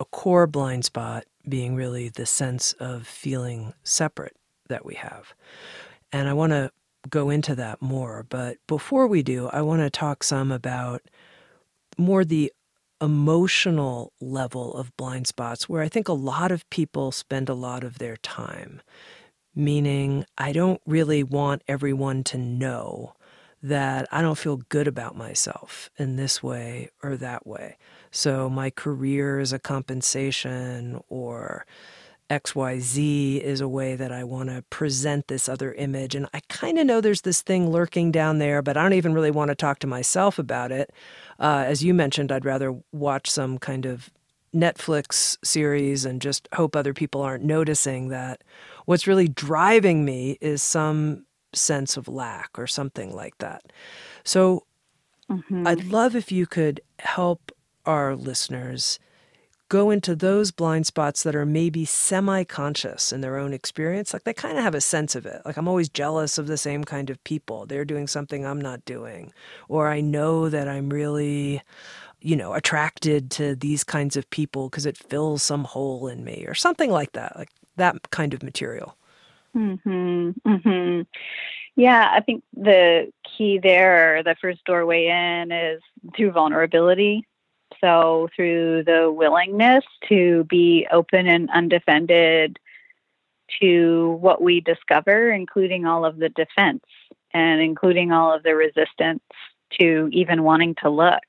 a 0.00 0.04
core 0.06 0.48
blind 0.48 0.84
spot 0.84 1.24
being 1.48 1.76
really 1.76 2.08
the 2.08 2.26
sense 2.26 2.72
of 2.74 3.06
feeling 3.06 3.74
separate 3.84 4.36
that 4.68 4.84
we 4.84 4.94
have. 4.94 5.32
And 6.12 6.28
I 6.28 6.32
want 6.32 6.50
to 6.50 6.72
go 7.08 7.30
into 7.30 7.54
that 7.54 7.80
more. 7.80 8.26
But 8.28 8.56
before 8.66 9.06
we 9.06 9.22
do, 9.22 9.48
I 9.52 9.62
want 9.62 9.82
to 9.82 9.90
talk 9.90 10.24
some 10.24 10.50
about 10.50 11.02
more 12.00 12.24
the 12.24 12.52
emotional 13.00 14.12
level 14.20 14.74
of 14.74 14.96
blind 14.96 15.26
spots 15.26 15.68
where 15.68 15.82
I 15.82 15.88
think 15.88 16.08
a 16.08 16.12
lot 16.12 16.52
of 16.52 16.68
people 16.70 17.12
spend 17.12 17.48
a 17.48 17.54
lot 17.54 17.84
of 17.84 17.98
their 17.98 18.16
time. 18.18 18.82
Meaning, 19.54 20.24
I 20.38 20.52
don't 20.52 20.80
really 20.86 21.22
want 21.24 21.62
everyone 21.66 22.22
to 22.24 22.38
know 22.38 23.14
that 23.62 24.06
I 24.12 24.22
don't 24.22 24.38
feel 24.38 24.58
good 24.68 24.86
about 24.86 25.16
myself 25.16 25.90
in 25.98 26.16
this 26.16 26.42
way 26.42 26.90
or 27.02 27.16
that 27.16 27.46
way. 27.46 27.76
So, 28.12 28.48
my 28.48 28.70
career 28.70 29.40
is 29.40 29.52
a 29.52 29.58
compensation, 29.58 31.00
or 31.08 31.66
XYZ 32.30 33.40
is 33.40 33.60
a 33.60 33.68
way 33.68 33.96
that 33.96 34.12
I 34.12 34.22
want 34.22 34.50
to 34.50 34.62
present 34.70 35.26
this 35.26 35.48
other 35.48 35.72
image. 35.74 36.14
And 36.14 36.28
I 36.32 36.40
kind 36.48 36.78
of 36.78 36.86
know 36.86 37.00
there's 37.00 37.22
this 37.22 37.42
thing 37.42 37.70
lurking 37.70 38.12
down 38.12 38.38
there, 38.38 38.62
but 38.62 38.76
I 38.76 38.82
don't 38.82 38.92
even 38.92 39.12
really 39.12 39.32
want 39.32 39.48
to 39.48 39.56
talk 39.56 39.80
to 39.80 39.86
myself 39.88 40.38
about 40.38 40.70
it. 40.70 40.92
Uh, 41.40 41.64
as 41.66 41.82
you 41.82 41.92
mentioned, 41.92 42.30
I'd 42.30 42.44
rather 42.44 42.80
watch 42.92 43.28
some 43.28 43.58
kind 43.58 43.84
of 43.84 44.10
Netflix 44.54 45.38
series 45.44 46.04
and 46.04 46.22
just 46.22 46.48
hope 46.54 46.76
other 46.76 46.94
people 46.94 47.20
aren't 47.20 47.44
noticing 47.44 48.08
that 48.08 48.42
what's 48.84 49.06
really 49.06 49.28
driving 49.28 50.04
me 50.04 50.38
is 50.40 50.62
some 50.62 51.26
sense 51.52 51.96
of 51.96 52.08
lack 52.08 52.50
or 52.58 52.66
something 52.66 53.14
like 53.14 53.36
that. 53.38 53.72
So 54.24 54.66
mm-hmm. 55.28 55.66
I'd 55.66 55.84
love 55.84 56.14
if 56.14 56.30
you 56.30 56.46
could 56.46 56.80
help 57.00 57.52
our 57.86 58.14
listeners 58.14 59.00
go 59.70 59.88
into 59.90 60.16
those 60.16 60.50
blind 60.50 60.84
spots 60.84 61.22
that 61.22 61.34
are 61.34 61.46
maybe 61.46 61.86
semi 61.86 62.44
conscious 62.44 63.12
in 63.12 63.22
their 63.22 63.38
own 63.38 63.54
experience. 63.54 64.12
Like 64.12 64.24
they 64.24 64.34
kind 64.34 64.58
of 64.58 64.64
have 64.64 64.74
a 64.74 64.80
sense 64.80 65.14
of 65.14 65.24
it. 65.24 65.40
Like 65.46 65.56
I'm 65.56 65.68
always 65.68 65.88
jealous 65.88 66.36
of 66.36 66.48
the 66.48 66.58
same 66.58 66.84
kind 66.84 67.08
of 67.08 67.22
people. 67.24 67.64
They're 67.64 67.86
doing 67.86 68.06
something 68.06 68.44
I'm 68.44 68.60
not 68.60 68.84
doing. 68.84 69.32
Or 69.68 69.88
I 69.88 70.02
know 70.02 70.50
that 70.50 70.68
I'm 70.68 70.90
really, 70.90 71.62
you 72.20 72.36
know, 72.36 72.52
attracted 72.52 73.30
to 73.32 73.54
these 73.54 73.84
kinds 73.84 74.16
of 74.16 74.28
people 74.28 74.68
because 74.68 74.86
it 74.86 74.98
fills 74.98 75.42
some 75.42 75.64
hole 75.64 76.08
in 76.08 76.24
me 76.24 76.44
or 76.46 76.54
something 76.54 76.90
like 76.90 77.12
that. 77.12 77.36
Like 77.38 77.50
that 77.76 78.10
kind 78.10 78.34
of 78.34 78.42
material. 78.42 78.96
Mhm. 79.56 80.34
Mhm. 80.44 81.06
Yeah, 81.76 82.10
I 82.12 82.20
think 82.20 82.42
the 82.56 83.12
key 83.24 83.58
there, 83.58 84.22
the 84.24 84.34
first 84.40 84.64
doorway 84.64 85.06
in 85.06 85.52
is 85.52 85.80
through 86.16 86.32
vulnerability 86.32 87.24
so 87.80 88.28
through 88.34 88.84
the 88.84 89.10
willingness 89.10 89.84
to 90.08 90.44
be 90.44 90.86
open 90.90 91.26
and 91.26 91.50
undefended 91.50 92.58
to 93.60 94.18
what 94.20 94.42
we 94.42 94.60
discover, 94.60 95.30
including 95.30 95.86
all 95.86 96.04
of 96.04 96.18
the 96.18 96.28
defense 96.30 96.84
and 97.32 97.60
including 97.60 98.12
all 98.12 98.32
of 98.34 98.42
the 98.42 98.54
resistance 98.54 99.22
to 99.78 100.08
even 100.12 100.42
wanting 100.42 100.74
to 100.82 100.90
look. 100.90 101.24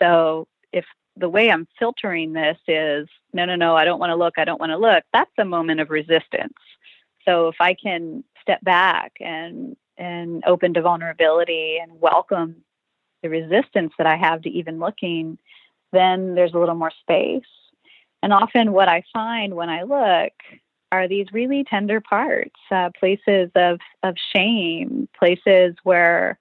So 0.00 0.48
if 0.72 0.84
the 1.16 1.28
way 1.28 1.50
I'm 1.50 1.68
filtering 1.78 2.32
this 2.32 2.58
is 2.66 3.08
no, 3.32 3.44
no, 3.44 3.56
no, 3.56 3.76
I 3.76 3.84
don't 3.84 4.00
want 4.00 4.10
to 4.10 4.16
look, 4.16 4.34
I 4.38 4.44
don't 4.44 4.60
want 4.60 4.70
to 4.70 4.78
look, 4.78 5.04
that's 5.12 5.30
a 5.38 5.44
moment 5.44 5.80
of 5.80 5.90
resistance. 5.90 6.54
So 7.24 7.48
if 7.48 7.56
I 7.60 7.74
can 7.74 8.24
step 8.42 8.60
back 8.62 9.12
and 9.20 9.76
and 9.96 10.42
open 10.46 10.74
to 10.74 10.82
vulnerability 10.82 11.78
and 11.80 12.00
welcome 12.00 12.56
the 13.22 13.30
resistance 13.30 13.92
that 13.96 14.06
I 14.06 14.16
have 14.16 14.42
to 14.42 14.50
even 14.50 14.80
looking, 14.80 15.38
then 15.94 16.34
there's 16.34 16.54
a 16.54 16.58
little 16.58 16.74
more 16.74 16.92
space. 17.00 17.42
And 18.22 18.32
often, 18.32 18.72
what 18.72 18.88
I 18.88 19.02
find 19.12 19.54
when 19.54 19.68
I 19.68 19.82
look 19.82 20.32
are 20.92 21.08
these 21.08 21.26
really 21.32 21.64
tender 21.64 22.00
parts, 22.00 22.58
uh, 22.70 22.90
places 22.98 23.50
of, 23.54 23.80
of 24.02 24.14
shame, 24.34 25.08
places 25.18 25.74
where 25.82 26.38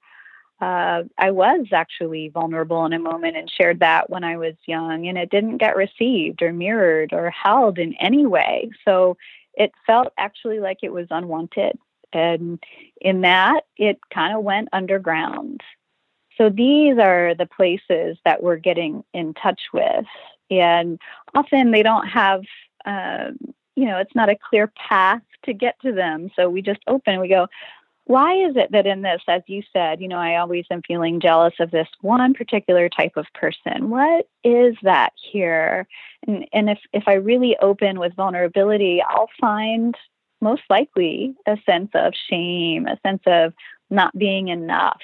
uh, 0.62 1.04
I 1.18 1.32
was 1.32 1.68
actually 1.74 2.30
vulnerable 2.30 2.86
in 2.86 2.94
a 2.94 3.00
moment 3.00 3.36
and 3.36 3.52
shared 3.52 3.80
that 3.82 4.10
when 4.10 4.24
I 4.24 4.38
was 4.38 4.54
young, 4.66 5.08
and 5.08 5.18
it 5.18 5.30
didn't 5.30 5.58
get 5.58 5.76
received 5.76 6.42
or 6.42 6.54
mirrored 6.54 7.12
or 7.12 7.30
held 7.32 7.78
in 7.78 7.96
any 8.00 8.26
way. 8.26 8.70
So 8.86 9.18
it 9.56 9.74
felt 9.86 10.14
actually 10.18 10.60
like 10.60 10.78
it 10.82 10.94
was 10.94 11.08
unwanted. 11.10 11.78
And 12.14 12.64
in 13.02 13.22
that, 13.22 13.62
it 13.76 14.00
kind 14.14 14.38
of 14.38 14.44
went 14.44 14.70
underground. 14.72 15.62
So 16.38 16.50
these 16.50 16.98
are 16.98 17.36
the 17.36 17.46
places 17.46 18.18
that 18.26 18.42
we're 18.42 18.58
getting 18.58 19.04
in 19.14 19.34
touch 19.34 19.62
with. 19.74 20.06
And 20.50 21.00
often 21.34 21.72
they 21.72 21.84
don't 21.84 22.08
have, 22.08 22.42
um, 22.86 23.38
you 23.76 23.86
know, 23.86 23.98
it's 23.98 24.16
not 24.16 24.30
a 24.30 24.38
clear 24.50 24.68
path 24.68 25.22
to 25.46 25.54
get 25.54 25.80
to 25.82 25.92
them. 25.92 26.30
So 26.36 26.50
we 26.50 26.62
just 26.62 26.82
open, 26.88 27.14
and 27.14 27.22
we 27.22 27.28
go, 27.28 27.48
why 28.06 28.34
is 28.34 28.56
it 28.58 28.72
that 28.74 28.86
in 28.86 29.02
this, 29.02 29.22
as 29.30 29.42
you 29.48 29.64
said, 29.72 30.02
you 30.02 30.10
know, 30.10 30.18
I 30.18 30.36
always 30.36 30.66
am 30.70 30.82
feeling 30.86 31.22
jealous 31.22 31.54
of 31.60 31.72
this 31.72 31.88
one 32.02 32.34
particular 32.34 32.90
type 32.90 33.14
of 33.16 33.26
person? 33.34 33.90
What 33.90 34.28
is 34.44 34.76
that 34.84 35.14
here? 35.16 35.88
And, 36.28 36.46
and 36.52 36.70
if, 36.70 36.80
if 36.92 37.04
I 37.08 37.14
really 37.14 37.56
open 37.62 38.00
with 38.00 38.16
vulnerability, 38.16 39.02
I'll 39.02 39.30
find 39.40 39.96
most 40.42 40.64
likely 40.70 41.34
a 41.48 41.58
sense 41.66 41.92
of 41.94 42.14
shame, 42.30 42.88
a 42.88 43.00
sense 43.08 43.24
of 43.26 43.54
not 43.90 44.18
being 44.18 44.50
enough, 44.50 45.00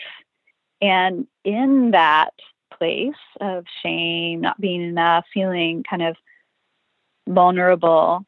and 0.81 1.27
in 1.43 1.91
that 1.91 2.31
place 2.77 3.13
of 3.41 3.65
shame, 3.83 4.41
not 4.41 4.59
being 4.59 4.81
enough, 4.81 5.25
feeling 5.33 5.83
kind 5.89 6.01
of 6.01 6.15
vulnerable, 7.27 8.25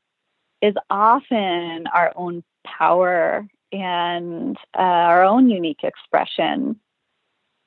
is 0.61 0.75
often 0.89 1.87
our 1.87 2.11
own 2.15 2.43
power 2.65 3.47
and 3.71 4.57
uh, 4.77 4.81
our 4.81 5.23
own 5.23 5.49
unique 5.49 5.83
expression. 5.83 6.79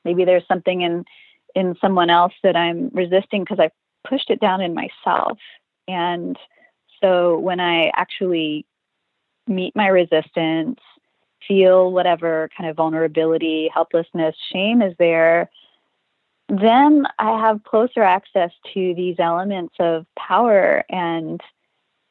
Maybe 0.04 0.24
there's 0.24 0.46
something 0.46 0.82
in 0.82 1.04
in 1.54 1.76
someone 1.80 2.10
else 2.10 2.32
that 2.42 2.56
I'm 2.56 2.90
resisting 2.92 3.42
because 3.44 3.60
I 3.60 3.70
pushed 4.06 4.28
it 4.28 4.40
down 4.40 4.60
in 4.60 4.74
myself. 4.74 5.38
And 5.86 6.36
so 7.00 7.38
when 7.38 7.60
I 7.60 7.92
actually 7.94 8.66
meet 9.46 9.76
my 9.76 9.86
resistance 9.86 10.80
feel 11.46 11.92
whatever 11.92 12.48
kind 12.56 12.68
of 12.68 12.76
vulnerability, 12.76 13.70
helplessness, 13.72 14.34
shame 14.52 14.82
is 14.82 14.94
there, 14.98 15.50
then 16.48 17.06
I 17.18 17.40
have 17.40 17.64
closer 17.64 18.02
access 18.02 18.50
to 18.74 18.94
these 18.94 19.16
elements 19.18 19.74
of 19.78 20.06
power 20.18 20.84
and 20.88 21.40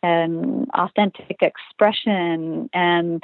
and 0.02 0.70
authentic 0.74 1.38
expression 1.42 2.70
and 2.74 3.24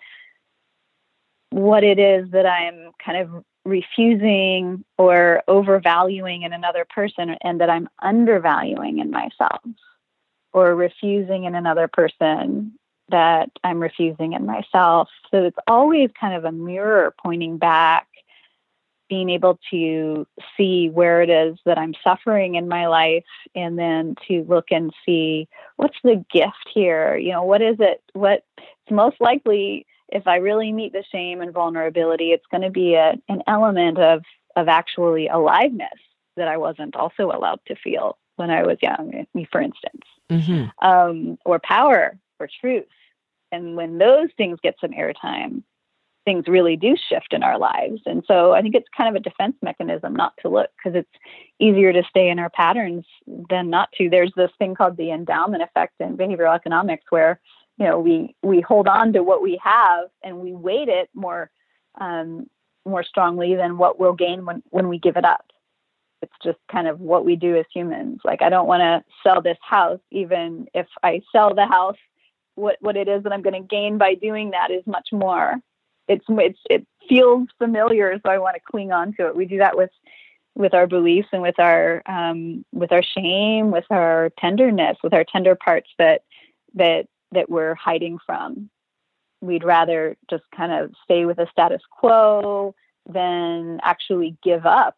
what 1.50 1.84
it 1.84 2.00
is 2.00 2.32
that 2.32 2.46
I'm 2.46 2.92
kind 3.04 3.18
of 3.18 3.44
refusing 3.66 4.86
or 4.98 5.44
overvaluing 5.48 6.44
in 6.44 6.54
another 6.54 6.86
person 6.90 7.36
and 7.42 7.60
that 7.60 7.70
I'm 7.70 7.90
undervaluing 8.02 9.00
in 9.00 9.12
myself 9.12 9.60
or 10.54 10.74
refusing 10.74 11.44
in 11.44 11.54
another 11.54 11.90
person 11.90 12.79
that 13.12 13.50
I'm 13.64 13.80
refusing 13.80 14.34
in 14.34 14.46
myself. 14.46 15.10
So 15.32 15.44
it's 15.44 15.58
always 15.68 16.10
kind 16.20 16.34
of 16.34 16.46
a 16.46 16.52
mirror 16.52 17.14
pointing 17.24 17.58
back 17.58 18.08
being 19.10 19.30
able 19.30 19.60
to 19.72 20.28
see 20.56 20.90
where 20.90 21.22
it 21.22 21.30
is 21.30 21.58
that 21.66 21.80
I'm 21.80 21.96
suffering 22.04 22.56
in 22.56 22.68
my 22.68 22.88
life 22.88 23.26
and 23.56 23.78
then 23.78 24.16
to 24.28 24.46
look 24.48 24.68
and 24.70 24.94
see 25.04 25.48
what's 25.78 25.98
the 26.04 26.24
gift 26.32 26.70
here? 26.72 27.18
You 27.18 27.32
know, 27.32 27.44
what 27.44 27.62
is 27.62 27.78
it? 27.80 28.04
What 28.14 28.44
it's 28.58 28.92
most 28.92 29.20
likely 29.20 29.88
if 30.10 30.28
I 30.28 30.38
really 30.38 30.72
meet 30.72 30.94
the 30.94 31.04
shame 31.12 31.42
and 31.42 31.52
vulnerability, 31.52 32.32
it's 32.32 32.46
going 32.52 32.62
to 32.62 32.70
be 32.70 32.96
a, 32.96 33.16
an 33.28 33.44
element 33.48 33.98
of 33.98 34.24
of 34.56 34.68
actually 34.68 35.28
aliveness 35.28 35.90
that 36.36 36.48
I 36.48 36.58
wasn't 36.58 36.96
also 36.96 37.32
allowed 37.32 37.60
to 37.68 37.76
feel 37.76 38.18
when 38.36 38.50
I 38.50 38.64
was 38.64 38.78
young, 38.82 39.26
for 39.52 39.62
instance, 39.62 40.02
mm-hmm. 40.30 40.88
um, 40.88 41.38
or 41.46 41.60
power 41.60 42.18
or 42.40 42.50
truth. 42.60 42.86
And 43.52 43.76
when 43.76 43.98
those 43.98 44.30
things 44.38 44.60
get 44.62 44.76
some 44.80 44.92
airtime, 44.92 45.64
things 46.26 46.48
really 46.48 46.76
do 46.76 46.96
shift 47.10 47.34
in 47.34 47.44
our 47.44 47.58
lives. 47.58 48.02
And 48.06 48.24
so 48.28 48.54
I 48.54 48.62
think 48.62 48.76
it's 48.76 48.88
kind 48.96 49.10
of 49.10 49.20
a 49.20 49.24
defense 49.24 49.56
mechanism 49.62 50.16
not 50.16 50.34
to 50.42 50.50
look 50.50 50.70
because 50.78 50.96
it's 50.96 51.24
easier 51.60 51.92
to 51.92 52.04
stay 52.10 52.30
in 52.30 52.40
our 52.40 52.50
patterns 52.52 53.06
than 53.50 53.70
not 53.70 53.90
to. 53.94 54.10
There's 54.10 54.34
this 54.36 54.52
thing 54.60 54.76
called 54.76 54.98
the 54.98 55.12
endowment 55.12 55.64
effect 55.64 55.94
in 56.00 56.18
behavioral 56.18 56.56
economics 56.56 57.06
where 57.10 57.40
you 57.78 57.86
know 57.86 58.00
we 58.00 58.36
we 58.44 58.62
hold 58.62 58.88
on 58.88 59.14
to 59.14 59.24
what 59.24 59.42
we 59.42 59.60
have 59.64 60.10
and 60.24 60.38
we 60.38 60.54
weight 60.54 60.90
it 60.90 61.10
more 61.14 61.50
um, 62.00 62.48
more 62.86 63.04
strongly 63.04 63.56
than 63.56 63.78
what 63.78 64.00
we'll 64.00 64.14
gain 64.14 64.46
when 64.46 64.62
when 64.70 64.88
we 64.88 65.00
give 65.00 65.18
it 65.18 65.26
up. 65.26 65.46
It's 66.22 66.36
just 66.44 66.60
kind 66.70 66.88
of 66.88 67.00
what 67.00 67.26
we 67.26 67.38
do 67.38 67.56
as 67.56 67.66
humans. 67.74 68.20
Like 68.24 68.42
I 68.42 68.50
don't 68.50 68.68
want 68.68 68.82
to 68.82 69.04
sell 69.24 69.42
this 69.42 69.58
house 69.62 70.02
even 70.12 70.68
if 70.74 70.86
I 71.02 71.22
sell 71.32 71.56
the 71.56 71.66
house 71.66 71.96
what 72.60 72.78
what 72.82 72.98
it 72.98 73.08
is 73.08 73.24
that 73.24 73.34
I'm 73.34 73.42
going 73.42 73.62
to 73.62 73.68
gain 73.68 73.98
by 73.98 74.16
doing 74.16 74.52
that 74.52 74.72
is 74.72 74.86
much 74.86 75.10
more 75.12 75.62
it's 76.10 76.26
it's 76.28 76.60
it 76.70 76.86
feels 77.08 77.48
familiar, 77.58 78.20
so 78.26 78.32
I 78.32 78.40
want 78.40 78.56
to 78.56 78.62
cling 78.70 78.92
on 78.92 79.14
to 79.14 79.28
it. 79.28 79.36
We 79.36 79.46
do 79.46 79.60
that 79.60 79.78
with 79.78 79.92
with 80.56 80.74
our 80.74 80.88
beliefs 80.88 81.30
and 81.32 81.42
with 81.42 81.60
our 81.60 82.02
um, 82.08 82.66
with 82.74 82.92
our 82.92 83.04
shame, 83.04 83.72
with 83.72 83.86
our 83.92 84.32
tenderness, 84.40 84.98
with 85.04 85.14
our 85.14 85.24
tender 85.24 85.56
parts 85.56 85.90
that 86.00 86.24
that 86.74 87.08
that 87.32 87.50
we're 87.50 87.76
hiding 87.76 88.18
from. 88.26 88.70
We'd 89.42 89.64
rather 89.64 90.18
just 90.30 90.44
kind 90.54 90.74
of 90.74 90.92
stay 91.04 91.26
with 91.26 91.38
the 91.38 91.48
status 91.52 91.82
quo 91.90 92.76
than 93.08 93.80
actually 93.84 94.36
give 94.44 94.66
up 94.66 94.96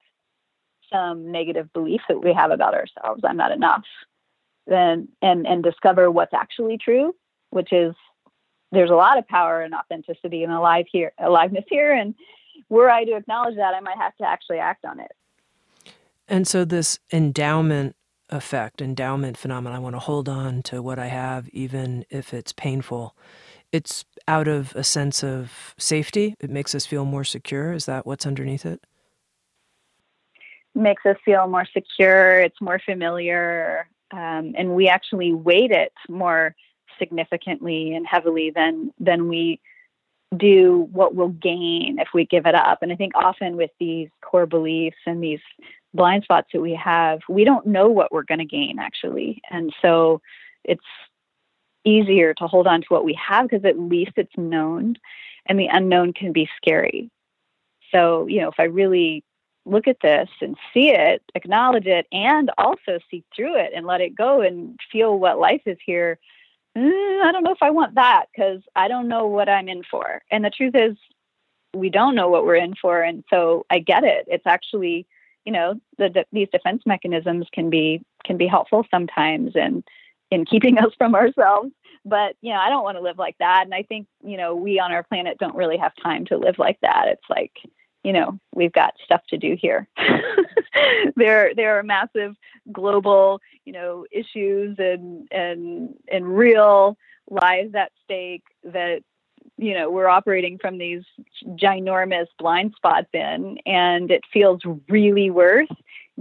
some 0.91 1.31
negative 1.31 1.71
belief 1.73 2.01
that 2.07 2.23
we 2.23 2.33
have 2.33 2.51
about 2.51 2.73
ourselves. 2.73 3.21
I'm 3.23 3.37
not 3.37 3.51
enough. 3.51 3.83
Then 4.65 5.09
and 5.21 5.45
and 5.45 5.61
discover 5.61 6.09
what's 6.09 6.33
actually 6.33 6.77
true, 6.77 7.13
which 7.51 7.71
is 7.71 7.93
there's 8.71 8.89
a 8.89 8.95
lot 8.95 9.17
of 9.17 9.27
power 9.27 9.61
and 9.61 9.73
authenticity 9.73 10.43
and 10.43 10.51
alive 10.51 10.85
here, 10.91 11.11
aliveness 11.19 11.65
here. 11.69 11.93
And 11.93 12.15
were 12.69 12.89
I 12.89 13.03
to 13.03 13.15
acknowledge 13.15 13.55
that, 13.57 13.73
I 13.75 13.79
might 13.81 13.97
have 13.97 14.15
to 14.17 14.27
actually 14.27 14.59
act 14.59 14.85
on 14.85 14.99
it. 14.99 15.11
And 16.27 16.47
so 16.47 16.65
this 16.65 16.99
endowment 17.11 17.95
effect, 18.29 18.81
endowment 18.81 19.37
phenomenon, 19.37 19.75
I 19.75 19.79
want 19.79 19.95
to 19.95 19.99
hold 19.99 20.29
on 20.29 20.63
to 20.63 20.81
what 20.81 20.97
I 20.97 21.07
have, 21.07 21.49
even 21.49 22.05
if 22.09 22.33
it's 22.33 22.53
painful. 22.53 23.15
It's 23.73 24.05
out 24.27 24.47
of 24.47 24.73
a 24.75 24.83
sense 24.83 25.23
of 25.23 25.75
safety. 25.77 26.35
It 26.39 26.49
makes 26.49 26.73
us 26.73 26.85
feel 26.85 27.03
more 27.03 27.25
secure. 27.25 27.73
Is 27.73 27.85
that 27.85 28.05
what's 28.05 28.25
underneath 28.25 28.65
it? 28.65 28.81
Makes 30.73 31.05
us 31.05 31.17
feel 31.25 31.47
more 31.47 31.67
secure. 31.73 32.39
It's 32.39 32.61
more 32.61 32.79
familiar. 32.85 33.89
Um, 34.11 34.53
and 34.57 34.75
we 34.75 34.87
actually 34.87 35.33
weight 35.33 35.71
it 35.71 35.91
more 36.07 36.55
significantly 37.01 37.95
and 37.95 38.05
heavily 38.05 38.51
than 38.53 38.93
than 38.99 39.27
we 39.27 39.59
do 40.37 40.87
what 40.91 41.13
we'll 41.15 41.29
gain 41.29 41.97
if 41.99 42.09
we 42.13 42.25
give 42.25 42.45
it 42.45 42.55
up. 42.55 42.79
And 42.81 42.91
I 42.91 42.95
think 42.95 43.13
often 43.15 43.57
with 43.57 43.71
these 43.79 44.07
core 44.21 44.45
beliefs 44.45 44.97
and 45.05 45.21
these 45.21 45.41
blind 45.93 46.23
spots 46.23 46.49
that 46.53 46.61
we 46.61 46.73
have, 46.73 47.19
we 47.27 47.43
don't 47.43 47.65
know 47.65 47.89
what 47.89 48.11
we're 48.13 48.23
going 48.23 48.39
to 48.39 48.45
gain 48.45 48.79
actually. 48.79 49.41
And 49.49 49.73
so 49.81 50.21
it's 50.63 50.85
easier 51.83 52.33
to 52.35 52.47
hold 52.47 52.67
on 52.67 52.81
to 52.81 52.87
what 52.89 53.03
we 53.03 53.17
have 53.27 53.49
because 53.49 53.65
at 53.65 53.79
least 53.79 54.13
it's 54.15 54.37
known 54.37 54.95
and 55.47 55.59
the 55.59 55.67
unknown 55.67 56.13
can 56.13 56.31
be 56.31 56.47
scary. 56.55 57.09
So, 57.91 58.27
you 58.27 58.41
know, 58.41 58.49
if 58.49 58.59
I 58.59 58.63
really 58.63 59.23
look 59.65 59.87
at 59.87 59.97
this 60.01 60.29
and 60.41 60.55
see 60.73 60.89
it, 60.89 61.21
acknowledge 61.35 61.85
it, 61.85 62.07
and 62.11 62.49
also 62.57 62.99
see 63.09 63.23
through 63.35 63.59
it 63.59 63.71
and 63.75 63.85
let 63.85 64.01
it 64.01 64.15
go 64.15 64.41
and 64.41 64.79
feel 64.91 65.17
what 65.19 65.39
life 65.39 65.61
is 65.65 65.77
here 65.85 66.19
mm, 66.77 67.21
I 67.23 67.31
don't 67.31 67.43
know 67.43 67.51
if 67.51 67.61
I 67.61 67.71
want 67.71 67.95
that 67.95 68.25
because 68.33 68.61
I 68.75 68.87
don't 68.87 69.07
know 69.07 69.27
what 69.27 69.49
I'm 69.49 69.69
in 69.69 69.83
for. 69.89 70.21
And 70.31 70.43
the 70.43 70.49
truth 70.49 70.75
is, 70.75 70.97
we 71.73 71.89
don't 71.89 72.15
know 72.15 72.29
what 72.29 72.45
we're 72.45 72.55
in 72.55 72.75
for. 72.75 73.01
And 73.01 73.23
so 73.29 73.65
I 73.69 73.79
get 73.79 74.03
it. 74.03 74.25
It's 74.27 74.45
actually, 74.45 75.07
you 75.45 75.53
know, 75.53 75.75
the, 75.97 76.09
the, 76.09 76.25
these 76.31 76.49
defense 76.51 76.83
mechanisms 76.85 77.47
can 77.53 77.69
be 77.69 78.01
can 78.25 78.37
be 78.37 78.47
helpful 78.47 78.85
sometimes 78.91 79.55
in 79.55 79.83
in 80.29 80.45
keeping 80.45 80.77
us 80.79 80.91
from 80.97 81.15
ourselves. 81.15 81.71
But 82.03 82.35
you 82.41 82.51
know, 82.51 82.59
I 82.59 82.69
don't 82.69 82.83
want 82.83 82.97
to 82.97 83.03
live 83.03 83.17
like 83.17 83.37
that. 83.39 83.63
And 83.65 83.73
I 83.73 83.83
think 83.83 84.07
you 84.23 84.37
know, 84.37 84.55
we 84.55 84.79
on 84.79 84.91
our 84.91 85.03
planet 85.03 85.37
don't 85.37 85.55
really 85.55 85.77
have 85.77 85.93
time 86.01 86.25
to 86.25 86.37
live 86.37 86.57
like 86.57 86.79
that. 86.81 87.07
It's 87.07 87.29
like 87.29 87.53
you 88.03 88.13
know 88.13 88.39
we've 88.53 88.73
got 88.73 88.93
stuff 89.03 89.21
to 89.29 89.37
do 89.37 89.55
here. 89.59 89.87
There 91.15 91.53
there 91.55 91.77
are 91.77 91.83
massive 91.83 92.35
global 92.71 93.41
you 93.65 93.73
know 93.73 94.05
issues 94.11 94.77
and 94.79 95.27
and 95.31 95.93
and 96.11 96.37
real 96.37 96.97
lives 97.29 97.75
at 97.75 97.91
stake 98.03 98.43
that 98.63 99.03
you 99.57 99.73
know 99.73 99.89
we're 99.91 100.07
operating 100.07 100.57
from 100.57 100.77
these 100.77 101.03
ginormous 101.45 102.27
blind 102.39 102.73
spots 102.75 103.09
in 103.13 103.57
and 103.65 104.11
it 104.11 104.21
feels 104.31 104.61
really 104.89 105.29
worth 105.29 105.69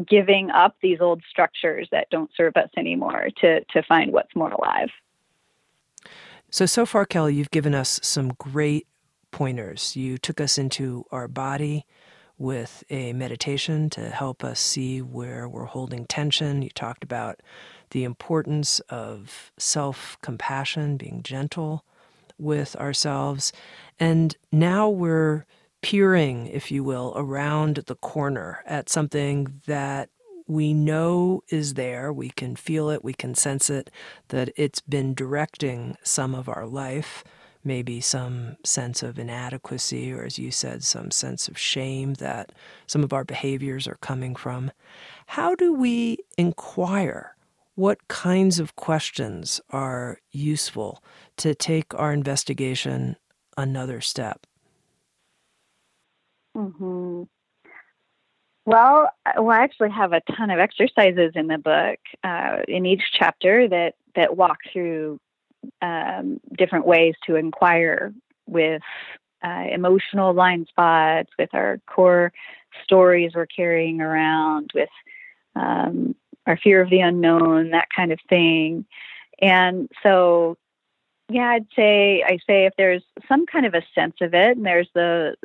giving 0.06 0.50
up 0.50 0.76
these 0.82 1.00
old 1.00 1.22
structures 1.28 1.88
that 1.90 2.08
don't 2.10 2.30
serve 2.36 2.56
us 2.56 2.70
anymore 2.76 3.28
to 3.40 3.64
to 3.64 3.82
find 3.82 4.12
what's 4.12 4.34
more 4.34 4.50
alive. 4.50 4.90
So 6.50 6.66
so 6.66 6.84
far 6.84 7.06
kelly 7.06 7.34
you've 7.34 7.50
given 7.50 7.74
us 7.74 8.00
some 8.02 8.30
great 8.38 8.86
pointers. 9.30 9.96
You 9.96 10.18
took 10.18 10.40
us 10.40 10.58
into 10.58 11.04
our 11.10 11.28
body 11.28 11.86
with 12.38 12.82
a 12.88 13.12
meditation 13.12 13.90
to 13.90 14.08
help 14.08 14.42
us 14.42 14.58
see 14.58 15.02
where 15.02 15.46
we're 15.48 15.66
holding 15.66 16.06
tension. 16.06 16.62
You 16.62 16.70
talked 16.70 17.04
about 17.04 17.40
the 17.90 18.04
importance 18.04 18.80
of 18.88 19.52
self 19.58 20.16
compassion, 20.22 20.96
being 20.96 21.22
gentle 21.22 21.84
with 22.38 22.74
ourselves. 22.76 23.52
And 23.98 24.36
now 24.50 24.88
we're 24.88 25.44
peering, 25.82 26.46
if 26.46 26.70
you 26.70 26.82
will, 26.82 27.12
around 27.16 27.76
the 27.86 27.96
corner 27.96 28.62
at 28.66 28.88
something 28.88 29.60
that 29.66 30.08
we 30.46 30.72
know 30.72 31.42
is 31.48 31.74
there. 31.74 32.12
We 32.12 32.30
can 32.30 32.56
feel 32.56 32.90
it, 32.90 33.04
we 33.04 33.12
can 33.12 33.34
sense 33.34 33.70
it, 33.70 33.90
that 34.28 34.50
it's 34.56 34.80
been 34.80 35.14
directing 35.14 35.96
some 36.02 36.34
of 36.34 36.48
our 36.48 36.66
life 36.66 37.22
maybe 37.64 38.00
some 38.00 38.56
sense 38.64 39.02
of 39.02 39.18
inadequacy, 39.18 40.12
or 40.12 40.24
as 40.24 40.38
you 40.38 40.50
said, 40.50 40.82
some 40.82 41.10
sense 41.10 41.48
of 41.48 41.58
shame 41.58 42.14
that 42.14 42.52
some 42.86 43.04
of 43.04 43.12
our 43.12 43.24
behaviors 43.24 43.86
are 43.86 43.98
coming 44.00 44.34
from. 44.34 44.70
How 45.26 45.54
do 45.54 45.72
we 45.74 46.18
inquire? 46.38 47.36
What 47.74 48.08
kinds 48.08 48.58
of 48.60 48.76
questions 48.76 49.60
are 49.70 50.18
useful 50.32 51.02
to 51.38 51.54
take 51.54 51.94
our 51.94 52.12
investigation 52.12 53.16
another 53.56 54.00
step? 54.00 54.46
Mm-hmm. 56.56 57.22
Well, 58.66 59.10
well, 59.36 59.50
I 59.50 59.62
actually 59.62 59.90
have 59.90 60.12
a 60.12 60.20
ton 60.36 60.50
of 60.50 60.58
exercises 60.58 61.32
in 61.34 61.46
the 61.46 61.58
book 61.58 61.98
uh, 62.22 62.58
in 62.68 62.86
each 62.86 63.02
chapter 63.18 63.68
that 63.68 63.94
that 64.14 64.36
walk 64.36 64.58
through 64.72 65.18
um, 65.82 66.40
different 66.56 66.86
ways 66.86 67.14
to 67.26 67.36
inquire 67.36 68.12
with 68.46 68.82
uh, 69.42 69.64
emotional 69.70 70.32
blind 70.32 70.66
spots, 70.68 71.30
with 71.38 71.50
our 71.54 71.80
core 71.86 72.32
stories 72.84 73.32
we're 73.34 73.46
carrying 73.46 74.00
around, 74.00 74.70
with 74.74 74.88
um, 75.56 76.14
our 76.46 76.56
fear 76.56 76.80
of 76.80 76.90
the 76.90 77.00
unknown, 77.00 77.70
that 77.70 77.88
kind 77.94 78.12
of 78.12 78.18
thing. 78.28 78.84
And 79.40 79.88
so, 80.02 80.56
yeah, 81.30 81.48
I'd 81.50 81.66
say 81.74 82.22
I 82.26 82.38
say 82.46 82.66
if 82.66 82.74
there's 82.76 83.04
some 83.28 83.46
kind 83.46 83.64
of 83.64 83.74
a 83.74 83.82
sense 83.94 84.16
of 84.20 84.34
it, 84.34 84.56
and 84.56 84.66
there's 84.66 84.90
the 84.94 85.36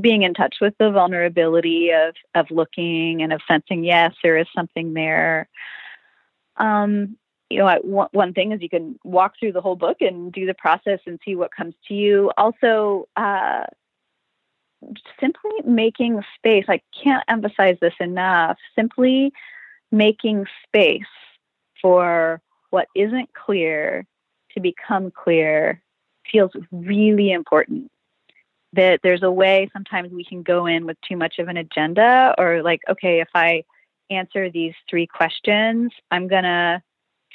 being 0.00 0.22
in 0.22 0.34
touch 0.34 0.56
with 0.60 0.74
the 0.78 0.90
vulnerability 0.90 1.90
of 1.92 2.14
of 2.34 2.50
looking 2.50 3.22
and 3.22 3.32
of 3.32 3.40
sensing, 3.48 3.84
yes, 3.84 4.14
there 4.22 4.36
is 4.36 4.48
something 4.54 4.94
there. 4.94 5.48
Um, 6.56 7.16
you 7.48 7.58
know, 7.58 7.78
one, 7.82 8.08
one 8.12 8.32
thing 8.32 8.52
is 8.52 8.60
you 8.60 8.68
can 8.68 8.98
walk 9.04 9.34
through 9.38 9.52
the 9.52 9.60
whole 9.60 9.76
book 9.76 9.98
and 10.00 10.32
do 10.32 10.46
the 10.46 10.54
process 10.54 11.00
and 11.06 11.20
see 11.24 11.34
what 11.36 11.54
comes 11.54 11.74
to 11.88 11.94
you. 11.94 12.30
Also, 12.36 13.06
uh, 13.16 13.64
simply 15.20 15.52
making 15.64 16.22
space. 16.36 16.64
I 16.68 16.80
can't 17.02 17.24
emphasize 17.28 17.76
this 17.80 17.94
enough. 18.00 18.58
Simply 18.74 19.32
making 19.92 20.46
space 20.66 21.02
for 21.80 22.40
what 22.70 22.88
isn't 22.94 23.30
clear 23.32 24.04
to 24.52 24.60
become 24.60 25.10
clear 25.10 25.80
feels 26.30 26.50
really 26.72 27.30
important. 27.32 27.90
that 28.72 29.00
there's 29.02 29.22
a 29.22 29.30
way 29.30 29.68
sometimes 29.72 30.12
we 30.12 30.24
can 30.24 30.42
go 30.42 30.66
in 30.66 30.86
with 30.86 30.96
too 31.00 31.16
much 31.16 31.38
of 31.38 31.48
an 31.48 31.56
agenda 31.56 32.34
or 32.38 32.62
like, 32.62 32.80
okay, 32.90 33.20
if 33.20 33.28
I 33.34 33.64
answer 34.10 34.50
these 34.50 34.74
three 34.88 35.06
questions, 35.06 35.92
I'm 36.10 36.28
going 36.28 36.44
to 36.44 36.82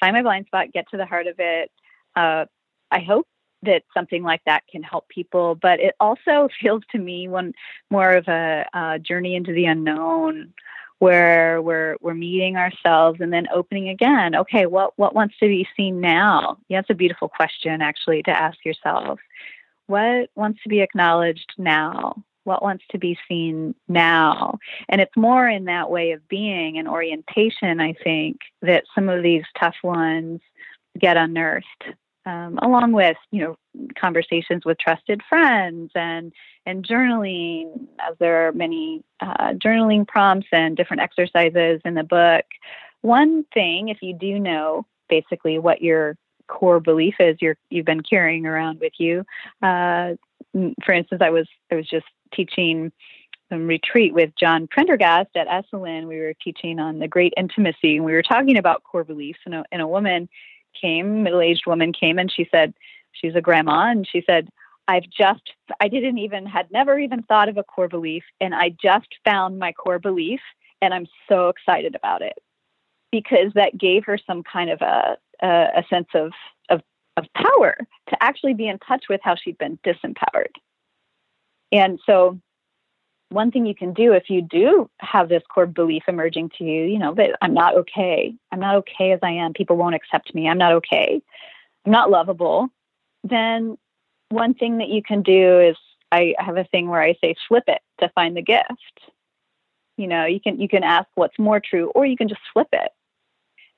find 0.02 0.14
my 0.14 0.22
blind 0.22 0.48
spot, 0.48 0.74
get 0.74 0.90
to 0.92 0.98
the 0.98 1.06
heart 1.06 1.28
of 1.28 1.36
it. 1.38 1.72
Uh, 2.16 2.46
I 2.92 3.00
hope 3.00 3.28
that 3.64 3.84
something 3.94 4.24
like 4.24 4.42
that 4.46 4.64
can 4.70 4.84
help 4.84 5.08
people, 5.08 5.56
but 5.56 5.80
it 5.80 5.96
also 6.00 6.50
feels 6.62 6.84
to 6.92 6.98
me 6.98 7.30
one 7.30 7.54
more 7.90 8.12
of 8.12 8.28
a, 8.28 8.66
a 8.74 9.00
journey 9.00 9.36
into 9.36 9.54
the 9.54 9.66
unknown 9.66 10.54
where 11.00 11.64
we're 11.64 11.96
we're 12.00 12.14
meeting 12.14 12.58
ourselves 12.58 13.22
and 13.22 13.34
then 13.34 13.48
opening 13.52 13.90
again. 13.90 14.36
Okay 14.36 14.68
what 14.68 14.94
what 15.00 15.16
wants 15.16 15.36
to 15.40 15.48
be 15.48 15.68
seen 15.76 16.00
now? 16.00 16.58
Yeah 16.68 16.80
that's 16.80 16.92
a 16.92 16.96
beautiful 16.96 17.28
question 17.28 17.82
actually 17.82 18.22
to 18.24 18.32
ask 18.32 18.64
yourself. 18.64 19.20
What 19.88 20.30
wants 20.36 20.62
to 20.62 20.70
be 20.70 20.82
acknowledged 20.82 21.54
now 21.58 22.24
what 22.44 22.64
wants 22.64 22.84
to 22.92 22.98
be 22.98 23.18
seen 23.28 23.76
now. 23.88 24.58
And 24.90 25.00
it's 25.00 25.16
more 25.16 25.48
in 25.48 25.66
that 25.66 25.90
way 25.90 26.12
of 26.12 26.28
being 26.28 26.78
and 26.78 26.88
orientation 26.88 27.80
i 27.80 27.94
think 28.04 28.38
that 28.62 28.84
some 28.94 29.10
of 29.10 29.24
these 29.24 29.44
tough 29.60 29.76
ones 29.84 30.42
get 31.00 31.18
unearthed 31.18 31.84
um, 32.26 32.60
along 32.62 32.92
with 32.92 33.18
you 33.32 33.42
know 33.42 33.58
conversations 34.00 34.64
with 34.66 34.78
trusted 34.78 35.22
friends 35.28 35.92
and 35.96 36.32
and 36.66 36.86
journaling 36.86 37.88
as 38.00 38.16
there 38.20 38.48
are 38.48 38.52
many 38.52 39.04
uh, 39.20 39.54
journaling 39.54 40.08
prompts 40.08 40.48
and 40.52 40.78
different 40.78 41.02
exercises 41.02 41.82
in 41.84 41.96
the 41.96 42.04
book. 42.04 42.46
One 43.02 43.46
thing 43.54 43.90
if 43.90 43.98
you 44.02 44.14
do 44.14 44.40
know 44.40 44.86
basically 45.10 45.58
what 45.58 45.82
your 45.82 46.16
core 46.48 46.80
belief 46.80 47.16
is 47.20 47.38
you're 47.40 47.58
you've 47.70 47.86
been 47.86 48.04
carrying 48.04 48.46
around 48.46 48.80
with 48.80 48.94
you 48.98 49.24
uh, 49.64 50.14
Mm, 50.56 50.74
for 50.84 50.94
instance 50.94 51.22
i 51.24 51.30
was 51.30 51.48
i 51.72 51.76
was 51.76 51.88
just 51.88 52.06
teaching 52.34 52.92
some 53.52 53.68
retreat 53.68 54.14
with 54.14 54.32
John 54.40 54.66
Prendergast 54.66 55.36
at 55.36 55.48
Esalen. 55.48 56.08
We 56.08 56.20
were 56.20 56.34
teaching 56.42 56.80
on 56.80 57.00
the 57.00 57.08
great 57.08 57.34
intimacy, 57.36 57.98
and 57.98 58.06
we 58.06 58.14
were 58.14 58.24
talking 58.24 58.58
about 58.58 58.84
core 58.84 59.04
beliefs. 59.04 59.40
And 59.46 59.54
a, 59.54 59.66
and 59.72 59.82
a 59.82 59.88
woman 59.88 60.30
came, 60.80 61.24
middle 61.24 61.42
aged 61.42 61.64
woman 61.68 61.92
came 61.92 62.18
and 62.18 62.32
she 62.32 62.48
said, 62.50 62.74
she's 63.12 63.36
a 63.36 63.42
grandma, 63.42 63.92
and 63.92 64.08
she 64.10 64.24
said, 64.26 64.48
I've 64.88 65.10
just, 65.10 65.52
I 65.80 65.90
didn't 65.90 66.18
even, 66.18 66.46
had 66.46 66.72
never 66.72 66.98
even 66.98 67.24
thought 67.24 67.50
of 67.50 67.58
a 67.58 67.64
core 67.64 67.90
belief, 67.90 68.24
and 68.40 68.56
I 68.56 68.70
just 68.82 69.08
found 69.26 69.60
my 69.60 69.74
core 69.74 70.00
belief, 70.00 70.40
and 70.82 70.94
I'm 70.94 71.08
so 71.30 71.50
excited 71.50 71.96
about 71.96 72.22
it 72.22 72.40
because 73.12 73.52
that 73.56 73.78
gave 73.78 74.06
her 74.06 74.18
some 74.26 74.44
kind 74.44 74.70
of 74.70 74.82
a, 74.82 75.18
a, 75.42 75.48
a 75.48 75.84
sense 75.90 76.08
of, 76.16 76.32
of, 77.18 77.26
power 77.36 77.76
to 78.10 78.24
actually 78.24 78.54
be 78.54 78.68
in 78.68 78.80
touch 78.80 79.06
with 79.10 79.22
how 79.24 79.36
she'd 79.36 79.58
been 79.58 79.78
disempowered. 79.86 80.56
And 81.72 82.00
so 82.06 82.40
one 83.30 83.52
thing 83.52 83.66
you 83.66 83.76
can 83.76 83.94
do 83.94 84.14
if 84.14 84.30
you 84.30 84.42
do 84.42 84.90
have 85.00 85.30
this 85.30 85.44
core 85.54 85.66
belief 85.66 86.04
emerging 86.08 86.52
to 86.58 86.64
you, 86.64 86.84
you 86.84 87.00
know, 87.00 87.14
that 87.16 87.38
I'm 87.42 87.54
not 87.54 87.76
okay. 87.78 88.34
I'm 88.52 88.60
not 88.60 88.76
okay 88.76 89.12
as 89.14 89.20
I 89.24 89.32
am. 89.32 89.54
People 89.54 89.78
won't 89.78 89.96
accept 89.96 90.36
me. 90.36 90.50
I'm 90.50 90.58
not 90.58 90.74
okay. 90.74 91.22
I'm 91.86 91.92
not 91.92 92.10
lovable. 92.10 92.70
Then 93.24 93.78
one 94.30 94.54
thing 94.54 94.80
that 94.80 94.90
you 94.90 95.02
can 95.02 95.22
do 95.22 95.60
is 95.60 95.78
I 96.12 96.36
have 96.40 96.58
a 96.58 96.66
thing 96.66 96.90
where 96.90 97.02
I 97.02 97.16
say 97.22 97.36
flip 97.48 97.64
it 97.68 97.82
to 98.00 98.10
find 98.10 98.36
the 98.36 98.42
gift. 98.42 99.00
You 99.98 100.08
know, 100.08 100.26
you 100.26 100.40
can 100.42 100.60
you 100.60 100.68
can 100.68 100.84
ask 100.84 101.08
what's 101.16 101.40
more 101.40 101.60
true 101.60 101.92
or 101.96 102.06
you 102.06 102.18
can 102.18 102.28
just 102.28 102.42
flip 102.54 102.70
it. 102.74 102.92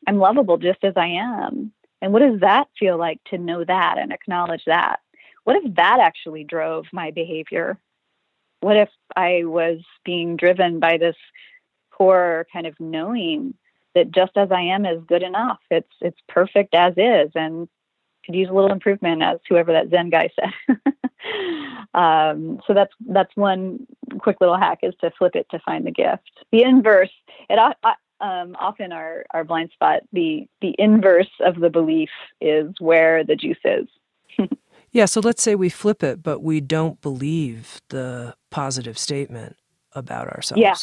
I'm 0.08 0.18
lovable 0.18 0.58
just 0.58 0.84
as 0.84 0.94
I 0.96 1.08
am. 1.08 1.72
And 2.04 2.14
what 2.14 2.20
does 2.22 2.42
that 2.42 2.68
feel 2.78 2.98
like 2.98 3.20
to 3.32 3.40
know 3.40 3.64
that 3.64 3.98
and 3.98 4.14
acknowledge 4.14 4.66
that? 4.66 5.00
What 5.44 5.56
if 5.56 5.74
that 5.74 6.00
actually 6.00 6.44
drove 6.44 6.86
my 6.94 7.10
behavior 7.10 7.80
what 8.64 8.78
if 8.78 8.90
I 9.16 9.44
was 9.44 9.80
being 10.06 10.38
driven 10.38 10.80
by 10.80 10.98
this 10.98 11.18
core 11.92 12.48
kind 12.52 12.66
of 12.66 12.80
knowing 12.80 13.54
that 13.94 14.12
just 14.12 14.32
as 14.38 14.52
I 14.52 14.62
am 14.62 14.86
is 14.86 15.04
good 15.06 15.22
enough. 15.22 15.60
It's 15.70 15.92
it's 16.02 16.20
perfect 16.28 16.74
as 16.74 16.94
is 16.98 17.32
and 17.36 17.68
could 18.26 18.36
use 18.36 18.50
a 18.50 18.54
little 18.54 18.72
improvement 18.72 19.22
as 19.22 19.40
whoever 19.48 19.74
that 19.74 19.90
Zen 19.90 20.10
guy 20.10 20.30
said. 20.40 20.78
um, 21.94 22.62
so 22.66 22.74
that's 22.74 22.94
that's 23.08 23.36
one 23.36 23.86
quick 24.20 24.38
little 24.40 24.58
hack 24.58 24.80
is 24.82 24.96
to 25.02 25.12
flip 25.12 25.36
it 25.36 25.48
to 25.52 25.60
find 25.60 25.86
the 25.86 25.92
gift. 25.92 26.32
The 26.52 26.64
inverse, 26.64 27.12
it 27.50 27.60
um, 28.24 28.56
often 28.60 28.92
our 28.92 29.26
our 29.32 29.44
blind 29.44 29.70
spot. 29.74 30.02
The 30.12 30.48
the 30.62 30.74
inverse 30.80 31.30
of 31.42 31.60
the 31.60 31.70
belief 31.70 32.10
is 32.42 32.72
where 32.80 33.24
the 33.24 33.36
juice 33.36 33.58
is. 33.64 33.88
Yeah, 34.94 35.06
so 35.06 35.22
let's 35.22 35.42
say 35.42 35.56
we 35.56 35.70
flip 35.70 36.04
it, 36.04 36.22
but 36.22 36.44
we 36.44 36.62
don't 36.62 37.02
believe 37.02 37.82
the 37.90 38.36
positive 38.52 38.96
statement 38.96 39.56
about 39.94 40.28
ourselves. 40.28 40.62
Yeah. 40.62 40.76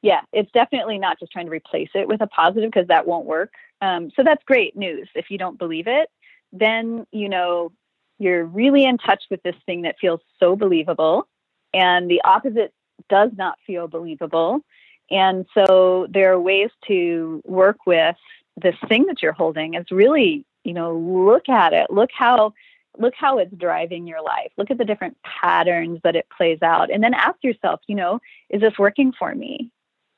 Yeah, 0.00 0.20
it's 0.32 0.50
definitely 0.52 0.98
not 0.98 1.20
just 1.20 1.30
trying 1.30 1.44
to 1.44 1.52
replace 1.52 1.90
it 1.94 2.08
with 2.08 2.22
a 2.22 2.26
positive 2.26 2.70
because 2.72 2.88
that 2.88 3.06
won't 3.06 3.26
work. 3.26 3.52
Um, 3.82 4.10
so 4.16 4.24
that's 4.24 4.42
great 4.44 4.74
news. 4.74 5.08
If 5.14 5.26
you 5.30 5.36
don't 5.36 5.58
believe 5.58 5.86
it, 5.86 6.08
then 6.50 7.06
you 7.12 7.28
know 7.28 7.72
you're 8.18 8.44
really 8.44 8.84
in 8.84 8.96
touch 8.96 9.22
with 9.30 9.42
this 9.42 9.54
thing 9.66 9.82
that 9.82 9.96
feels 10.00 10.20
so 10.40 10.56
believable, 10.56 11.28
and 11.74 12.10
the 12.10 12.22
opposite 12.24 12.72
does 13.10 13.30
not 13.36 13.58
feel 13.66 13.86
believable. 13.86 14.62
And 15.10 15.46
so 15.54 16.06
there 16.10 16.32
are 16.32 16.40
ways 16.40 16.70
to 16.88 17.42
work 17.44 17.86
with 17.86 18.16
this 18.60 18.76
thing 18.88 19.06
that 19.06 19.22
you're 19.22 19.32
holding. 19.32 19.74
Is 19.74 19.90
really 19.90 20.44
you 20.64 20.74
know 20.74 20.96
look 20.96 21.48
at 21.48 21.72
it. 21.72 21.90
Look 21.90 22.10
how 22.16 22.54
look 22.98 23.14
how 23.16 23.38
it's 23.38 23.54
driving 23.54 24.06
your 24.06 24.22
life. 24.22 24.52
Look 24.56 24.70
at 24.70 24.78
the 24.78 24.84
different 24.84 25.16
patterns 25.22 26.00
that 26.04 26.16
it 26.16 26.26
plays 26.36 26.60
out. 26.62 26.90
And 26.90 27.02
then 27.02 27.14
ask 27.14 27.36
yourself 27.42 27.80
you 27.86 27.94
know 27.94 28.20
is 28.50 28.60
this 28.60 28.78
working 28.78 29.12
for 29.18 29.34
me? 29.34 29.70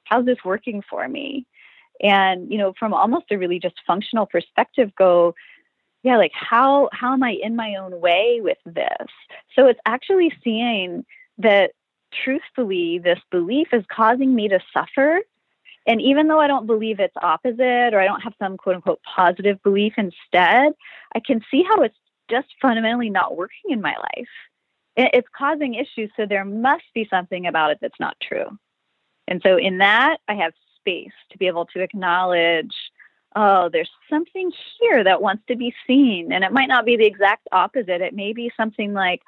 How's 0.05 0.27
this 0.27 0.45
working 0.45 0.83
for 0.89 1.09
me? 1.09 1.47
And 2.01 2.51
you 2.51 2.59
know 2.59 2.75
from 2.79 2.93
almost 2.95 3.27
a 3.31 3.39
really 3.39 3.59
just 3.59 3.81
functional 3.87 4.27
perspective 4.27 4.95
go 4.97 5.35
yeah 6.03 6.19
like 6.19 6.33
how 6.35 6.91
how 6.93 7.13
am 7.13 7.23
i 7.23 7.31
in 7.31 7.57
my 7.57 7.77
own 7.77 8.01
way 8.01 8.41
with 8.43 8.59
this? 8.65 9.09
So 9.57 9.67
it's 9.67 9.81
actually 9.87 10.33
seeing 10.43 11.05
that 11.39 11.73
truthfully 12.23 12.99
this 12.99 13.19
belief 13.31 13.69
is 13.73 13.85
causing 13.91 14.35
me 14.35 14.49
to 14.49 14.61
suffer 14.73 15.21
and 15.87 16.01
even 16.01 16.29
though 16.29 16.41
I 16.41 16.47
don't 16.47 16.67
believe 16.67 16.99
it's 16.99 17.17
opposite 17.21 17.93
or 17.93 18.01
I 18.01 18.07
don't 18.07 18.23
have 18.23 18.35
some 18.39 18.57
quote 18.57 18.77
unquote 18.77 19.01
positive 19.03 19.63
belief 19.63 19.95
instead, 19.97 20.73
I 21.15 21.21
can 21.21 21.45
see 21.51 21.63
how 21.63 21.83
it's 21.83 21.97
just 22.31 22.49
fundamentally 22.61 23.11
not 23.11 23.37
working 23.37 23.71
in 23.71 23.81
my 23.81 23.95
life. 23.97 24.29
It's 24.97 25.29
causing 25.37 25.75
issues. 25.75 26.11
So 26.17 26.25
there 26.25 26.45
must 26.45 26.85
be 26.95 27.07
something 27.11 27.47
about 27.47 27.73
it 27.73 27.79
that's 27.81 28.01
not 28.01 28.17
true. 28.21 28.59
And 29.29 29.43
so 29.43 29.57
in 29.57 29.79
that, 29.79 30.19
I 30.29 30.35
have 30.35 30.53
space 30.79 31.13
to 31.31 31.39
be 31.39 31.47
able 31.47 31.67
to 31.67 31.81
acknowledge 31.81 32.75
oh, 33.37 33.69
there's 33.69 33.91
something 34.09 34.53
here 34.79 35.03
that 35.03 35.21
wants 35.21 35.43
to 35.49 35.57
be 35.57 35.75
seen. 35.89 36.33
And 36.33 36.45
it 36.45 36.53
might 36.53 36.69
not 36.69 36.85
be 36.85 36.97
the 36.97 37.05
exact 37.05 37.49
opposite. 37.51 38.01
It 38.01 38.15
may 38.15 38.33
be 38.33 38.53
something 38.57 38.93
like, 38.93 39.23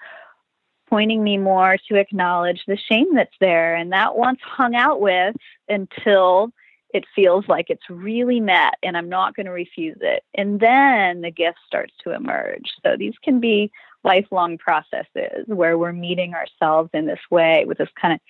pointing 0.88 1.22
me 1.22 1.36
more 1.36 1.76
to 1.88 1.96
acknowledge 1.96 2.62
the 2.66 2.76
shame 2.76 3.14
that's 3.14 3.34
there 3.40 3.74
and 3.74 3.92
that 3.92 4.16
once 4.16 4.38
hung 4.42 4.74
out 4.74 5.00
with 5.00 5.34
until 5.68 6.52
it 6.94 7.04
feels 7.14 7.44
like 7.48 7.66
it's 7.68 7.88
really 7.90 8.40
met 8.40 8.74
and 8.82 8.96
I'm 8.96 9.08
not 9.08 9.34
going 9.34 9.46
to 9.46 9.52
refuse 9.52 9.98
it. 10.00 10.22
And 10.34 10.60
then 10.60 11.20
the 11.20 11.30
gift 11.30 11.58
starts 11.66 11.92
to 12.04 12.14
emerge. 12.14 12.70
So 12.84 12.96
these 12.96 13.14
can 13.22 13.40
be 13.40 13.70
lifelong 14.04 14.56
processes 14.56 15.44
where 15.46 15.76
we're 15.76 15.92
meeting 15.92 16.34
ourselves 16.34 16.90
in 16.94 17.06
this 17.06 17.18
way 17.30 17.64
with 17.66 17.78
this 17.78 17.88
kind 18.00 18.14
of 18.14 18.20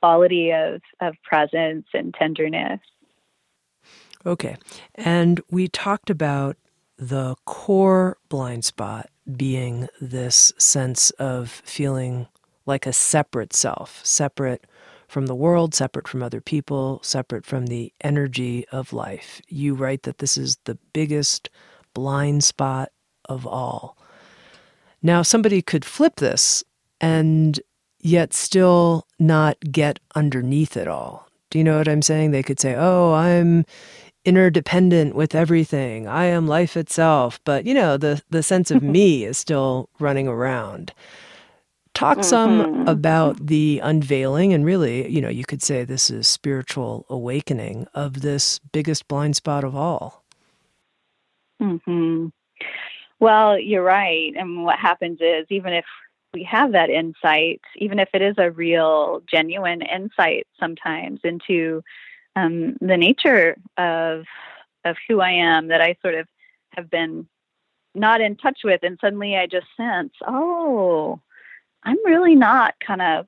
quality 0.00 0.52
of, 0.52 0.82
of 1.00 1.14
presence 1.24 1.86
and 1.94 2.14
tenderness. 2.14 2.80
Okay. 4.24 4.56
And 4.94 5.40
we 5.50 5.68
talked 5.68 6.10
about 6.10 6.56
the 6.96 7.34
core 7.46 8.18
blind 8.28 8.64
spot 8.64 9.08
being 9.36 9.88
this 10.00 10.52
sense 10.58 11.10
of 11.12 11.50
feeling 11.50 12.26
like 12.66 12.86
a 12.86 12.92
separate 12.92 13.52
self, 13.52 14.00
separate 14.04 14.66
from 15.08 15.26
the 15.26 15.34
world, 15.34 15.74
separate 15.74 16.08
from 16.08 16.22
other 16.22 16.40
people, 16.40 17.00
separate 17.02 17.44
from 17.44 17.66
the 17.66 17.92
energy 18.00 18.66
of 18.72 18.92
life. 18.92 19.42
You 19.48 19.74
write 19.74 20.04
that 20.04 20.18
this 20.18 20.36
is 20.36 20.56
the 20.64 20.78
biggest 20.92 21.50
blind 21.92 22.44
spot 22.44 22.90
of 23.26 23.46
all. 23.46 23.96
Now, 25.02 25.22
somebody 25.22 25.60
could 25.62 25.84
flip 25.84 26.16
this 26.16 26.64
and 27.00 27.60
yet 28.00 28.32
still 28.32 29.06
not 29.18 29.58
get 29.70 29.98
underneath 30.14 30.76
it 30.76 30.88
all. 30.88 31.28
Do 31.50 31.58
you 31.58 31.64
know 31.64 31.76
what 31.76 31.88
I'm 31.88 32.02
saying? 32.02 32.30
They 32.30 32.42
could 32.42 32.58
say, 32.58 32.74
Oh, 32.76 33.12
I'm 33.12 33.66
interdependent 34.24 35.14
with 35.14 35.34
everything. 35.34 36.06
I 36.06 36.26
am 36.26 36.46
life 36.46 36.76
itself, 36.76 37.40
but 37.44 37.66
you 37.66 37.74
know, 37.74 37.96
the 37.96 38.22
the 38.30 38.42
sense 38.42 38.70
of 38.70 38.82
me 38.82 39.24
is 39.24 39.38
still 39.38 39.88
running 39.98 40.28
around. 40.28 40.92
Talk 41.94 42.18
mm-hmm. 42.18 42.26
some 42.26 42.88
about 42.88 43.46
the 43.46 43.80
unveiling 43.82 44.52
and 44.54 44.64
really, 44.64 45.08
you 45.10 45.20
know, 45.20 45.28
you 45.28 45.44
could 45.44 45.62
say 45.62 45.84
this 45.84 46.10
is 46.10 46.26
spiritual 46.26 47.04
awakening 47.10 47.86
of 47.94 48.22
this 48.22 48.60
biggest 48.72 49.08
blind 49.08 49.36
spot 49.36 49.62
of 49.62 49.76
all. 49.76 50.24
Mhm. 51.60 52.32
Well, 53.20 53.58
you're 53.58 53.84
right. 53.84 54.32
And 54.36 54.64
what 54.64 54.78
happens 54.78 55.18
is 55.20 55.46
even 55.50 55.72
if 55.72 55.84
we 56.32 56.42
have 56.44 56.72
that 56.72 56.90
insight, 56.90 57.60
even 57.76 57.98
if 57.98 58.08
it 58.14 58.22
is 58.22 58.34
a 58.38 58.50
real, 58.50 59.22
genuine 59.30 59.82
insight 59.82 60.46
sometimes 60.58 61.20
into 61.22 61.82
um, 62.36 62.76
the 62.80 62.96
nature 62.96 63.56
of 63.76 64.24
of 64.84 64.96
who 65.08 65.20
I 65.20 65.30
am 65.30 65.68
that 65.68 65.80
I 65.80 65.96
sort 66.02 66.14
of 66.14 66.26
have 66.70 66.90
been 66.90 67.28
not 67.94 68.20
in 68.20 68.36
touch 68.36 68.60
with, 68.64 68.80
and 68.82 68.98
suddenly 69.00 69.36
I 69.36 69.46
just 69.46 69.66
sense, 69.76 70.12
oh, 70.26 71.20
I'm 71.84 72.04
really 72.04 72.34
not 72.34 72.74
kind 72.84 73.02
of 73.02 73.26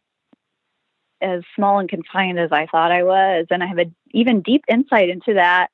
as 1.21 1.43
small 1.55 1.79
and 1.79 1.89
confined 1.89 2.39
as 2.39 2.51
I 2.53 2.67
thought 2.67 2.93
I 2.93 3.03
was, 3.03 3.47
and 3.51 3.63
I 3.63 3.67
have 3.67 3.79
an 3.79 3.95
even 4.13 4.41
deep 4.43 4.65
insight 4.69 5.09
into 5.09 5.35
that. 5.35 5.69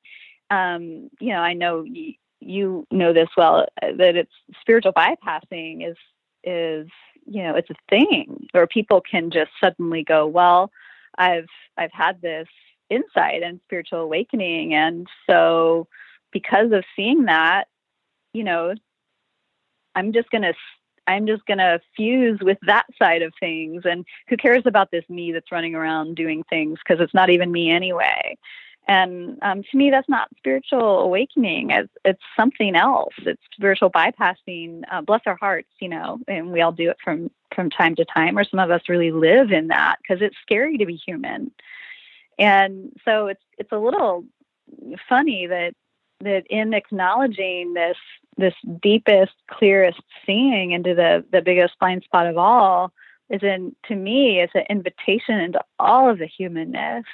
Um, 0.49 1.09
you 1.19 1.29
know, 1.29 1.39
I 1.39 1.53
know 1.53 1.85
y- 1.87 2.17
you 2.39 2.85
know 2.91 3.13
this 3.13 3.29
well 3.37 3.65
that 3.81 4.15
it's 4.15 4.31
spiritual 4.59 4.93
bypassing 4.93 5.87
is 5.87 5.97
is 6.43 6.87
you 7.25 7.43
know 7.43 7.55
it's 7.55 7.69
a 7.69 7.75
thing 7.89 8.47
where 8.51 8.65
people 8.67 9.01
can 9.01 9.31
just 9.31 9.51
suddenly 9.61 10.03
go, 10.03 10.27
well, 10.27 10.71
I've 11.17 11.49
I've 11.77 11.91
had 11.93 12.21
this 12.21 12.47
insight 12.91 13.43
and 13.43 13.59
spiritual 13.63 13.99
awakening, 13.99 14.73
and 14.73 15.07
so 15.27 15.87
because 16.31 16.71
of 16.71 16.83
seeing 16.95 17.25
that, 17.25 17.67
you 18.33 18.43
know, 18.43 18.73
I'm 19.95 20.13
just 20.13 20.29
gonna 20.29 20.53
I'm 21.07 21.27
just 21.27 21.45
going 21.45 21.57
to 21.57 21.79
fuse 21.95 22.39
with 22.41 22.57
that 22.67 22.85
side 22.97 23.21
of 23.21 23.33
things. 23.39 23.83
And 23.85 24.05
who 24.27 24.37
cares 24.37 24.63
about 24.65 24.91
this 24.91 25.03
me 25.09 25.31
that's 25.31 25.51
running 25.51 25.75
around 25.75 26.15
doing 26.15 26.43
things 26.49 26.79
because 26.79 27.03
it's 27.03 27.13
not 27.13 27.29
even 27.29 27.51
me 27.51 27.71
anyway. 27.71 28.37
And 28.87 29.37
um, 29.41 29.63
to 29.63 29.77
me, 29.77 29.91
that's 29.91 30.09
not 30.09 30.29
spiritual 30.37 30.99
awakening. 30.99 31.69
It's, 31.69 31.93
it's 32.03 32.21
something 32.35 32.75
else. 32.75 33.13
It's 33.19 33.41
spiritual 33.53 33.91
bypassing. 33.91 34.83
Uh, 34.91 35.01
bless 35.01 35.21
our 35.25 35.35
hearts, 35.35 35.69
you 35.79 35.89
know, 35.89 36.19
and 36.27 36.51
we 36.51 36.61
all 36.61 36.71
do 36.71 36.89
it 36.89 36.97
from 37.03 37.29
from 37.53 37.69
time 37.69 37.95
to 37.95 38.05
time, 38.05 38.37
or 38.37 38.45
some 38.45 38.59
of 38.61 38.71
us 38.71 38.81
really 38.87 39.11
live 39.11 39.51
in 39.51 39.67
that 39.67 39.97
because 40.01 40.21
it's 40.21 40.37
scary 40.41 40.77
to 40.77 40.85
be 40.85 40.95
human. 40.95 41.51
And 42.39 42.91
so 43.05 43.27
it's 43.27 43.43
it's 43.57 43.71
a 43.71 43.77
little 43.77 44.25
funny 45.07 45.47
that 45.47 45.73
that 46.21 46.43
in 46.49 46.73
acknowledging 46.73 47.73
this 47.73 47.97
this 48.37 48.53
deepest, 48.81 49.33
clearest 49.49 50.01
seeing 50.25 50.71
into 50.71 50.95
the 50.95 51.23
the 51.31 51.41
biggest 51.41 51.77
blind 51.79 52.03
spot 52.03 52.27
of 52.27 52.37
all 52.37 52.91
is 53.29 53.41
in 53.43 53.75
to 53.87 53.95
me 53.95 54.41
is 54.41 54.49
an 54.53 54.63
invitation 54.69 55.39
into 55.39 55.61
all 55.79 56.09
of 56.09 56.19
the 56.19 56.27
humanness 56.27 57.05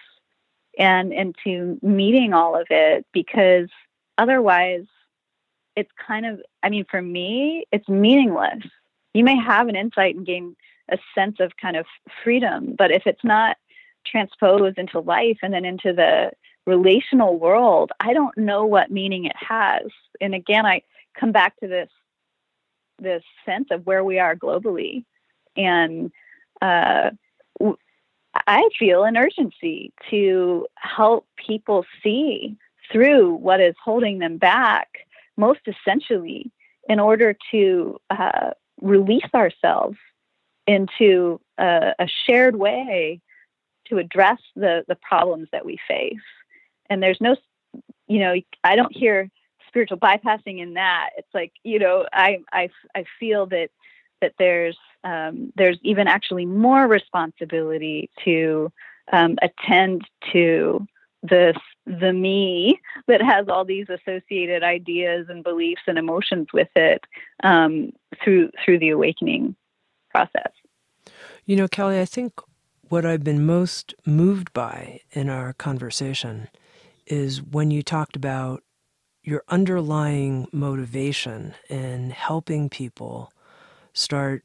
and 0.78 1.14
into 1.14 1.80
meeting 1.82 2.34
all 2.34 2.60
of 2.60 2.68
it 2.70 3.06
because 3.14 3.70
otherwise 4.18 4.86
it's 5.76 5.92
kind 6.06 6.26
of 6.26 6.40
i 6.64 6.70
mean 6.70 6.86
for 6.90 7.02
me 7.02 7.66
it's 7.72 7.88
meaningless. 7.88 8.64
You 9.14 9.24
may 9.24 9.38
have 9.38 9.68
an 9.68 9.76
insight 9.76 10.16
and 10.16 10.26
gain 10.26 10.56
a 10.92 10.98
sense 11.16 11.38
of 11.40 11.58
kind 11.62 11.78
of 11.78 11.86
freedom 12.24 12.76
but 12.78 12.92
if 12.92 13.04
it's 13.06 13.24
not 13.24 13.58
transposed 14.10 14.78
into 14.78 15.00
life 15.00 15.38
and 15.42 15.54
then 15.54 15.66
into 15.66 15.94
the 15.94 16.32
relational 16.66 17.38
world, 17.38 17.92
I 18.00 18.14
don't 18.14 18.38
know 18.38 18.66
what 18.66 18.92
meaning 18.92 19.26
it 19.26 19.36
has. 19.36 19.84
And 20.20 20.36
again, 20.36 20.66
I 20.66 20.82
come 21.20 21.32
back 21.32 21.58
to 21.60 21.68
this 21.68 21.90
this 23.00 23.24
sense 23.46 23.68
of 23.70 23.86
where 23.86 24.04
we 24.04 24.18
are 24.18 24.36
globally, 24.36 25.06
and 25.56 26.12
uh, 26.62 27.12
I 28.48 28.70
feel 28.78 29.04
an 29.04 29.18
urgency 29.18 29.94
to 30.10 30.68
help 30.78 31.28
people 31.38 31.86
see 32.04 32.58
through 32.92 33.36
what 33.36 33.60
is 33.60 33.76
holding 33.84 34.20
them 34.20 34.38
back, 34.38 34.88
most 35.36 35.60
essentially, 35.68 36.52
in 36.90 37.00
order 37.00 37.36
to 37.52 38.00
uh, 38.10 38.52
release 38.82 39.30
ourselves 39.36 39.98
into 40.66 41.40
a, 41.58 41.94
a 42.00 42.08
shared 42.26 42.56
way 42.56 43.22
to 43.90 43.98
address 43.98 44.40
the 44.56 44.84
the 44.88 44.96
problems 44.96 45.48
that 45.52 45.66
we 45.66 45.78
face 45.88 46.16
and 46.90 47.02
there's 47.02 47.22
no 47.22 47.36
you 48.08 48.20
know 48.20 48.36
i 48.64 48.76
don't 48.76 48.96
hear 48.96 49.30
spiritual 49.68 49.98
bypassing 49.98 50.60
in 50.60 50.74
that 50.76 51.10
it's 51.18 51.34
like 51.34 51.52
you 51.64 51.80
know 51.80 52.06
i 52.14 52.40
i, 52.52 52.70
I 52.96 53.06
feel 53.20 53.46
that 53.48 53.70
that 54.22 54.34
there's 54.40 54.78
um, 55.04 55.54
there's 55.56 55.78
even 55.84 56.08
actually 56.08 56.46
more 56.46 56.88
responsibility 56.88 58.10
to 58.26 58.72
um, 59.14 59.38
attend 59.42 60.04
to 60.34 60.86
the 61.24 61.54
the 61.86 62.14
me 62.14 62.80
that 63.08 63.22
has 63.22 63.48
all 63.48 63.64
these 63.64 63.88
associated 63.90 64.64
ideas 64.64 65.28
and 65.30 65.44
beliefs 65.44 65.82
and 65.88 65.98
emotions 65.98 66.48
with 66.54 66.70
it 66.76 67.04
um, 67.44 67.92
through 68.24 68.50
through 68.64 68.80
the 68.80 68.90
awakening 68.90 69.56
process. 70.10 70.52
You 71.46 71.56
know, 71.56 71.68
Kelly, 71.68 72.00
I 72.00 72.06
think 72.06 72.34
what 72.90 73.06
I've 73.06 73.24
been 73.24 73.46
most 73.46 73.94
moved 74.06 74.54
by 74.54 75.02
in 75.12 75.30
our 75.30 75.54
conversation 75.54 76.50
is 77.06 77.42
when 77.42 77.72
you 77.72 77.84
talked 77.84 78.16
about 78.16 78.64
your 79.24 79.44
underlying 79.50 80.48
motivation 80.54 81.54
in 81.70 82.12
helping 82.12 82.70
people 82.70 83.32
start 83.94 84.44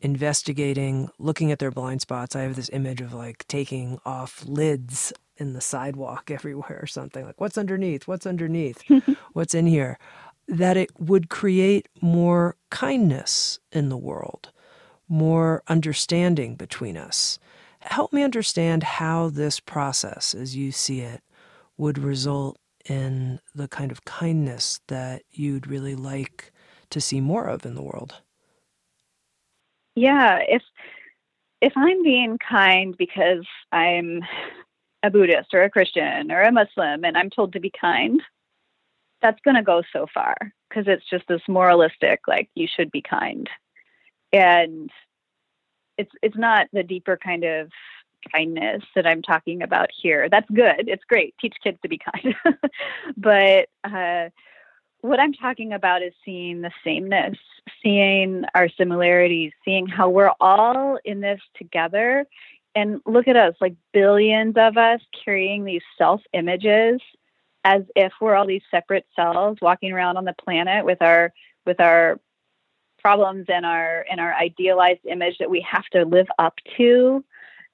investigating, 0.00 1.08
looking 1.18 1.52
at 1.52 1.60
their 1.60 1.70
blind 1.70 2.00
spots. 2.00 2.34
I 2.34 2.42
have 2.42 2.56
this 2.56 2.70
image 2.72 3.00
of 3.00 3.14
like 3.14 3.46
taking 3.46 3.98
off 4.04 4.44
lids 4.44 5.12
in 5.36 5.52
the 5.52 5.60
sidewalk 5.60 6.30
everywhere 6.30 6.80
or 6.82 6.86
something 6.86 7.24
like 7.24 7.40
what's 7.40 7.58
underneath, 7.58 8.08
what's 8.08 8.26
underneath, 8.26 8.82
what's 9.32 9.54
in 9.54 9.66
here. 9.66 9.98
That 10.46 10.76
it 10.76 10.90
would 10.98 11.30
create 11.30 11.88
more 12.02 12.56
kindness 12.70 13.60
in 13.72 13.88
the 13.88 13.96
world, 13.96 14.50
more 15.08 15.62
understanding 15.68 16.54
between 16.56 16.96
us. 16.98 17.38
Help 17.84 18.12
me 18.12 18.22
understand 18.22 18.82
how 18.82 19.28
this 19.28 19.60
process, 19.60 20.34
as 20.34 20.56
you 20.56 20.72
see 20.72 21.00
it, 21.00 21.22
would 21.76 21.98
result 21.98 22.58
in 22.86 23.40
the 23.54 23.68
kind 23.68 23.90
of 23.90 24.04
kindness 24.04 24.80
that 24.88 25.22
you'd 25.30 25.66
really 25.66 25.94
like 25.94 26.52
to 26.90 27.00
see 27.00 27.20
more 27.20 27.46
of 27.46 27.64
in 27.64 27.74
the 27.74 27.82
world. 27.82 28.22
Yeah, 29.94 30.40
if 30.48 30.62
if 31.60 31.72
I'm 31.76 32.02
being 32.02 32.38
kind 32.38 32.96
because 32.96 33.46
I'm 33.72 34.22
a 35.02 35.10
Buddhist 35.10 35.52
or 35.52 35.62
a 35.62 35.70
Christian 35.70 36.30
or 36.30 36.42
a 36.42 36.52
Muslim 36.52 37.04
and 37.04 37.16
I'm 37.16 37.30
told 37.30 37.52
to 37.52 37.60
be 37.60 37.70
kind, 37.78 38.20
that's 39.22 39.40
going 39.44 39.54
to 39.56 39.62
go 39.62 39.82
so 39.92 40.06
far 40.12 40.36
because 40.68 40.84
it's 40.86 41.08
just 41.08 41.24
this 41.28 41.42
moralistic 41.48 42.20
like 42.26 42.48
you 42.54 42.66
should 42.66 42.90
be 42.90 43.02
kind. 43.02 43.48
And 44.32 44.90
it's 45.98 46.10
it's 46.22 46.36
not 46.36 46.68
the 46.72 46.82
deeper 46.82 47.16
kind 47.16 47.44
of 47.44 47.70
kindness 48.32 48.82
that 48.94 49.06
I'm 49.06 49.22
talking 49.22 49.62
about 49.62 49.90
here. 49.94 50.28
That's 50.28 50.48
good. 50.50 50.88
It's 50.88 51.04
great. 51.04 51.34
Teach 51.40 51.54
kids 51.62 51.78
to 51.82 51.88
be 51.88 51.98
kind. 51.98 52.34
but 53.16 53.68
uh, 53.84 54.30
what 55.00 55.20
I'm 55.20 55.34
talking 55.34 55.72
about 55.72 56.02
is 56.02 56.14
seeing 56.24 56.62
the 56.62 56.70
sameness, 56.82 57.36
seeing 57.82 58.44
our 58.54 58.68
similarities, 58.70 59.52
seeing 59.64 59.86
how 59.86 60.08
we're 60.08 60.32
all 60.40 60.98
in 61.04 61.20
this 61.20 61.40
together. 61.56 62.26
And 62.74 63.00
look 63.06 63.28
at 63.28 63.36
us, 63.36 63.54
like 63.60 63.74
billions 63.92 64.54
of 64.56 64.76
us 64.76 65.00
carrying 65.24 65.64
these 65.64 65.82
self 65.96 66.22
images 66.32 67.00
as 67.64 67.82
if 67.96 68.12
we're 68.20 68.34
all 68.34 68.46
these 68.46 68.62
separate 68.70 69.06
cells 69.16 69.58
walking 69.62 69.92
around 69.92 70.16
on 70.16 70.24
the 70.24 70.34
planet 70.34 70.84
with 70.84 71.00
our 71.00 71.32
with 71.64 71.80
our 71.80 72.20
problems 73.04 73.44
and 73.48 73.66
our 73.66 74.06
and 74.10 74.18
our 74.18 74.34
idealized 74.34 75.04
image 75.04 75.36
that 75.38 75.50
we 75.50 75.60
have 75.60 75.84
to 75.92 76.06
live 76.06 76.28
up 76.38 76.54
to. 76.78 77.22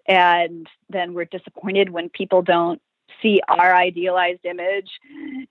And 0.06 0.66
then 0.88 1.14
we're 1.14 1.26
disappointed 1.26 1.90
when 1.90 2.08
people 2.08 2.42
don't 2.42 2.82
see 3.22 3.40
our 3.48 3.74
idealized 3.76 4.44
image. 4.44 4.90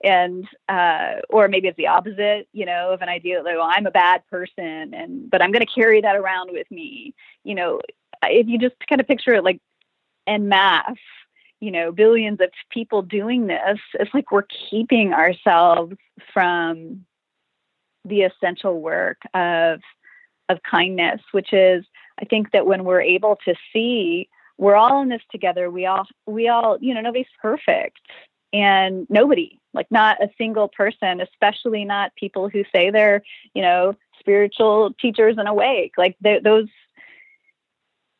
And 0.04 0.46
uh, 0.68 1.14
or 1.30 1.48
maybe 1.48 1.68
it's 1.68 1.78
the 1.78 1.86
opposite 1.86 2.46
you 2.52 2.66
know 2.66 2.92
of 2.92 3.00
an 3.00 3.08
idea 3.08 3.42
like 3.42 3.56
well 3.56 3.70
i'm 3.70 3.86
a 3.86 3.90
bad 3.90 4.22
person 4.30 4.92
and 4.94 5.30
but 5.30 5.40
i'm 5.40 5.52
going 5.52 5.66
to 5.66 5.72
carry 5.72 6.02
that 6.02 6.16
around 6.16 6.52
with 6.52 6.70
me. 6.70 7.14
You 7.44 7.54
know 7.54 7.80
if 8.22 8.46
you 8.48 8.58
just 8.58 8.76
kind 8.86 9.00
of 9.00 9.08
picture 9.08 9.34
it 9.34 9.44
like 9.44 9.60
en 10.26 10.48
masse 10.48 11.06
you 11.60 11.70
know 11.70 11.90
billions 11.90 12.40
of 12.40 12.50
people 12.70 13.00
doing 13.00 13.46
this 13.46 13.78
it's 13.94 14.12
like 14.12 14.30
we're 14.30 14.50
keeping 14.70 15.14
ourselves 15.14 15.94
from 16.34 17.04
the 18.04 18.22
essential 18.22 18.80
work 18.80 19.18
of 19.34 19.80
of 20.48 20.58
kindness 20.68 21.20
which 21.32 21.52
is 21.52 21.84
i 22.20 22.24
think 22.24 22.50
that 22.52 22.66
when 22.66 22.84
we're 22.84 23.02
able 23.02 23.36
to 23.44 23.54
see 23.72 24.28
we're 24.60 24.76
all 24.76 25.00
in 25.00 25.08
this 25.08 25.22
together. 25.32 25.70
We 25.70 25.86
all, 25.86 26.06
we 26.26 26.48
all, 26.48 26.76
you 26.80 26.92
know, 26.92 27.00
nobody's 27.00 27.26
perfect 27.40 27.98
and 28.52 29.06
nobody, 29.08 29.58
like 29.72 29.86
not 29.90 30.22
a 30.22 30.28
single 30.36 30.68
person, 30.68 31.22
especially 31.22 31.84
not 31.86 32.14
people 32.14 32.50
who 32.50 32.62
say 32.70 32.90
they're, 32.90 33.22
you 33.54 33.62
know, 33.62 33.96
spiritual 34.18 34.92
teachers 35.00 35.36
and 35.38 35.48
awake. 35.48 35.92
Like 35.96 36.14
those, 36.20 36.68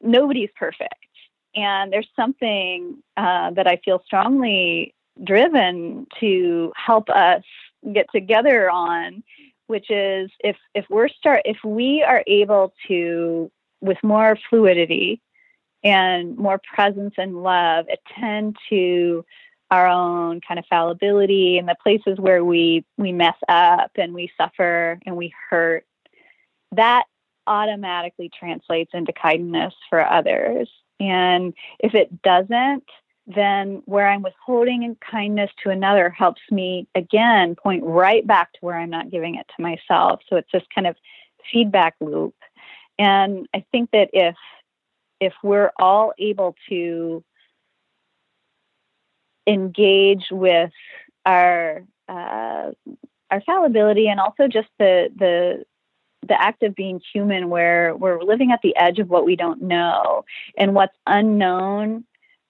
nobody's 0.01 0.49
perfect. 0.59 0.95
And 1.55 1.93
there's 1.93 2.09
something 2.17 2.97
uh, 3.19 3.51
that 3.51 3.67
I 3.67 3.77
feel 3.85 4.03
strongly 4.07 4.95
driven 5.23 6.07
to 6.21 6.73
help 6.75 7.11
us 7.11 7.43
get 7.93 8.07
together 8.15 8.71
on, 8.71 9.23
which 9.71 9.89
is 9.89 10.31
if 10.41 10.57
if 10.75 10.85
we're 10.91 11.09
start 11.09 11.43
if 11.45 11.57
we 11.65 12.03
are 12.03 12.25
able 12.27 12.75
to 12.89 13.51
with 13.81 13.97
more 14.03 14.37
fluidity 14.51 15.23
and 15.85 16.37
more 16.37 16.61
presence 16.75 17.15
and 17.17 17.43
love 17.43 17.87
attend 17.87 18.57
to 18.69 19.25
our 19.71 19.87
own 19.87 20.41
kind 20.47 20.59
of 20.59 20.67
fallibility 20.69 21.57
and 21.57 21.69
the 21.69 21.77
places 21.81 22.19
where 22.19 22.45
we 22.45 22.85
we 22.99 23.13
mess 23.13 23.37
up 23.49 23.93
and 23.95 24.13
we 24.13 24.29
suffer 24.37 24.99
and 25.07 25.17
we 25.17 25.33
hurt 25.49 25.87
that 26.73 27.05
automatically 27.47 28.29
translates 28.37 28.91
into 28.93 29.13
kindness 29.13 29.75
for 29.89 30.05
others. 30.05 30.69
And 30.99 31.55
if 31.79 31.95
it 31.95 32.23
doesn't 32.23 32.85
then 33.35 33.83
where 33.87 34.07
i'm 34.07 34.23
withholding 34.23 34.97
kindness 35.01 35.51
to 35.63 35.71
another 35.71 36.11
helps 36.11 36.43
me 36.51 36.87
again 36.95 37.55
point 37.55 37.83
right 37.85 38.27
back 38.27 38.53
to 38.53 38.59
where 38.61 38.77
i'm 38.77 38.91
not 38.91 39.11
giving 39.11 39.35
it 39.35 39.47
to 39.57 39.63
myself. 39.63 40.21
So 40.29 40.37
it's 40.37 40.51
this 40.53 40.63
kind 40.75 40.87
of 40.87 40.97
feedback 41.53 41.95
loop. 42.01 42.35
And 42.99 43.47
i 43.55 43.65
think 43.73 43.91
that 43.93 44.11
if 44.13 44.37
if 45.21 45.35
we're 45.43 45.71
all 45.79 46.13
able 46.19 46.57
to 46.69 47.23
engage 49.47 50.27
with 50.31 50.71
our 51.27 51.85
uh, 52.09 52.71
our 53.31 53.41
fallibility 53.47 54.09
and 54.09 54.19
also 54.19 54.49
just 54.49 54.69
the 54.79 55.11
the 55.17 55.65
the 56.27 56.41
act 56.41 56.63
of 56.63 56.75
being 56.75 57.01
human 57.13 57.49
where 57.49 57.97
we're 57.97 58.23
living 58.23 58.53
at 58.53 58.61
the 58.63 58.77
edge 58.77 58.99
of 58.99 59.09
what 59.09 59.25
we 59.25 59.37
don't 59.37 59.63
know 59.63 60.25
and 60.59 60.75
what's 60.75 60.97
unknown 61.07 62.05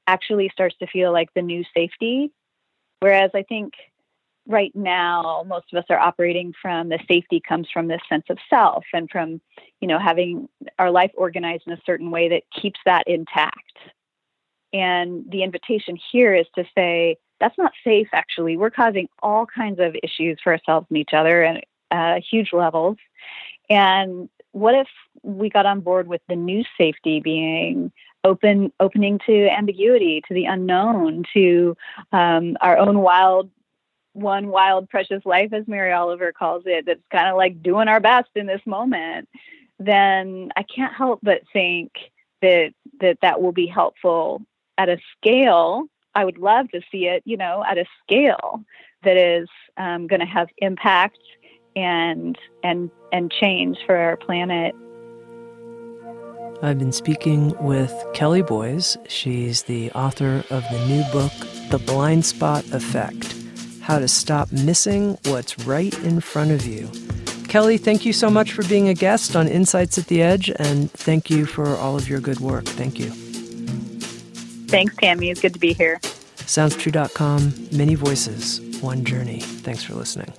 actually 0.07 0.51
starts 0.53 0.77
to 0.79 0.87
feel 0.87 1.13
like 1.13 1.33
the 1.35 1.43
new 1.43 1.65
safety 1.75 2.31
whereas 3.01 3.31
i 3.35 3.43
think 3.43 3.75
right 4.49 4.75
now 4.75 5.45
most 5.47 5.67
of 5.73 5.79
us 5.79 5.85
are 5.91 5.99
operating 5.99 6.53
from 6.61 6.89
the 6.89 6.99
safety 7.07 7.41
comes 7.47 7.69
from 7.73 7.89
this 7.89 8.01
sense 8.09 8.25
of 8.31 8.39
self 8.49 8.85
and 8.93 9.09
from 9.11 9.41
you 9.81 9.87
know 9.87 9.99
having 9.99 10.49
our 10.79 10.91
life 10.91 11.13
organized 11.15 11.65
in 11.67 11.73
a 11.73 11.81
certain 11.85 12.11
way 12.11 12.29
that 12.29 12.43
keeps 12.61 12.81
that 12.85 13.05
intact 13.07 13.79
and 14.73 15.25
the 15.31 15.43
invitation 15.43 15.99
here 16.13 16.35
is 16.35 16.47
to 16.55 16.65
say, 16.75 17.17
that's 17.41 17.57
not 17.59 17.73
safe, 17.83 18.09
actually. 18.13 18.57
We're 18.57 18.71
causing 18.71 19.09
all 19.23 19.47
kinds 19.47 19.81
of 19.81 19.97
issues 20.03 20.39
for 20.43 20.53
ourselves 20.53 20.87
and 20.91 20.99
each 20.99 21.13
other 21.13 21.43
at 21.43 21.65
uh, 21.91 22.21
huge 22.31 22.53
levels. 22.53 22.97
And 23.69 24.29
what 24.53 24.75
if 24.75 24.89
we 25.23 25.49
got 25.49 25.67
on 25.67 25.81
board 25.81 26.09
with 26.09 26.21
the 26.29 26.37
new 26.37 26.65
safety 26.77 27.21
being 27.21 27.93
open, 28.25 28.73
opening 28.81 29.19
to 29.27 29.49
ambiguity, 29.49 30.23
to 30.29 30.35
the 30.35 30.45
unknown, 30.47 31.25
to 31.35 31.77
um, 32.13 32.57
our 32.61 32.77
own 32.77 33.01
wild, 33.01 33.51
one 34.13 34.49
wild, 34.49 34.89
precious 34.89 35.25
life, 35.25 35.53
as 35.53 35.69
Mary 35.69 35.93
Oliver 35.93 36.33
calls 36.33 36.65
it, 36.67 36.87
that's 36.87 37.01
kind 37.13 37.29
of 37.29 37.37
like 37.37 37.63
doing 37.63 37.89
our 37.89 38.01
best 38.01 38.29
in 38.35 38.47
this 38.47 38.63
moment? 38.67 39.29
Then 39.79 40.51
I 40.57 40.63
can't 40.63 40.95
help 40.95 41.21
but 41.23 41.43
think 41.53 41.93
that 42.43 42.73
that 43.01 43.19
that 43.23 43.41
will 43.41 43.53
be 43.53 43.67
helpful 43.67 44.43
at 44.77 44.89
a 44.89 44.99
scale, 45.17 45.85
I 46.15 46.25
would 46.25 46.39
love 46.39 46.71
to 46.71 46.81
see 46.91 47.07
it, 47.07 47.23
you 47.27 47.37
know, 47.37 47.63
at 47.69 47.79
a 47.79 47.85
scale 48.03 48.65
that 49.05 49.17
is 49.17 49.49
um, 49.77 50.07
going 50.07 50.21
to 50.21 50.27
have 50.27 50.49
impact 50.59 51.19
and 51.77 52.37
and 52.63 52.91
and 53.13 53.31
change 53.33 53.79
for 53.87 53.97
our 53.97 54.17
planet. 54.17 54.75
I've 56.63 56.79
been 56.79 56.93
speaking 56.93 57.57
with 57.65 57.95
Kelly 58.13 58.43
Boys. 58.43 58.99
She's 59.09 59.63
the 59.63 59.91
author 59.93 60.45
of 60.51 60.63
the 60.71 60.87
new 60.87 61.03
book, 61.11 61.33
The 61.71 61.79
Blind 61.79 62.27
Spot 62.27 62.65
Effect 62.73 63.35
How 63.81 63.99
to 63.99 64.07
Stop 64.07 64.53
Missing 64.53 65.19
What's 65.25 65.59
Right 65.61 65.99
in 66.01 66.21
Front 66.21 66.51
of 66.51 66.67
You. 66.67 66.91
Kelly, 67.49 67.79
thank 67.79 68.05
you 68.05 68.13
so 68.13 68.31
much 68.31 68.53
for 68.53 68.63
being 68.65 68.89
a 68.89 68.95
guest 68.95 69.35
on 69.35 69.49
Insights 69.49 69.97
at 69.97 70.07
the 70.07 70.23
Edge, 70.23 70.51
and 70.57 70.91
thank 70.93 71.31
you 71.31 71.47
for 71.47 71.67
all 71.77 71.97
of 71.97 72.09
your 72.09 72.21
good 72.21 72.41
work. 72.41 72.65
Thank 72.65 72.99
you. 72.99 73.11
Thanks, 74.69 74.95
Tami. 74.97 75.31
It's 75.31 75.41
good 75.41 75.55
to 75.55 75.59
be 75.59 75.73
here. 75.73 75.99
SoundsTrue.com, 76.01 77.69
many 77.73 77.95
voices, 77.95 78.61
one 78.81 79.05
journey. 79.05 79.41
Thanks 79.41 79.83
for 79.83 79.95
listening. 79.95 80.33